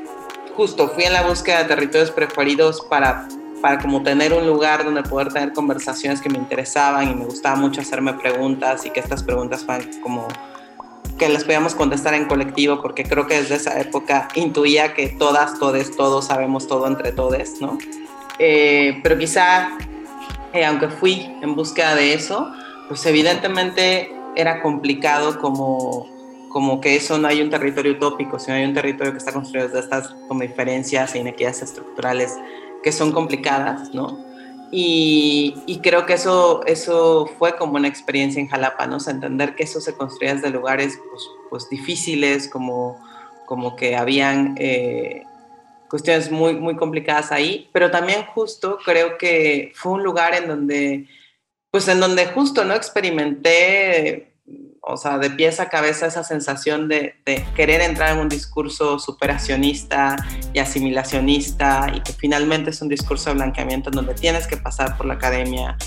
justo 0.55 0.89
fui 0.89 1.03
en 1.03 1.13
la 1.13 1.21
búsqueda 1.21 1.59
de 1.59 1.65
territorios 1.65 2.09
preferidos 2.09 2.81
para, 2.81 3.27
para 3.61 3.77
como 3.77 4.01
tener 4.01 4.33
un 4.33 4.47
lugar 4.47 4.83
donde 4.83 5.03
poder 5.03 5.31
tener 5.31 5.53
conversaciones 5.53 6.21
que 6.21 6.29
me 6.29 6.39
interesaban 6.39 7.07
y 7.07 7.13
me 7.13 7.25
gustaba 7.25 7.55
mucho 7.55 7.81
hacerme 7.81 8.13
preguntas 8.13 8.87
y 8.87 8.89
que 8.89 8.99
estas 8.99 9.21
preguntas 9.21 9.63
fueran 9.63 9.91
como 10.01 10.27
que 11.19 11.29
las 11.29 11.43
podíamos 11.43 11.75
contestar 11.75 12.15
en 12.15 12.25
colectivo 12.25 12.81
porque 12.81 13.03
creo 13.03 13.27
que 13.27 13.35
desde 13.35 13.57
esa 13.57 13.79
época 13.79 14.27
intuía 14.33 14.95
que 14.95 15.09
todas, 15.09 15.59
todes, 15.59 15.95
todos 15.95 16.25
sabemos 16.25 16.67
todo 16.67 16.87
entre 16.87 17.11
todes, 17.11 17.61
¿no? 17.61 17.77
Eh, 18.39 18.99
pero 19.03 19.19
quizá, 19.19 19.69
eh, 20.51 20.65
aunque 20.65 20.89
fui 20.89 21.31
en 21.43 21.55
búsqueda 21.55 21.93
de 21.93 22.13
eso, 22.13 22.51
pues 22.87 23.05
evidentemente 23.05 24.11
era 24.35 24.63
complicado 24.63 25.39
como 25.39 26.18
como 26.49 26.81
que 26.81 26.95
eso 26.95 27.17
no 27.17 27.27
hay 27.27 27.41
un 27.41 27.49
territorio 27.49 27.93
utópico, 27.93 28.39
sino 28.39 28.57
hay 28.57 28.65
un 28.65 28.73
territorio 28.73 29.11
que 29.11 29.19
está 29.19 29.31
construido 29.31 29.69
de 29.69 29.79
estas 29.79 30.09
como 30.27 30.41
diferencias 30.41 31.15
e 31.15 31.19
inequidades 31.19 31.61
estructurales 31.61 32.35
que 32.83 32.91
son 32.91 33.11
complicadas, 33.11 33.93
¿no? 33.93 34.27
Y, 34.71 35.55
y, 35.65 35.79
creo 35.79 36.05
que 36.05 36.13
eso, 36.13 36.63
eso 36.67 37.27
fue 37.39 37.55
como 37.55 37.77
una 37.77 37.87
experiencia 37.87 38.39
en 38.39 38.47
Jalapa, 38.47 38.85
¿no? 38.85 38.97
O 38.97 38.99
sea, 38.99 39.13
entender 39.13 39.55
que 39.55 39.63
eso 39.63 39.81
se 39.81 39.95
construía 39.95 40.35
desde 40.35 40.51
lugares 40.51 40.99
pues, 41.09 41.23
pues 41.49 41.69
difíciles, 41.69 42.47
como, 42.47 42.99
como 43.47 43.75
que 43.75 43.95
habían 43.95 44.55
eh, 44.59 45.23
cuestiones 45.89 46.29
muy, 46.29 46.53
muy 46.53 46.75
complicadas 46.75 47.31
ahí, 47.31 47.67
pero 47.73 47.89
también 47.89 48.25
justo 48.27 48.77
creo 48.85 49.17
que 49.17 49.71
fue 49.73 49.93
un 49.93 50.03
lugar 50.03 50.35
en 50.35 50.47
donde, 50.47 51.07
pues 51.71 51.87
en 51.87 51.99
donde 51.99 52.27
justo, 52.27 52.63
¿no? 52.63 52.75
Experimenté 52.75 54.28
o 54.81 54.97
sea, 54.97 55.17
de 55.17 55.29
pies 55.29 55.59
a 55.59 55.69
cabeza 55.69 56.07
esa 56.07 56.23
sensación 56.23 56.87
de, 56.87 57.15
querer 57.55 57.81
entrar 57.81 58.13
en 58.13 58.19
un 58.19 58.29
discurso 58.29 58.99
superacionista 58.99 60.15
y 60.53 60.59
asimilacionista 60.59 61.91
y 61.95 62.01
que 62.01 62.13
finalmente 62.13 62.71
es 62.71 62.81
un 62.81 62.89
discurso 62.89 63.29
de 63.29 63.35
blanqueamiento 63.35 63.89
en 63.89 63.95
donde 63.95 64.13
tienes 64.13 64.47
que 64.47 64.57
pasar 64.57 64.97
por 64.97 65.05
la 65.05 65.15
academia 65.15 65.77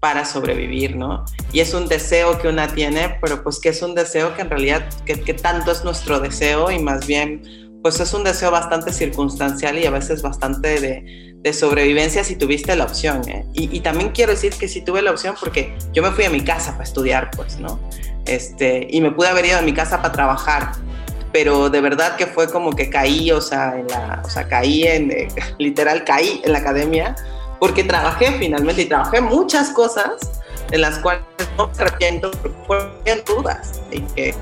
para 0.00 0.24
sobrevivir, 0.24 0.96
¿no? 0.96 1.26
Y 1.52 1.60
es 1.60 1.74
un 1.74 1.86
deseo 1.86 2.38
que 2.38 2.48
una 2.48 2.68
tiene, 2.68 3.18
pero 3.20 3.42
pues 3.42 3.60
que 3.60 3.68
es 3.68 3.82
un 3.82 3.94
deseo 3.94 4.34
que 4.34 4.42
en 4.42 4.50
realidad, 4.50 4.88
que, 5.04 5.34
tanto 5.34 5.70
es 5.70 5.84
nuestro 5.84 6.20
deseo 6.20 6.70
y 6.70 6.78
más 6.78 7.06
bien, 7.06 7.78
pues 7.82 8.00
es 8.00 8.12
un 8.14 8.24
deseo 8.24 8.50
bastante 8.50 8.92
circunstancial 8.92 9.78
y 9.78 9.84
a 9.86 9.90
veces 9.90 10.22
bastante 10.22 10.80
de, 10.80 11.52
sobrevivencia 11.52 12.24
si 12.24 12.36
tuviste 12.36 12.74
la 12.76 12.84
opción. 12.84 13.28
¿eh? 13.28 13.44
Y, 13.52 13.80
también 13.80 14.10
quiero 14.10 14.32
decir 14.32 14.54
que 14.54 14.68
si 14.68 14.82
tuve 14.82 15.02
la 15.02 15.10
opción 15.10 15.34
porque 15.38 15.76
yo 15.92 16.02
me 16.02 16.10
fui 16.12 16.24
a 16.24 16.30
mi 16.30 16.42
casa 16.42 16.72
para 16.72 16.84
estudiar, 16.84 17.30
pues, 17.36 17.58
¿no? 17.58 17.78
Este, 18.30 18.86
y 18.88 19.00
me 19.00 19.10
pude 19.10 19.26
haber 19.26 19.44
ido 19.44 19.58
a 19.58 19.62
mi 19.62 19.74
casa 19.74 20.00
para 20.00 20.12
trabajar, 20.12 20.70
pero 21.32 21.68
de 21.68 21.80
verdad 21.80 22.14
que 22.14 22.26
fue 22.26 22.48
como 22.48 22.70
que 22.70 22.88
caí, 22.88 23.32
o 23.32 23.40
sea, 23.40 23.76
en 23.76 23.88
la, 23.88 24.22
o 24.24 24.30
sea 24.30 24.46
caí 24.46 24.84
en, 24.84 25.10
eh, 25.10 25.28
literal 25.58 26.04
caí 26.04 26.40
en 26.44 26.52
la 26.52 26.60
academia, 26.60 27.16
porque 27.58 27.82
trabajé 27.82 28.30
finalmente 28.38 28.82
y 28.82 28.84
trabajé 28.86 29.20
muchas 29.20 29.70
cosas 29.70 30.30
de 30.70 30.78
las 30.78 31.00
cuales 31.00 31.24
no 31.58 31.66
me 31.66 31.82
arrepiento, 31.82 32.30
fueron 32.68 32.90
rudas, 33.26 33.80
y 33.90 34.00
que 34.00 34.32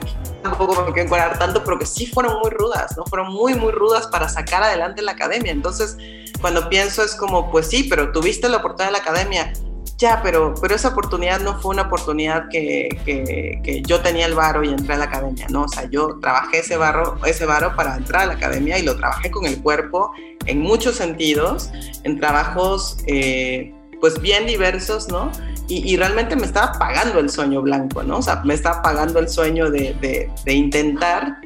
tampoco 0.42 0.74
me 0.84 0.92
quiero 0.92 1.06
encuadrar 1.06 1.38
tanto, 1.38 1.64
pero 1.64 1.78
que 1.78 1.86
sí 1.86 2.06
fueron 2.06 2.38
muy 2.40 2.50
rudas, 2.50 2.94
¿no? 2.94 3.06
Fueron 3.06 3.32
muy, 3.32 3.54
muy 3.54 3.72
rudas 3.72 4.06
para 4.08 4.28
sacar 4.28 4.62
adelante 4.62 5.00
la 5.00 5.12
academia. 5.12 5.50
Entonces, 5.50 5.96
cuando 6.42 6.68
pienso 6.68 7.02
es 7.02 7.14
como, 7.14 7.50
pues 7.50 7.68
sí, 7.68 7.84
pero 7.88 8.12
tuviste 8.12 8.50
la 8.50 8.58
oportunidad 8.58 8.88
de 8.88 8.92
la 8.92 8.98
academia, 8.98 9.52
ya, 9.98 10.20
pero, 10.22 10.54
pero 10.60 10.76
esa 10.76 10.88
oportunidad 10.90 11.40
no 11.40 11.60
fue 11.60 11.72
una 11.72 11.82
oportunidad 11.82 12.48
que, 12.48 12.88
que, 13.04 13.82
yo 13.82 14.00
tenía 14.00 14.26
el 14.26 14.34
varo 14.34 14.62
y 14.62 14.68
entré 14.68 14.94
a 14.94 14.98
la 14.98 15.06
academia, 15.06 15.46
¿no? 15.50 15.64
O 15.64 15.68
sea, 15.68 15.90
yo 15.90 16.18
trabajé 16.20 16.60
ese, 16.60 16.76
barro, 16.76 17.18
ese 17.26 17.46
varo 17.46 17.74
para 17.74 17.96
entrar 17.96 18.22
a 18.22 18.26
la 18.26 18.32
academia 18.34 18.78
y 18.78 18.82
lo 18.82 18.96
trabajé 18.96 19.30
con 19.30 19.44
el 19.44 19.60
cuerpo 19.60 20.12
en 20.46 20.60
muchos 20.60 20.94
sentidos, 20.96 21.70
en 22.04 22.20
trabajos 22.20 22.98
eh, 23.08 23.74
pues 24.00 24.20
bien 24.20 24.46
diversos, 24.46 25.08
¿no? 25.08 25.32
Y, 25.66 25.92
y, 25.92 25.96
realmente 25.96 26.36
me 26.36 26.46
estaba 26.46 26.72
pagando 26.78 27.18
el 27.18 27.28
sueño 27.28 27.60
blanco, 27.60 28.04
¿no? 28.04 28.18
O 28.18 28.22
sea, 28.22 28.40
me 28.44 28.54
estaba 28.54 28.80
pagando 28.82 29.18
el 29.18 29.28
sueño 29.28 29.68
de, 29.68 29.94
de, 30.00 30.30
de 30.44 30.52
intentar 30.52 31.38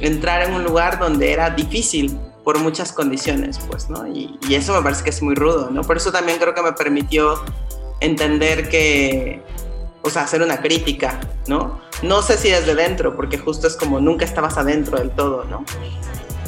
entrar 0.00 0.42
en 0.42 0.54
un 0.54 0.62
lugar 0.62 1.00
donde 1.00 1.32
era 1.32 1.50
difícil 1.50 2.16
por 2.44 2.60
muchas 2.60 2.92
condiciones, 2.92 3.58
pues, 3.68 3.90
¿no? 3.90 4.06
Y, 4.06 4.38
y, 4.48 4.54
eso 4.54 4.72
me 4.74 4.80
parece 4.80 5.02
que 5.02 5.10
es 5.10 5.20
muy 5.20 5.34
rudo, 5.34 5.70
¿no? 5.70 5.82
Por 5.82 5.96
eso 5.96 6.12
también 6.12 6.38
creo 6.38 6.54
que 6.54 6.62
me 6.62 6.72
permitió 6.72 7.42
entender 8.00 8.68
que, 8.68 9.42
o 10.02 10.10
sea, 10.10 10.22
hacer 10.22 10.42
una 10.42 10.60
crítica, 10.60 11.18
¿no? 11.46 11.80
No 12.02 12.22
sé 12.22 12.36
si 12.36 12.50
desde 12.50 12.74
dentro, 12.74 13.16
porque 13.16 13.38
justo 13.38 13.66
es 13.66 13.76
como 13.76 14.00
nunca 14.00 14.24
estabas 14.24 14.58
adentro 14.58 14.98
del 14.98 15.10
todo, 15.10 15.44
¿no? 15.44 15.64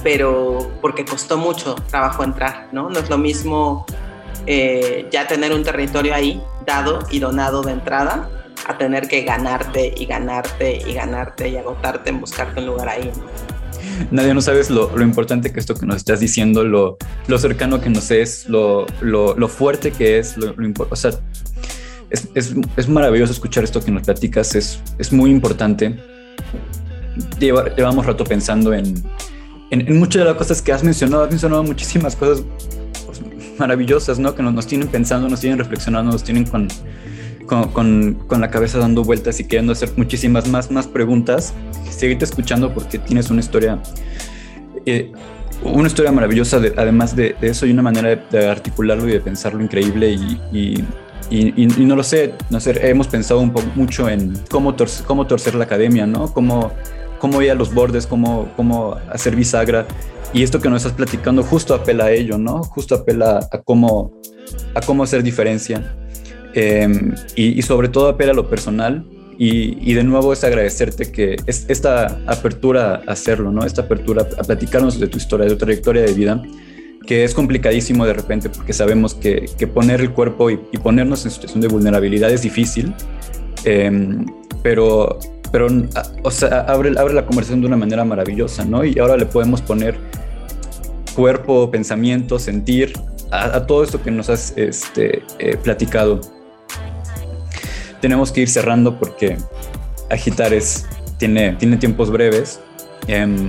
Pero 0.03 0.71
porque 0.81 1.05
costó 1.05 1.37
mucho 1.39 1.75
trabajo 1.91 2.23
entrar, 2.23 2.69
¿no? 2.73 2.91
No 2.91 2.99
es 2.99 3.09
lo 3.09 3.19
mismo 3.19 3.87
eh, 4.47 5.09
ya 5.11 5.27
tener 5.27 5.53
un 5.53 5.65
territorio 5.65 6.15
ahí 6.15 6.43
dado 6.65 7.01
y 7.11 7.19
donado 7.19 7.63
de 7.63 7.73
entrada 7.73 8.31
a 8.67 8.77
tener 8.77 9.09
que 9.09 9.23
ganarte 9.23 9.95
y 9.97 10.07
ganarte 10.07 10.83
y 10.87 10.95
ganarte 10.95 11.49
y 11.49 11.57
agotarte 11.57 12.11
en 12.11 12.21
buscarte 12.21 12.61
un 12.61 12.67
lugar 12.67 12.89
ahí. 12.89 13.11
Nadie 14.11 14.35
no 14.35 14.41
sabes 14.41 14.71
lo, 14.71 14.97
lo, 14.97 15.03
importante 15.03 15.53
que 15.53 15.61
esto 15.61 15.75
que 15.75 15.87
nos 15.87 15.97
estás 15.97 16.21
diciendo, 16.21 16.65
lo, 16.65 16.97
lo 17.27 17.39
cercano 17.39 17.81
que 17.81 17.91
nos 17.91 18.11
es, 18.11 18.49
lo, 18.49 18.87
lo, 19.01 19.37
lo 19.37 19.49
fuerte 19.49 19.91
que 19.91 20.19
es, 20.19 20.37
lo, 20.37 20.55
o 20.91 20.97
sea, 20.97 21.13
es, 22.11 22.29
es, 22.35 22.55
es, 22.77 22.89
maravilloso 22.89 23.33
escuchar 23.33 23.65
esto 23.65 23.83
que 23.83 23.91
nos 23.91 24.03
platicas, 24.03 24.55
es, 24.55 24.81
es 24.99 25.13
muy 25.13 25.31
importante. 25.31 25.99
llevamos 27.39 28.07
rato 28.07 28.25
pensando 28.25 28.73
en, 28.73 29.03
en, 29.71 29.99
muchas 29.99 30.21
de 30.21 30.25
las 30.25 30.37
cosas 30.37 30.63
que 30.63 30.73
has 30.73 30.83
mencionado, 30.83 31.25
has 31.25 31.31
mencionado 31.31 31.63
muchísimas 31.63 32.17
cosas 32.17 32.45
pues, 33.07 33.21
maravillosas, 33.59 34.19
¿no? 34.19 34.35
Que 34.35 34.43
nos, 34.43 34.55
nos, 34.55 34.67
tienen 34.67 34.89
pensando, 34.89 35.29
nos 35.29 35.41
tienen 35.41 35.59
reflexionando, 35.59 36.13
nos 36.13 36.25
tienen 36.25 36.45
con, 36.45 36.69
con, 37.49 38.15
con, 38.15 38.41
la 38.41 38.51
cabeza 38.51 38.79
dando 38.79 39.03
vueltas 39.03 39.41
y 39.41 39.45
queriendo 39.45 39.73
hacer 39.73 39.91
muchísimas 39.97 40.47
más, 40.47 40.71
más 40.71 40.87
preguntas. 40.87 41.53
Seguirte 41.91 42.25
escuchando 42.25 42.73
porque 42.73 42.99
tienes 42.99 43.31
una 43.31 43.41
historia, 43.41 43.83
eh, 44.87 45.11
una 45.65 45.89
historia 45.89 46.13
maravillosa, 46.13 46.61
además 46.77 47.17
de, 47.17 47.35
eso, 47.41 47.67
y 47.67 47.73
una 47.73 47.83
manera 47.83 48.25
de, 48.31 48.49
articularlo 48.49 49.09
y 49.09 49.13
de 49.13 49.21
pensarlo 49.21 49.61
increíble 49.63 50.11
y, 50.11 50.41
y 50.53 50.85
y, 51.31 51.67
no 51.67 51.95
lo 51.95 52.03
sé, 52.03 52.35
no 52.49 52.59
sé, 52.59 52.89
hemos 52.89 53.07
pensado 53.07 53.41
un 53.41 53.53
poco 53.53 53.67
mucho 53.75 54.09
en 54.09 54.35
cómo, 54.51 54.75
torcer, 54.75 55.05
cómo 55.05 55.27
torcer 55.27 55.55
la 55.55 55.65
academia, 55.65 56.07
¿no? 56.07 56.33
Cómo, 56.33 56.73
cómo 57.19 57.43
ir 57.43 57.51
a 57.51 57.55
los 57.55 57.75
bordes, 57.75 58.07
cómo, 58.07 58.51
cómo 58.57 58.97
hacer 59.11 59.37
bisagra. 59.37 59.87
Y 60.33 60.43
esto 60.43 60.61
que 60.61 60.71
nos 60.71 60.79
estás 60.85 60.97
platicando 60.97 61.43
justo 61.43 61.75
apela 61.75 62.05
a 62.07 62.13
ello, 62.13 62.39
¿no? 62.39 62.63
Justo 62.63 62.95
apela 62.95 63.47
a 63.51 63.59
cómo, 63.59 64.13
a 64.75 64.81
cómo 64.81 65.03
hacer 65.03 65.23
diferencia. 65.23 65.98
Em, 66.55 67.15
y, 67.37 67.61
sobre 67.63 67.89
todo 67.89 68.09
apela 68.09 68.33
a 68.33 68.35
lo 68.35 68.49
personal. 68.49 69.05
Y, 69.41 69.95
de 69.95 70.03
nuevo 70.03 70.33
es 70.33 70.43
agradecerte 70.43 71.13
que 71.13 71.37
es, 71.47 71.67
esta 71.69 72.21
apertura 72.27 73.03
a 73.07 73.13
hacerlo, 73.13 73.53
¿no? 73.53 73.65
Esta 73.65 73.83
apertura 73.83 74.27
a 74.37 74.43
platicarnos 74.43 74.99
de 74.99 75.07
tu 75.07 75.19
historia, 75.19 75.47
de 75.47 75.53
tu 75.53 75.59
trayectoria 75.59 76.03
de 76.03 76.13
vida, 76.13 76.43
que 77.07 77.23
es 77.23 77.35
complicadísimo 77.35 78.05
de 78.05 78.15
repente 78.15 78.51
porque 78.51 78.73
sabemos 78.73 79.15
que, 79.15 79.49
que 79.57 79.69
poner 79.69 80.01
el 80.01 80.11
cuerpo 80.11 80.51
y, 80.51 80.57
ponernos 80.83 81.25
en 81.25 81.31
situación 81.31 81.61
de 81.61 81.69
vulnerabilidad 81.69 82.31
es 82.33 82.43
difícil. 82.43 82.93
Em, 83.65 84.27
pero 84.63 85.19
pero 85.51 85.69
o 86.23 86.31
sea, 86.31 86.61
abre, 86.61 86.93
abre 86.99 87.15
la 87.15 87.25
conversación 87.25 87.61
de 87.61 87.69
una 87.69 87.77
manera 87.77 88.05
maravillosa, 88.05 88.65
¿no? 88.65 88.85
Y 88.85 88.99
ahora 88.99 89.17
le 89.17 89.25
podemos 89.25 89.63
poner 89.63 89.97
cuerpo, 91.15 91.71
pensamiento, 91.71 92.39
sentir 92.39 92.93
a, 93.31 93.67
todo 93.67 93.83
esto 93.83 94.03
que 94.03 94.11
nos 94.11 94.31
has 94.31 94.53
este, 94.57 95.23
eh, 95.39 95.57
platicado. 95.57 96.21
Tenemos 98.01 98.33
que 98.33 98.43
ir 98.43 98.49
cerrando 98.49 98.99
porque 98.99 99.37
agitar 100.11 100.53
es, 100.53 100.87
tiene, 101.19 101.53
tiene 101.53 101.77
tiempos 101.77 102.11
breves. 102.11 102.61
Em, 103.07 103.49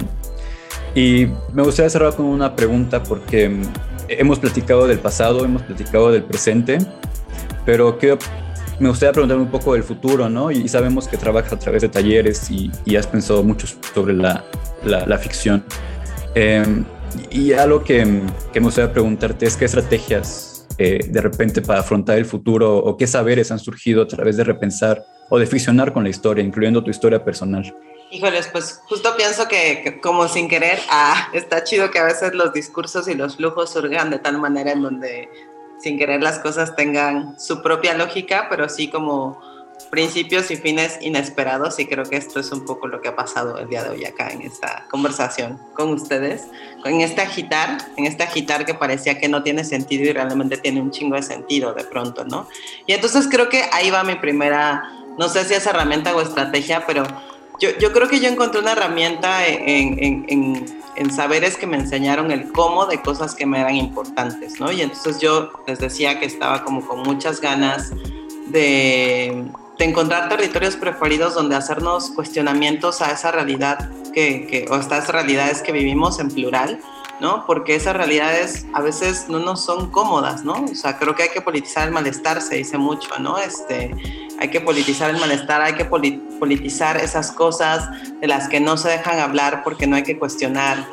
y 0.95 1.27
me 1.53 1.63
gustaría 1.63 1.89
cerrar 1.89 2.15
con 2.15 2.25
una 2.25 2.55
pregunta 2.55 3.03
porque 3.03 3.55
hemos 4.07 4.39
platicado 4.39 4.87
del 4.87 4.99
pasado, 4.99 5.45
hemos 5.45 5.61
platicado 5.61 6.11
del 6.11 6.23
presente, 6.23 6.79
pero 7.65 7.97
me 8.79 8.89
gustaría 8.89 9.11
preguntar 9.11 9.37
un 9.37 9.51
poco 9.51 9.73
del 9.73 9.83
futuro, 9.83 10.29
¿no? 10.29 10.51
Y 10.51 10.67
sabemos 10.67 11.07
que 11.07 11.17
trabajas 11.17 11.53
a 11.53 11.59
través 11.59 11.81
de 11.83 11.89
talleres 11.89 12.49
y, 12.49 12.95
has 12.95 13.05
pensado 13.05 13.43
mucho 13.43 13.67
sobre 13.93 14.13
la, 14.13 14.43
la, 14.83 15.17
ficción. 15.17 15.63
Em, 16.33 16.85
y 17.29 17.53
algo 17.53 17.83
que, 17.83 18.21
que, 18.51 18.59
me 18.59 18.65
gustaría 18.65 18.91
preguntarte 18.91 19.45
es 19.45 19.55
qué 19.55 19.65
estrategias 19.65 20.48
eh, 20.81 21.05
de 21.09 21.21
repente 21.21 21.61
para 21.61 21.81
afrontar 21.81 22.17
el 22.17 22.25
futuro 22.25 22.77
o 22.77 22.95
qué 22.95 23.05
saberes 23.05 23.51
han 23.51 23.59
surgido 23.59 24.01
a 24.01 24.07
través 24.07 24.37
de 24.37 24.45
repensar 24.45 25.03
o 25.29 25.37
de 25.37 25.45
ficcionar 25.45 25.91
con 25.91 26.05
la 26.05 26.09
historia, 26.09 26.41
incluyendo 26.41 26.81
tu 26.81 26.89
historia 26.89 27.21
personal. 27.21 27.75
Híjoles, 28.11 28.47
pues 28.47 28.79
justo 28.87 29.13
pienso 29.17 29.49
que, 29.49 29.99
como 30.01 30.29
sin 30.29 30.47
querer, 30.47 30.79
ah, 30.89 31.29
está 31.33 31.65
chido 31.65 31.91
que 31.91 31.99
a 31.99 32.05
veces 32.05 32.33
los 32.33 32.53
discursos 32.53 33.09
y 33.09 33.13
los 33.13 33.35
flujos 33.35 33.71
surgan 33.71 34.09
de 34.09 34.19
tal 34.19 34.39
manera 34.39 34.71
en 34.71 34.81
donde 34.81 35.29
sin 35.79 35.97
querer 35.97 36.23
las 36.23 36.39
cosas 36.39 36.73
tengan 36.77 37.37
su 37.37 37.61
propia 37.61 37.93
lógica, 37.93 38.47
pero 38.49 38.69
sí 38.69 38.89
como 38.89 39.37
principios 39.89 40.51
y 40.51 40.55
fines 40.55 40.97
inesperados 41.01 41.79
y 41.79 41.85
creo 41.85 42.05
que 42.05 42.17
esto 42.17 42.39
es 42.39 42.51
un 42.51 42.65
poco 42.65 42.87
lo 42.87 43.01
que 43.01 43.09
ha 43.09 43.15
pasado 43.15 43.57
el 43.57 43.67
día 43.67 43.83
de 43.83 43.89
hoy 43.89 44.05
acá 44.05 44.29
en 44.29 44.41
esta 44.41 44.85
conversación 44.89 45.59
con 45.73 45.91
ustedes, 45.93 46.47
en 46.85 47.01
este 47.01 47.21
agitar, 47.21 47.77
en 47.97 48.05
este 48.05 48.23
agitar 48.23 48.65
que 48.65 48.73
parecía 48.73 49.19
que 49.19 49.27
no 49.27 49.43
tiene 49.43 49.63
sentido 49.63 50.03
y 50.03 50.13
realmente 50.13 50.57
tiene 50.57 50.81
un 50.81 50.91
chingo 50.91 51.15
de 51.15 51.23
sentido 51.23 51.73
de 51.73 51.83
pronto, 51.83 52.23
¿no? 52.25 52.47
Y 52.85 52.93
entonces 52.93 53.27
creo 53.29 53.49
que 53.49 53.63
ahí 53.71 53.89
va 53.89 54.03
mi 54.03 54.15
primera, 54.15 54.83
no 55.17 55.27
sé 55.29 55.45
si 55.45 55.53
es 55.53 55.65
herramienta 55.65 56.15
o 56.15 56.21
estrategia, 56.21 56.85
pero 56.85 57.03
yo, 57.59 57.69
yo 57.79 57.91
creo 57.91 58.07
que 58.07 58.19
yo 58.19 58.29
encontré 58.29 58.61
una 58.61 58.71
herramienta 58.71 59.45
en, 59.47 60.01
en, 60.03 60.25
en 60.29 60.79
en 60.99 61.13
saberes 61.13 61.55
que 61.55 61.65
me 61.65 61.77
enseñaron 61.77 62.29
el 62.29 62.51
cómo 62.51 62.85
de 62.85 63.01
cosas 63.01 63.33
que 63.33 63.45
me 63.45 63.61
eran 63.61 63.77
importantes, 63.77 64.59
¿no? 64.59 64.69
Y 64.69 64.81
entonces 64.81 65.19
yo 65.19 65.49
les 65.65 65.79
decía 65.79 66.19
que 66.19 66.25
estaba 66.25 66.65
como 66.65 66.85
con 66.85 67.03
muchas 67.03 67.39
ganas 67.39 67.93
de, 68.47 69.45
de 69.79 69.85
encontrar 69.85 70.27
territorios 70.27 70.75
preferidos 70.75 71.33
donde 71.33 71.55
hacernos 71.55 72.09
cuestionamientos 72.09 73.01
a 73.01 73.11
esa 73.11 73.31
realidad 73.31 73.89
que, 74.13 74.45
que, 74.45 74.67
o 74.69 74.75
estas 74.75 75.07
realidades 75.07 75.61
que 75.61 75.71
vivimos 75.71 76.19
en 76.19 76.27
plural, 76.27 76.81
¿no? 77.21 77.45
Porque 77.45 77.75
esas 77.75 77.95
realidades 77.95 78.65
a 78.73 78.81
veces 78.81 79.29
no 79.29 79.39
nos 79.39 79.63
son 79.63 79.89
cómodas, 79.89 80.43
¿no? 80.43 80.65
O 80.65 80.75
sea, 80.75 80.99
creo 80.99 81.15
que 81.15 81.23
hay 81.23 81.29
que 81.29 81.39
politizar 81.39 81.87
el 81.87 81.93
malestar, 81.93 82.41
se 82.41 82.55
dice 82.55 82.77
mucho, 82.77 83.07
¿no? 83.19 83.37
Este, 83.37 83.95
hay 84.37 84.49
que 84.49 84.59
politizar 84.59 85.11
el 85.11 85.17
malestar, 85.17 85.61
hay 85.61 85.75
que 85.75 85.85
politizar 85.85 86.97
esas 86.97 87.31
cosas 87.31 87.87
de 88.19 88.27
las 88.27 88.49
que 88.49 88.59
no 88.59 88.75
se 88.75 88.89
dejan 88.89 89.19
hablar 89.19 89.63
porque 89.63 89.87
no 89.87 89.95
hay 89.95 90.03
que 90.03 90.19
cuestionar, 90.19 90.85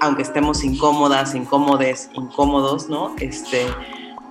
aunque 0.00 0.22
estemos 0.22 0.64
incómodas, 0.64 1.36
incómodes, 1.36 2.10
incómodos, 2.14 2.88
¿no? 2.88 3.14
Este, 3.20 3.68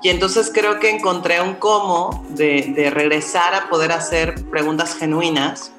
y 0.01 0.09
entonces 0.09 0.51
creo 0.53 0.79
que 0.79 0.89
encontré 0.89 1.41
un 1.41 1.55
cómo 1.55 2.25
de, 2.29 2.89
regresar 2.93 3.53
a 3.53 3.69
poder 3.69 3.91
hacer 3.91 4.35
preguntas 4.49 4.95
genuinas 4.95 5.71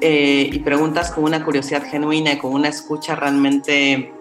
eh, 0.00 0.48
y 0.52 0.58
preguntas 0.60 1.10
con 1.10 1.24
una 1.24 1.44
curiosidad 1.44 1.84
genuina 1.84 2.32
y 2.32 2.38
con 2.38 2.52
una 2.52 2.68
escucha 2.68 3.16
realmente 3.16 4.12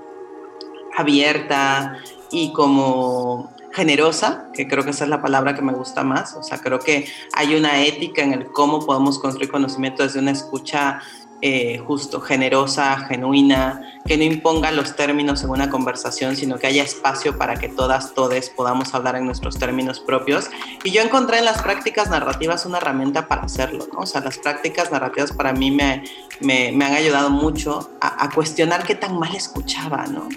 abierta 0.98 1.98
y 2.32 2.54
como 2.54 3.54
generosa, 3.74 4.50
que 4.54 4.68
creo 4.68 4.84
que 4.84 4.92
esa 4.92 5.04
es 5.04 5.10
la 5.10 5.22
palabra 5.22 5.54
que 5.54 5.62
me 5.62 5.74
gusta 5.74 6.04
más. 6.04 6.34
O 6.36 6.44
sea, 6.44 6.60
creo 6.60 6.80
que 6.80 7.06
hay 7.34 7.56
una 7.56 7.84
ética 7.84 8.24
en 8.24 8.32
el 8.32 8.48
cómo 8.48 8.80
podemos 8.86 9.20
construir 9.20 9.52
conocimiento 9.52 10.02
desde 10.02 10.20
una 10.20 10.32
escucha 10.32 11.02
eh, 11.48 11.78
justo, 11.78 12.22
generosa, 12.22 12.98
genuina, 13.08 14.00
que 14.04 14.18
no 14.18 14.24
imponga 14.24 14.72
los 14.72 14.96
términos 14.96 15.44
en 15.44 15.52
una 15.52 15.70
conversación, 15.70 16.36
sino 16.36 16.58
que 16.58 16.66
haya 16.66 16.82
espacio 16.82 17.38
para 17.38 17.54
que 17.54 17.70
todas, 17.70 18.16
todes 18.16 18.50
podamos 18.50 18.96
hablar 18.96 19.16
en 19.16 19.28
nuestros 19.28 19.60
términos 19.60 20.00
propios. 20.00 20.50
Y 20.84 20.90
yo 20.90 21.04
encontré 21.04 21.38
en 21.38 21.46
las 21.46 21.62
prácticas 21.62 22.10
narrativas 22.10 22.66
una 22.66 22.80
herramienta 22.80 23.28
para 23.28 23.44
hacerlo, 23.44 23.88
¿no? 23.94 24.00
O 24.00 24.06
sea, 24.08 24.22
las 24.22 24.40
prácticas 24.40 24.92
narrativas 24.92 25.34
para 25.34 25.54
mí 25.54 25.70
me, 25.70 26.04
me, 26.40 26.72
me 26.72 26.84
han 26.84 26.94
ayudado 26.94 27.30
mucho 27.30 27.92
a, 28.02 28.26
a 28.26 28.32
cuestionar 28.32 28.84
qué 28.84 28.96
tan 28.96 29.20
mal 29.20 29.36
escuchaba, 29.36 30.08
¿no? 30.08 30.28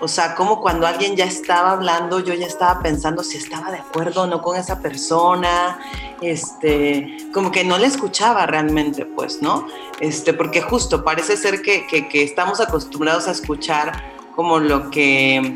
O 0.00 0.08
sea, 0.08 0.34
como 0.34 0.60
cuando 0.60 0.86
alguien 0.86 1.16
ya 1.16 1.24
estaba 1.24 1.72
hablando, 1.72 2.20
yo 2.20 2.34
ya 2.34 2.46
estaba 2.46 2.80
pensando 2.80 3.24
si 3.24 3.36
estaba 3.36 3.70
de 3.70 3.78
acuerdo 3.78 4.22
o 4.22 4.26
no 4.26 4.40
con 4.42 4.56
esa 4.56 4.80
persona, 4.80 5.80
este, 6.20 7.16
como 7.34 7.50
que 7.50 7.64
no 7.64 7.78
le 7.78 7.86
escuchaba 7.86 8.46
realmente, 8.46 9.04
pues, 9.04 9.42
¿no? 9.42 9.66
Este, 10.00 10.34
porque 10.34 10.62
justo 10.62 11.02
parece 11.02 11.36
ser 11.36 11.62
que, 11.62 11.86
que 11.86 12.22
estamos 12.22 12.60
acostumbrados 12.60 13.26
a 13.26 13.32
escuchar 13.32 13.92
como 14.36 14.60
lo 14.60 14.90
que 14.90 15.54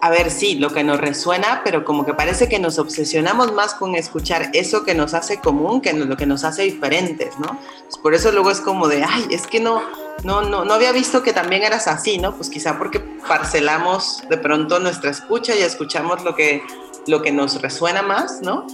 a 0.00 0.10
ver, 0.10 0.30
sí, 0.30 0.56
lo 0.56 0.70
que 0.70 0.84
nos 0.84 1.00
resuena, 1.00 1.62
pero 1.64 1.84
como 1.84 2.04
que 2.04 2.14
parece 2.14 2.48
que 2.48 2.58
nos 2.58 2.78
obsesionamos 2.78 3.52
más 3.52 3.74
con 3.74 3.94
escuchar 3.94 4.50
eso 4.52 4.84
que 4.84 4.94
nos 4.94 5.14
hace 5.14 5.40
común 5.40 5.80
que 5.80 5.92
lo 5.92 6.16
que 6.16 6.26
nos 6.26 6.44
hace 6.44 6.62
diferentes, 6.62 7.38
¿no? 7.38 7.58
Pues 7.84 7.98
por 7.98 8.14
eso 8.14 8.30
luego 8.32 8.50
es 8.50 8.60
como 8.60 8.88
de, 8.88 9.04
ay, 9.04 9.26
es 9.30 9.46
que 9.46 9.60
no, 9.60 9.82
no, 10.24 10.42
no, 10.42 10.64
no 10.64 10.74
había 10.74 10.92
visto 10.92 11.22
que 11.22 11.32
también 11.32 11.62
eras 11.62 11.86
así, 11.86 12.18
¿no? 12.18 12.34
Pues 12.34 12.50
quizá 12.50 12.78
porque 12.78 13.00
parcelamos 13.00 14.22
de 14.28 14.36
pronto 14.36 14.78
nuestra 14.78 15.10
escucha 15.10 15.54
y 15.54 15.62
escuchamos 15.62 16.24
lo 16.24 16.34
que, 16.34 16.62
lo 17.06 17.22
que 17.22 17.32
nos 17.32 17.60
resuena 17.62 18.02
más, 18.02 18.40
¿no? 18.42 18.66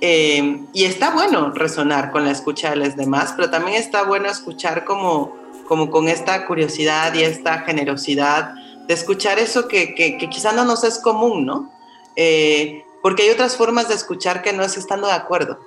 Eh, 0.00 0.60
y 0.72 0.84
está 0.84 1.10
bueno 1.10 1.52
resonar 1.52 2.10
con 2.10 2.24
la 2.24 2.32
escucha 2.32 2.70
de 2.70 2.76
los 2.76 2.96
demás, 2.96 3.34
pero 3.36 3.50
también 3.50 3.76
está 3.76 4.02
bueno 4.02 4.28
escuchar 4.28 4.84
como, 4.84 5.36
como 5.68 5.90
con 5.90 6.08
esta 6.08 6.46
curiosidad 6.46 7.14
y 7.14 7.22
esta 7.22 7.60
generosidad 7.60 8.54
de 8.86 8.94
escuchar 8.94 9.38
eso 9.38 9.68
que, 9.68 9.94
que, 9.94 10.18
quizá 10.28 10.52
no 10.52 10.64
nos 10.64 10.82
es 10.84 10.98
común, 10.98 11.46
¿no? 11.46 11.70
Eh, 12.16 12.84
porque 13.00 13.22
hay 13.22 13.30
otras 13.30 13.56
formas 13.56 13.88
de 13.88 13.94
escuchar 13.94 14.42
que 14.42 14.52
no 14.52 14.62
es 14.62 14.76
estando 14.76 15.06
de 15.06 15.14
acuerdo, 15.14 15.58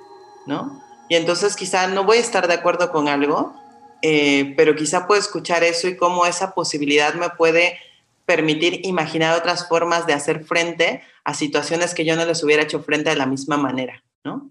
¿no? 0.44 0.82
Y 1.08 1.14
entonces 1.16 1.56
quizá 1.56 1.86
no 1.86 2.04
voy 2.04 2.18
a 2.18 2.20
estar 2.20 2.46
de 2.46 2.54
acuerdo 2.54 2.90
con 2.90 3.08
algo, 3.08 3.54
eh, 4.02 4.54
pero 4.56 4.74
quizá 4.74 5.06
puedo 5.06 5.20
escuchar 5.20 5.64
eso 5.64 5.88
y 5.88 5.96
cómo 5.96 6.26
esa 6.26 6.54
posibilidad 6.54 7.14
me 7.14 7.30
puede 7.30 7.78
permitir 8.24 8.80
imaginar 8.84 9.38
otras 9.38 9.68
formas 9.68 10.06
de 10.06 10.12
hacer 10.12 10.44
frente 10.44 11.02
a 11.24 11.34
situaciones 11.34 11.94
que 11.94 12.04
yo 12.04 12.16
no 12.16 12.24
les 12.24 12.42
hubiera 12.42 12.62
hecho 12.62 12.82
frente 12.82 13.10
de 13.10 13.16
la 13.16 13.26
misma 13.26 13.56
manera, 13.56 14.02
¿no? 14.24 14.50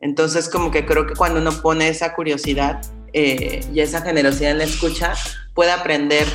Entonces 0.00 0.48
como 0.48 0.70
que 0.70 0.84
creo 0.84 1.06
que 1.06 1.14
cuando 1.14 1.40
uno 1.40 1.52
pone 1.62 1.88
esa 1.88 2.14
curiosidad 2.14 2.82
eh, 3.12 3.64
y 3.72 3.80
esa 3.80 4.02
generosidad 4.02 4.50
en 4.50 4.58
la 4.58 4.64
escucha, 4.64 5.14
puede 5.54 5.70
aprender 5.70 6.26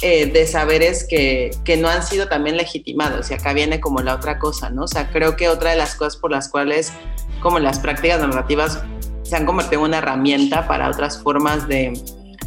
eh, 0.00 0.26
de 0.26 0.46
saberes 0.46 1.06
que, 1.08 1.50
que, 1.64 1.76
no 1.76 1.88
han 1.88 2.02
sido 2.02 2.28
también 2.28 2.56
legitimados. 2.56 3.30
Y 3.30 3.34
acá 3.34 3.52
viene 3.52 3.80
como 3.80 4.00
la 4.00 4.14
otra 4.14 4.38
cosa, 4.38 4.70
¿no? 4.70 4.84
O 4.84 4.88
sea, 4.88 5.10
creo 5.10 5.36
que 5.36 5.48
otra 5.48 5.70
de 5.70 5.76
las 5.76 5.94
cosas 5.94 6.16
por 6.16 6.30
las 6.30 6.48
cuales 6.48 6.92
como 7.40 7.58
las 7.58 7.78
prácticas 7.78 8.20
narrativas 8.20 8.82
se 9.24 9.36
han 9.36 9.46
convertido 9.46 9.80
en 9.80 9.88
una 9.88 9.98
herramienta 9.98 10.68
para 10.68 10.88
otras 10.88 11.20
formas 11.20 11.66
de, 11.66 11.92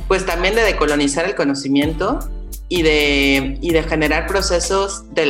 pues 0.07 0.25
también 0.25 0.55
de 0.55 0.61
decolonizar 0.61 1.25
el 1.25 1.35
conocimiento 1.35 2.19
y 2.69 2.81
de, 2.81 3.57
y 3.61 3.71
de 3.71 3.83
generar 3.83 4.27
procesos 4.27 5.13
de 5.13 5.25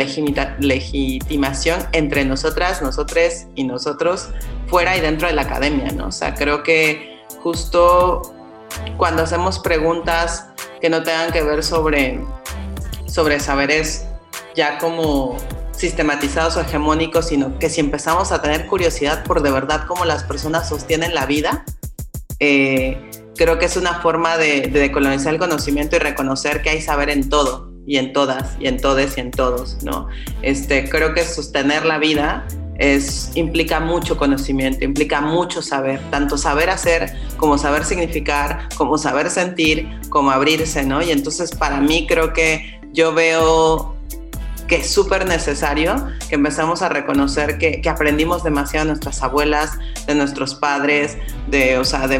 legitimación 0.59 1.79
entre 1.93 2.25
nosotras, 2.25 2.81
nosotres 2.81 3.47
y 3.55 3.63
nosotros 3.63 4.29
fuera 4.67 4.97
y 4.97 5.01
dentro 5.01 5.27
de 5.27 5.33
la 5.33 5.43
academia, 5.43 5.91
¿no? 5.91 6.07
O 6.07 6.11
sea, 6.11 6.33
creo 6.33 6.63
que 6.63 7.19
justo 7.41 8.33
cuando 8.97 9.23
hacemos 9.23 9.59
preguntas 9.59 10.47
que 10.81 10.89
no 10.89 11.03
tengan 11.03 11.31
que 11.31 11.43
ver 11.43 11.63
sobre, 11.63 12.19
sobre 13.05 13.39
saberes 13.39 14.05
ya 14.55 14.77
como 14.79 15.37
sistematizados 15.77 16.57
o 16.57 16.61
hegemónicos, 16.61 17.27
sino 17.27 17.57
que 17.59 17.69
si 17.69 17.79
empezamos 17.79 18.31
a 18.31 18.41
tener 18.41 18.67
curiosidad 18.67 19.23
por 19.23 19.41
de 19.41 19.51
verdad 19.51 19.85
cómo 19.87 20.05
las 20.05 20.23
personas 20.23 20.67
sostienen 20.67 21.13
la 21.13 21.25
vida, 21.25 21.63
eh, 22.39 23.09
creo 23.35 23.59
que 23.59 23.65
es 23.65 23.77
una 23.77 24.01
forma 24.01 24.37
de, 24.37 24.61
de 24.61 24.79
decolonizar 24.79 25.33
el 25.33 25.39
conocimiento 25.39 25.95
y 25.95 25.99
reconocer 25.99 26.61
que 26.61 26.71
hay 26.71 26.81
saber 26.81 27.09
en 27.09 27.29
todo 27.29 27.71
y 27.85 27.97
en 27.97 28.11
todas 28.11 28.57
y 28.59 28.67
en 28.67 28.77
todes 28.77 29.17
y 29.17 29.21
en 29.21 29.31
todos, 29.31 29.81
¿no? 29.83 30.07
Este, 30.41 30.89
creo 30.89 31.13
que 31.13 31.23
sostener 31.23 31.85
la 31.85 31.97
vida 31.97 32.45
es, 32.77 33.31
implica 33.35 33.79
mucho 33.79 34.17
conocimiento, 34.17 34.83
implica 34.83 35.21
mucho 35.21 35.61
saber, 35.61 35.99
tanto 36.11 36.37
saber 36.37 36.69
hacer 36.69 37.15
como 37.37 37.57
saber 37.57 37.85
significar, 37.85 38.69
como 38.75 38.97
saber 38.97 39.29
sentir, 39.29 39.87
como 40.09 40.31
abrirse, 40.31 40.83
¿no? 40.83 41.01
Y 41.01 41.11
entonces 41.11 41.55
para 41.55 41.79
mí 41.79 42.05
creo 42.07 42.33
que 42.33 42.79
yo 42.91 43.13
veo 43.13 43.96
que 44.67 44.77
es 44.77 44.89
súper 44.89 45.27
necesario 45.27 46.07
que 46.29 46.35
empezamos 46.35 46.81
a 46.81 46.89
reconocer 46.89 47.57
que, 47.57 47.81
que, 47.81 47.89
aprendimos 47.89 48.43
demasiado 48.43 48.85
de 48.85 48.91
nuestras 48.91 49.23
abuelas, 49.23 49.77
de 50.05 50.15
nuestros 50.15 50.55
padres, 50.55 51.17
de, 51.47 51.77
o 51.77 51.85
sea, 51.85 52.07
de, 52.07 52.19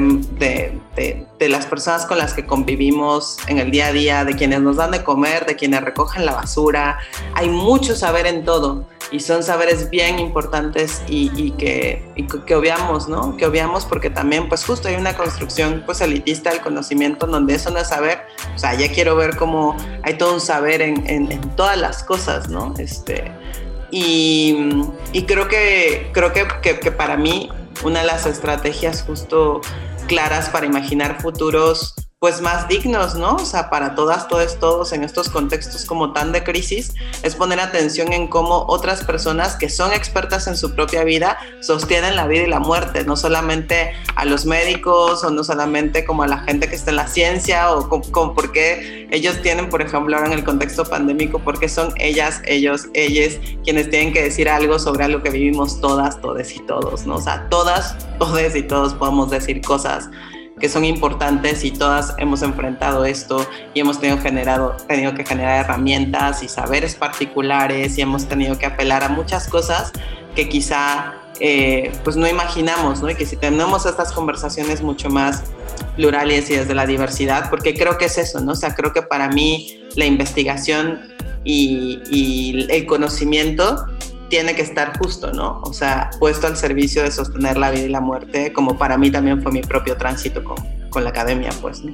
de, 0.95 1.26
las 1.39 1.65
personas 1.65 2.05
con 2.05 2.17
las 2.17 2.33
que 2.33 2.45
convivimos 2.45 3.37
en 3.47 3.59
el 3.59 3.69
día 3.69 3.87
a 3.87 3.91
día, 3.91 4.25
de 4.25 4.35
quienes 4.35 4.61
nos 4.61 4.77
dan 4.77 4.91
de 4.91 5.03
comer, 5.03 5.45
de 5.45 5.55
quienes 5.55 5.81
recogen 5.81 6.25
la 6.25 6.33
basura. 6.33 6.97
Hay 7.35 7.49
mucho 7.49 7.95
saber 7.95 8.25
en 8.25 8.43
todo 8.43 8.87
y 9.11 9.19
son 9.19 9.43
saberes 9.43 9.89
bien 9.89 10.19
importantes 10.19 11.01
y, 11.07 11.31
y, 11.35 11.51
que, 11.51 12.03
y, 12.15 12.23
que, 12.23 12.55
obviamos, 12.55 13.07
¿no? 13.07 13.37
Que 13.37 13.45
obviamos 13.45 13.85
porque 13.85 14.09
también, 14.09 14.49
pues 14.49 14.65
justo 14.65 14.87
hay 14.87 14.95
una 14.95 15.15
construcción 15.15 15.83
pues 15.85 16.01
elitista 16.01 16.49
del 16.49 16.61
conocimiento 16.61 17.27
donde 17.27 17.55
eso 17.55 17.69
no 17.69 17.79
es 17.79 17.87
saber, 17.87 18.19
o 18.55 18.57
sea, 18.57 18.73
ya 18.73 18.91
quiero 18.91 19.15
ver 19.15 19.37
cómo 19.37 19.77
hay 20.03 20.17
todo 20.17 20.33
un 20.33 20.41
saber 20.41 20.81
en, 20.81 21.07
en, 21.09 21.31
en 21.31 21.41
todas 21.55 21.77
las 21.77 22.03
cosas, 22.03 22.49
¿no? 22.49 22.73
Este, 22.77 23.31
y, 23.91 24.57
y 25.13 25.23
creo, 25.23 25.47
que, 25.47 26.09
creo 26.13 26.33
que, 26.33 26.45
que, 26.61 26.79
que 26.79 26.91
para 26.91 27.15
mí 27.15 27.49
una 27.83 28.01
de 28.01 28.07
las 28.07 28.25
estrategias 28.25 29.03
justo 29.03 29.61
claras 30.07 30.49
para 30.49 30.65
imaginar 30.65 31.21
futuros 31.21 31.93
pues 32.19 32.41
más 32.41 32.67
dignos, 32.67 33.13
¿no? 33.13 33.35
O 33.35 33.45
sea, 33.45 33.69
para 33.69 33.93
todas, 33.93 34.27
todos, 34.27 34.59
todos 34.59 34.91
en 34.91 35.03
estos 35.03 35.29
contextos 35.29 35.85
como 35.85 36.13
tan 36.13 36.31
de 36.31 36.43
crisis, 36.43 36.95
es 37.21 37.35
poner 37.35 37.59
atención 37.59 38.11
en 38.11 38.27
cómo 38.27 38.65
otras 38.67 39.03
personas 39.03 39.55
que 39.55 39.69
son 39.69 39.93
expertas 39.93 40.47
en 40.47 40.57
su 40.57 40.73
propia 40.73 41.03
vida 41.03 41.37
sostienen 41.61 42.15
la 42.15 42.25
vida 42.25 42.43
y 42.43 42.47
la 42.47 42.59
muerte, 42.59 43.03
no 43.03 43.15
solamente 43.15 43.93
a 44.15 44.25
los 44.25 44.47
médicos 44.47 45.23
o 45.23 45.29
no 45.29 45.43
solamente 45.43 46.05
como 46.05 46.23
a 46.23 46.27
la 46.27 46.39
gente 46.39 46.67
que 46.67 46.75
está 46.75 46.89
en 46.89 46.95
la 46.95 47.07
ciencia 47.07 47.71
o 47.75 47.87
como, 47.87 48.33
porque 48.33 49.07
ellos 49.11 49.39
tienen, 49.43 49.69
por 49.69 49.83
ejemplo, 49.83 50.17
ahora 50.17 50.27
en 50.27 50.33
el 50.33 50.43
contexto 50.43 50.85
pandémico, 50.85 51.37
porque 51.37 51.69
son 51.69 51.93
ellas, 51.97 52.41
ellos, 52.45 52.87
ellas 52.95 53.35
quienes 53.63 53.91
tienen 53.91 54.11
que 54.11 54.23
decir 54.23 54.49
algo 54.49 54.79
sobre 54.79 55.03
algo 55.03 55.21
que 55.21 55.29
vivimos 55.29 55.79
todas, 55.79 56.19
todes 56.19 56.55
y 56.55 56.59
todos, 56.61 57.05
¿no? 57.05 57.17
O 57.17 57.21
sea, 57.21 57.47
todas, 57.49 57.95
todes 58.17 58.55
y 58.55 58.63
todos 58.63 58.95
podemos 58.95 59.29
decir 59.29 59.61
cosas 59.61 60.09
que 60.59 60.69
son 60.69 60.85
importantes 60.85 61.63
y 61.63 61.71
todas 61.71 62.15
hemos 62.17 62.41
enfrentado 62.41 63.05
esto 63.05 63.47
y 63.73 63.79
hemos 63.79 63.99
tenido, 63.99 64.19
generado, 64.21 64.75
tenido 64.87 65.13
que 65.13 65.25
generar 65.25 65.65
herramientas 65.65 66.43
y 66.43 66.47
saberes 66.47 66.95
particulares 66.95 67.97
y 67.97 68.01
hemos 68.01 68.27
tenido 68.27 68.57
que 68.57 68.65
apelar 68.65 69.03
a 69.03 69.09
muchas 69.09 69.47
cosas 69.47 69.91
que 70.35 70.49
quizá 70.49 71.13
eh, 71.39 71.91
pues 72.03 72.15
no 72.15 72.27
imaginamos, 72.27 73.01
¿no? 73.01 73.09
Y 73.09 73.15
que 73.15 73.25
si 73.25 73.35
tenemos 73.35 73.85
estas 73.85 74.11
conversaciones 74.11 74.81
mucho 74.81 75.09
más 75.09 75.43
plurales 75.95 76.49
y 76.49 76.55
desde 76.55 76.73
la 76.73 76.87
diversidad, 76.87 77.49
porque 77.49 77.75
creo 77.75 77.97
que 77.97 78.05
es 78.05 78.17
eso, 78.17 78.39
¿no? 78.39 78.53
O 78.53 78.55
sea, 78.55 78.73
creo 78.73 78.91
que 78.93 79.03
para 79.03 79.29
mí 79.29 79.83
la 79.95 80.05
investigación 80.05 81.01
y, 81.43 82.01
y 82.09 82.67
el 82.69 82.85
conocimiento 82.87 83.85
tiene 84.29 84.55
que 84.55 84.61
estar 84.61 84.97
justo, 84.97 85.31
¿no? 85.31 85.61
O 85.61 85.73
sea, 85.73 86.09
puesto 86.19 86.47
al 86.47 86.57
servicio 86.57 87.03
de 87.03 87.11
sostener 87.11 87.57
la 87.57 87.71
vida 87.71 87.83
y 87.83 87.89
la 87.89 88.01
muerte, 88.01 88.53
como 88.53 88.77
para 88.77 88.97
mí 88.97 89.11
también 89.11 89.41
fue 89.41 89.51
mi 89.51 89.61
propio 89.61 89.95
tránsito 89.97 90.43
con, 90.43 90.57
con 90.89 91.03
la 91.03 91.11
academia, 91.11 91.49
pues, 91.61 91.83
¿no? 91.83 91.93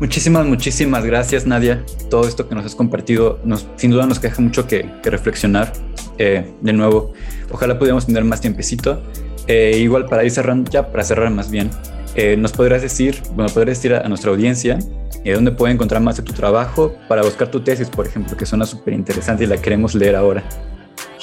Muchísimas, 0.00 0.44
muchísimas 0.44 1.04
gracias, 1.04 1.46
Nadia. 1.46 1.84
Todo 2.10 2.26
esto 2.26 2.48
que 2.48 2.54
nos 2.54 2.66
has 2.66 2.74
compartido, 2.74 3.38
nos, 3.44 3.66
sin 3.76 3.90
duda 3.90 4.06
nos 4.06 4.20
deja 4.20 4.42
mucho 4.42 4.66
que, 4.66 4.90
que 5.02 5.10
reflexionar. 5.10 5.72
Eh, 6.18 6.52
de 6.60 6.72
nuevo, 6.72 7.12
ojalá 7.50 7.78
pudiéramos 7.78 8.06
tener 8.06 8.24
más 8.24 8.40
tiempecito. 8.40 9.02
Eh, 9.46 9.78
igual 9.78 10.06
para 10.06 10.24
ir 10.24 10.30
cerrando, 10.30 10.70
ya 10.70 10.90
para 10.90 11.04
cerrar 11.04 11.30
más 11.30 11.50
bien, 11.50 11.70
eh, 12.16 12.36
nos 12.36 12.52
podrías 12.52 12.82
decir, 12.82 13.22
bueno, 13.34 13.52
podrías 13.52 13.78
decir 13.78 13.94
a, 13.94 14.00
a 14.00 14.08
nuestra 14.08 14.30
audiencia 14.30 14.78
eh, 15.24 15.32
dónde 15.32 15.52
puede 15.52 15.72
encontrar 15.72 16.02
más 16.02 16.16
de 16.16 16.22
tu 16.22 16.32
trabajo 16.32 16.94
para 17.08 17.22
buscar 17.22 17.50
tu 17.50 17.60
tesis, 17.60 17.88
por 17.88 18.06
ejemplo, 18.06 18.36
que 18.36 18.46
suena 18.46 18.66
súper 18.66 18.94
interesante 18.94 19.44
y 19.44 19.46
la 19.46 19.56
queremos 19.56 19.94
leer 19.94 20.16
ahora. 20.16 20.44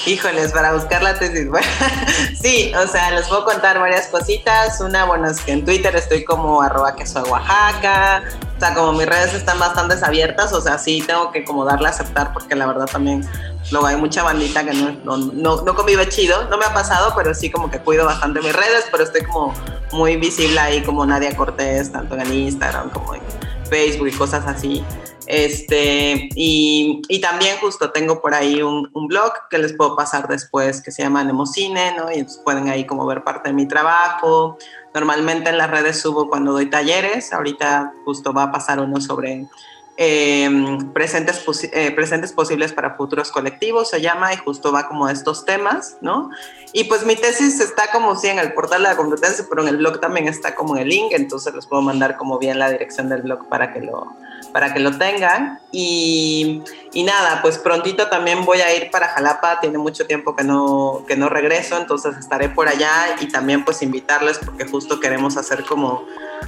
Híjoles, 0.05 0.51
para 0.51 0.73
buscar 0.73 1.03
la 1.03 1.17
tesis. 1.17 1.47
Bueno, 1.49 1.67
sí, 2.41 2.71
o 2.75 2.87
sea, 2.87 3.11
les 3.11 3.27
puedo 3.27 3.45
contar 3.45 3.79
varias 3.79 4.07
cositas. 4.07 4.79
Una, 4.81 5.05
bueno, 5.05 5.29
es 5.29 5.41
que 5.41 5.51
en 5.51 5.65
Twitter 5.65 5.95
estoy 5.95 6.23
como 6.23 6.61
arroba 6.61 6.95
queso 6.95 7.21
de 7.21 7.29
Oaxaca. 7.29 8.23
O 8.55 8.59
sea, 8.59 8.73
como 8.73 8.93
mis 8.93 9.05
redes 9.05 9.33
están 9.33 9.59
bastante 9.59 9.95
abiertas, 10.03 10.53
o 10.53 10.61
sea, 10.61 10.77
sí 10.77 11.03
tengo 11.05 11.31
que 11.31 11.43
como 11.43 11.65
darle 11.65 11.87
a 11.87 11.89
aceptar 11.89 12.31
porque 12.31 12.55
la 12.55 12.67
verdad 12.67 12.85
también 12.85 13.27
luego 13.71 13.87
hay 13.87 13.95
mucha 13.95 14.23
bandita 14.23 14.63
que 14.63 14.73
no, 14.73 15.17
no, 15.17 15.61
no, 15.61 15.75
convive 15.75 16.07
chido. 16.09 16.47
No 16.49 16.57
me 16.57 16.65
ha 16.65 16.73
pasado, 16.73 17.13
pero 17.15 17.33
sí 17.33 17.49
como 17.49 17.69
que 17.69 17.79
cuido 17.79 18.05
bastante 18.05 18.39
mis 18.41 18.53
redes, 18.53 18.85
pero 18.91 19.03
estoy 19.03 19.23
como 19.23 19.53
muy 19.91 20.15
visible 20.17 20.59
ahí 20.59 20.83
como 20.83 21.05
Nadia 21.05 21.35
Cortés, 21.35 21.91
tanto 21.91 22.15
en 22.15 22.33
Instagram 22.33 22.89
como 22.91 23.15
en 23.15 23.21
Facebook 23.71 24.09
y 24.09 24.11
cosas 24.11 24.45
así. 24.45 24.83
Este, 25.27 26.27
y, 26.35 27.01
y, 27.07 27.21
también 27.21 27.55
justo 27.61 27.91
tengo 27.91 28.21
por 28.21 28.33
ahí 28.33 28.61
un, 28.61 28.91
blog 29.07 29.31
que 29.49 29.59
les 29.59 29.71
puedo 29.71 29.95
pasar 29.95 30.27
después 30.27 30.81
que 30.81 30.91
se 30.91 31.03
llama 31.03 31.23
Nemocine, 31.23 31.95
¿no? 31.95 32.11
Y 32.11 32.15
entonces 32.15 32.41
pueden 32.43 32.67
ahí 32.67 32.85
como 32.85 33.05
ver 33.05 33.23
parte 33.23 33.47
de 33.47 33.55
mi 33.55 33.65
trabajo. 33.65 34.57
Normalmente 34.93 35.49
en 35.49 35.57
las 35.57 35.71
redes 35.71 36.01
subo 36.01 36.27
cuando 36.27 36.51
doy 36.51 36.69
talleres. 36.69 37.31
Ahorita 37.31 37.93
justo 38.03 38.33
va 38.33 38.43
a 38.43 38.51
pasar 38.51 38.81
uno 38.81 38.99
sobre 38.99 39.47
eh, 39.97 40.49
presentes, 40.93 41.43
eh, 41.73 41.91
presentes 41.91 42.31
posibles 42.31 42.73
para 42.73 42.95
futuros 42.95 43.31
colectivos, 43.31 43.89
se 43.89 44.01
llama, 44.01 44.33
y 44.33 44.37
justo 44.37 44.71
va 44.71 44.87
como 44.87 45.09
estos 45.09 45.45
temas, 45.45 45.97
¿no? 46.01 46.29
Y 46.73 46.85
pues 46.85 47.05
mi 47.05 47.15
tesis 47.15 47.59
está 47.59 47.91
como 47.91 48.15
sí 48.15 48.27
en 48.27 48.39
el 48.39 48.53
portal 48.53 48.83
de 48.83 48.89
la 48.89 48.95
competencia, 48.95 49.45
pero 49.49 49.61
en 49.61 49.67
el 49.67 49.77
blog 49.77 49.99
también 49.99 50.27
está 50.27 50.55
como 50.55 50.75
en 50.75 50.83
el 50.83 50.89
link, 50.89 51.11
entonces 51.11 51.53
les 51.53 51.65
puedo 51.65 51.81
mandar 51.81 52.17
como 52.17 52.39
bien 52.39 52.57
la 52.57 52.71
dirección 52.71 53.09
del 53.09 53.23
blog 53.23 53.47
para 53.49 53.73
que 53.73 53.81
lo, 53.81 54.15
para 54.53 54.73
que 54.73 54.79
lo 54.79 54.97
tengan. 54.97 55.59
Y, 55.71 56.63
y, 56.93 57.03
nada, 57.03 57.41
pues 57.41 57.57
prontito 57.57 58.07
también 58.07 58.45
voy 58.45 58.61
a 58.61 58.75
ir 58.75 58.89
para 58.89 59.09
Jalapa, 59.09 59.59
tiene 59.59 59.77
mucho 59.77 60.07
tiempo 60.07 60.35
que 60.35 60.43
no, 60.43 61.03
que 61.07 61.17
no 61.17 61.27
regreso, 61.27 61.77
entonces 61.77 62.17
estaré 62.17 62.49
por 62.49 62.69
allá 62.69 63.17
y 63.19 63.27
también 63.27 63.65
pues 63.65 63.81
invitarles 63.81 64.39
porque 64.39 64.65
justo 64.65 64.99
queremos 64.99 65.37
hacer 65.37 65.65
como 65.65 66.05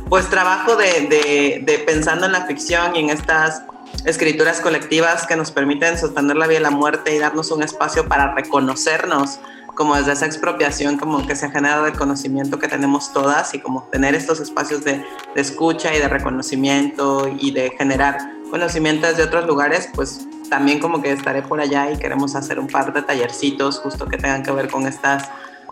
pues 0.10 0.30
trabajo 0.30 0.76
de, 0.76 1.08
de, 1.08 1.64
de 1.64 1.80
pensando 1.80 2.26
en 2.26 2.32
la 2.32 2.46
ficción 2.46 2.96
y 2.96 3.00
en 3.00 3.10
estas 3.10 3.64
escrituras 4.06 4.60
colectivas 4.60 5.26
que 5.28 5.36
nos 5.36 5.52
permiten 5.52 5.98
sostener 5.98 6.36
la 6.36 6.48
vida 6.48 6.60
y 6.60 6.64
la 6.64 6.72
muerte 6.72 7.16
y 7.16 7.20
darnos 7.20 7.52
un 7.52 7.64
espacio 7.64 8.08
para 8.08 8.34
reconocernos 8.34 9.40
como 9.76 9.96
desde 9.96 10.12
esa 10.12 10.26
expropiación 10.26 10.98
como 10.98 11.26
que 11.26 11.36
se 11.36 11.48
ha 11.48 11.52
generado 11.52 11.86
del 11.86 11.94
conocimiento 11.94 12.60
que 12.60 12.68
tenemos 12.68 13.12
todas 13.12 13.54
y 13.54 13.60
como 13.60 13.84
tener 13.92 14.14
estos 14.14 14.40
espacios 14.40 14.84
de, 14.84 15.04
de 15.36 15.42
escucha 15.42 15.94
y 15.96 16.00
de 16.00 16.08
reconocimiento 16.08 17.28
y 17.28 17.52
de 17.52 17.72
generar 17.72 18.18
conocimiento 18.52 19.08
desde 19.08 19.24
otros 19.24 19.48
lugares, 19.48 19.90
pues 19.96 20.28
también 20.48 20.80
como 20.80 21.02
que 21.02 21.12
estaré 21.12 21.42
por 21.42 21.60
allá 21.60 21.90
y 21.90 21.98
queremos 21.98 22.36
hacer 22.36 22.60
un 22.60 22.68
par 22.68 22.94
de 22.94 23.02
tallercitos 23.02 23.80
justo 23.80 24.06
que 24.06 24.18
tengan 24.18 24.44
que 24.44 24.52
ver 24.52 24.70
con 24.70 24.86
estas, 24.86 25.28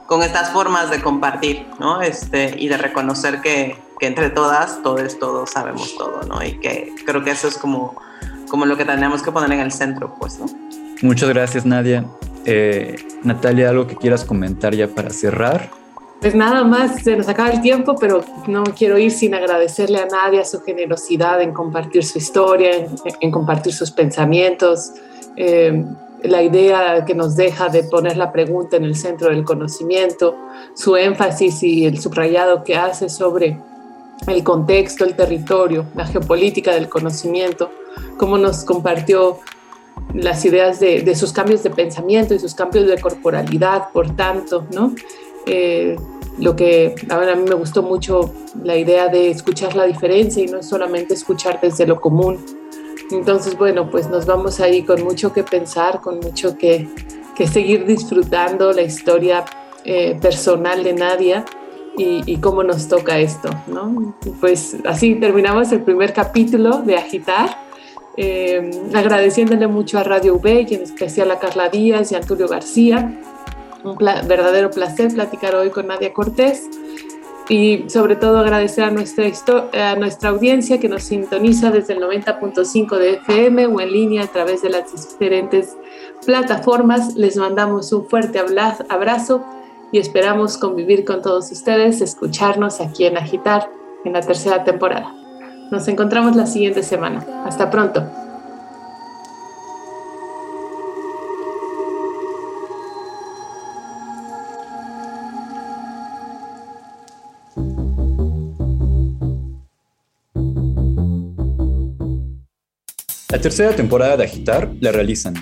con 0.07 0.23
estas 0.23 0.49
formas 0.51 0.89
de 0.89 0.99
compartir, 0.99 1.67
¿no? 1.79 2.01
Este, 2.01 2.55
y 2.57 2.67
de 2.67 2.77
reconocer 2.77 3.41
que, 3.41 3.77
que 4.01 4.07
entre 4.07 4.31
todas, 4.31 4.81
todos, 4.81 5.19
todos 5.19 5.51
sabemos 5.51 5.95
todo, 5.95 6.23
¿no? 6.23 6.43
Y 6.43 6.59
que 6.59 6.91
creo 7.05 7.23
que 7.23 7.29
eso 7.29 7.47
es 7.47 7.55
como, 7.55 7.95
como 8.49 8.65
lo 8.65 8.75
que 8.75 8.83
tenemos 8.83 9.21
que 9.21 9.31
poner 9.31 9.51
en 9.51 9.59
el 9.59 9.71
centro, 9.71 10.15
pues, 10.19 10.39
¿no? 10.39 10.47
Muchas 11.03 11.29
gracias, 11.29 11.67
Nadia. 11.67 12.03
Eh, 12.45 12.95
Natalia, 13.21 13.69
¿algo 13.69 13.85
que 13.85 13.95
quieras 13.95 14.25
comentar 14.25 14.73
ya 14.73 14.87
para 14.87 15.11
cerrar? 15.11 15.69
Pues 16.19 16.33
nada 16.33 16.63
más, 16.63 17.03
se 17.03 17.15
nos 17.15 17.27
acaba 17.27 17.51
el 17.51 17.61
tiempo, 17.61 17.95
pero 17.95 18.25
no 18.47 18.63
quiero 18.63 18.97
ir 18.97 19.11
sin 19.11 19.35
agradecerle 19.35 19.99
a 19.99 20.07
Nadia 20.07 20.45
su 20.45 20.61
generosidad 20.61 21.39
en 21.39 21.53
compartir 21.53 22.03
su 22.03 22.17
historia, 22.17 22.87
en, 23.19 23.31
compartir 23.31 23.71
sus 23.71 23.91
pensamientos, 23.91 24.93
eh, 25.37 25.85
la 26.23 26.41
idea 26.41 27.05
que 27.05 27.13
nos 27.13 27.35
deja 27.35 27.69
de 27.69 27.83
poner 27.83 28.17
la 28.17 28.31
pregunta 28.31 28.77
en 28.77 28.83
el 28.83 28.95
centro 28.95 29.29
del 29.29 29.43
conocimiento, 29.43 30.35
su 30.73 30.95
énfasis 30.95 31.61
y 31.61 31.85
el 31.85 31.99
subrayado 31.99 32.63
que 32.63 32.75
hace 32.75 33.07
sobre 33.07 33.59
el 34.27 34.43
contexto, 34.43 35.03
el 35.03 35.15
territorio, 35.15 35.85
la 35.95 36.05
geopolítica 36.05 36.73
del 36.73 36.89
conocimiento, 36.89 37.71
cómo 38.17 38.37
nos 38.37 38.63
compartió 38.63 39.39
las 40.13 40.43
ideas 40.45 40.79
de, 40.79 41.15
sus 41.15 41.31
cambios 41.31 41.63
de 41.63 41.69
pensamiento 41.69 42.33
y 42.33 42.39
sus 42.39 42.53
cambios 42.53 42.87
de 42.87 42.99
corporalidad, 42.99 43.89
por 43.91 44.15
tanto, 44.15 44.67
¿no? 44.71 44.93
Eh, 45.45 45.95
lo 46.37 46.55
que 46.55 46.95
a, 47.09 47.15
a 47.15 47.35
mí 47.35 47.43
me 47.47 47.55
gustó 47.55 47.83
mucho 47.83 48.33
la 48.63 48.77
idea 48.77 49.07
de 49.07 49.29
escuchar 49.29 49.75
la 49.75 49.85
diferencia 49.85 50.43
y 50.43 50.47
no 50.47 50.63
solamente 50.63 51.13
escuchar 51.13 51.59
desde 51.61 51.85
lo 51.85 51.99
común. 51.99 52.43
Entonces, 53.11 53.57
bueno, 53.57 53.89
pues 53.89 54.09
nos 54.09 54.25
vamos 54.25 54.59
ahí 54.59 54.83
con 54.83 55.03
mucho 55.03 55.33
que 55.33 55.43
pensar, 55.43 55.99
con 55.99 56.19
mucho 56.19 56.57
que, 56.57 56.87
que 57.35 57.47
seguir 57.47 57.85
disfrutando 57.85 58.71
la 58.71 58.81
historia 58.81 59.43
eh, 59.83 60.17
personal 60.21 60.83
de 60.83 60.93
Nadia 60.93 61.45
y, 61.97 62.37
cómo 62.37 62.63
nos 62.63 62.87
toca 62.87 63.19
esto, 63.19 63.49
¿no? 63.67 64.15
Pues 64.39 64.77
así 64.85 65.15
terminamos 65.15 65.71
el 65.71 65.81
primer 65.81 66.13
capítulo 66.13 66.79
de 66.79 66.97
Agitar. 66.97 67.57
Eh, 68.17 68.71
agradeciéndole 68.93 69.67
mucho 69.67 69.97
a 69.97 70.03
Radio 70.03 70.35
V 70.35 70.67
y 70.69 70.73
en 70.73 70.81
especial 70.81 71.31
a 71.31 71.39
Carla 71.39 71.69
Díaz 71.69 72.11
y 72.11 72.15
a 72.15 72.17
Antonio 72.17 72.47
García 72.47 73.17
un 73.83 73.97
verdadero 73.97 74.69
placer 74.69 75.13
platicar 75.13 75.55
hoy 75.55 75.69
con 75.69 75.87
Nadia 75.87 76.13
Cortés 76.13 76.69
y 77.49 77.85
sobre 77.89 78.15
todo 78.15 78.39
agradecer 78.39 78.83
a 78.83 78.91
nuestra, 78.91 79.25
a 79.73 79.95
nuestra 79.95 80.29
audiencia 80.29 80.79
que 80.79 80.87
nos 80.87 81.03
sintoniza 81.03 81.71
desde 81.71 81.93
el 81.93 81.99
90.5 81.99 82.97
de 82.97 83.13
FM 83.15 83.67
o 83.67 83.81
en 83.81 83.91
línea 83.91 84.23
a 84.23 84.27
través 84.27 84.61
de 84.61 84.69
las 84.69 84.91
diferentes 84.91 85.75
plataformas. 86.25 87.15
Les 87.15 87.35
mandamos 87.37 87.91
un 87.91 88.07
fuerte 88.07 88.39
abrazo 88.89 89.43
y 89.91 89.99
esperamos 89.99 90.57
convivir 90.57 91.05
con 91.05 91.21
todos 91.21 91.51
ustedes, 91.51 92.01
escucharnos 92.01 92.79
aquí 92.81 93.05
en 93.05 93.17
Agitar 93.17 93.69
en 94.05 94.13
la 94.13 94.21
tercera 94.21 94.63
temporada. 94.63 95.13
Nos 95.71 95.87
encontramos 95.87 96.35
la 96.35 96.45
siguiente 96.45 96.83
semana. 96.83 97.25
Hasta 97.45 97.69
pronto. 97.69 98.03
La 113.29 113.39
tercera 113.39 113.75
temporada 113.75 114.17
de 114.17 114.25
Agitar 114.25 114.69
la 114.81 114.91
realizan 114.91 115.33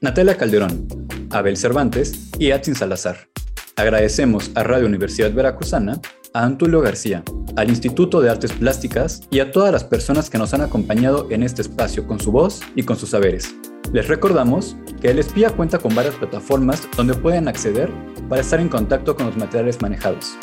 Natalia 0.00 0.36
Calderón, 0.36 0.88
Abel 1.30 1.56
Cervantes 1.56 2.30
y 2.38 2.50
Atsin 2.50 2.74
Salazar. 2.74 3.28
Agradecemos 3.76 4.50
a 4.54 4.64
Radio 4.64 4.86
Universidad 4.86 5.32
Veracruzana, 5.32 5.98
a 6.34 6.44
Antulio 6.44 6.82
García, 6.82 7.22
al 7.56 7.70
Instituto 7.70 8.20
de 8.20 8.28
Artes 8.28 8.52
Plásticas 8.52 9.22
y 9.30 9.40
a 9.40 9.50
todas 9.50 9.72
las 9.72 9.84
personas 9.84 10.28
que 10.28 10.36
nos 10.36 10.52
han 10.52 10.60
acompañado 10.60 11.26
en 11.30 11.42
este 11.42 11.62
espacio 11.62 12.06
con 12.06 12.20
su 12.20 12.30
voz 12.32 12.60
y 12.76 12.82
con 12.82 12.98
sus 12.98 13.08
saberes. 13.10 13.54
Les 13.92 14.08
recordamos 14.08 14.76
que 15.00 15.10
El 15.10 15.18
Espía 15.18 15.48
cuenta 15.50 15.78
con 15.78 15.94
varias 15.94 16.16
plataformas 16.16 16.86
donde 16.96 17.14
pueden 17.14 17.48
acceder 17.48 17.90
para 18.28 18.42
estar 18.42 18.60
en 18.60 18.68
contacto 18.68 19.16
con 19.16 19.24
los 19.26 19.38
materiales 19.38 19.80
manejados, 19.80 20.34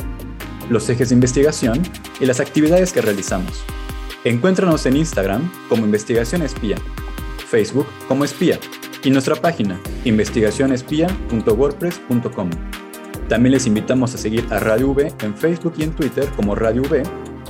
los 0.69 0.89
ejes 0.89 1.09
de 1.09 1.15
investigación 1.15 1.83
y 2.19 2.25
las 2.25 2.39
actividades 2.39 2.91
que 2.91 3.01
realizamos. 3.01 3.63
Encuéntranos 4.23 4.87
en 4.87 4.97
Instagram 4.97 5.51
como 5.69 5.85
Investigación 5.85 6.41
Espía, 6.41 6.77
Facebook 7.47 7.85
como 8.07 8.25
Espía 8.25 8.59
y 9.03 9.11
nuestra 9.11 9.35
página 9.35 9.79
investigacionespía.wordpress.com. 10.03 12.49
También 13.29 13.53
les 13.53 13.67
invitamos 13.67 14.15
a 14.15 14.17
seguir 14.17 14.43
a 14.49 14.59
Radio 14.59 14.89
V 14.89 15.13
en 15.21 15.35
Facebook 15.35 15.73
y 15.77 15.83
en 15.83 15.91
Twitter 15.91 16.27
como 16.35 16.55
Radio 16.55 16.81
V 16.81 17.03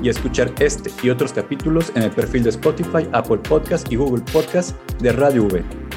y 0.03 0.09
a 0.09 0.11
escuchar 0.11 0.51
este 0.59 0.91
y 1.01 1.09
otros 1.09 1.31
capítulos 1.31 1.91
en 1.95 2.03
el 2.03 2.11
perfil 2.11 2.43
de 2.43 2.49
Spotify, 2.49 3.07
Apple 3.13 3.37
Podcast 3.37 3.89
y 3.89 3.95
Google 3.95 4.23
Podcast 4.31 4.75
de 5.01 5.13
Radio 5.13 5.45
V. 5.45 5.88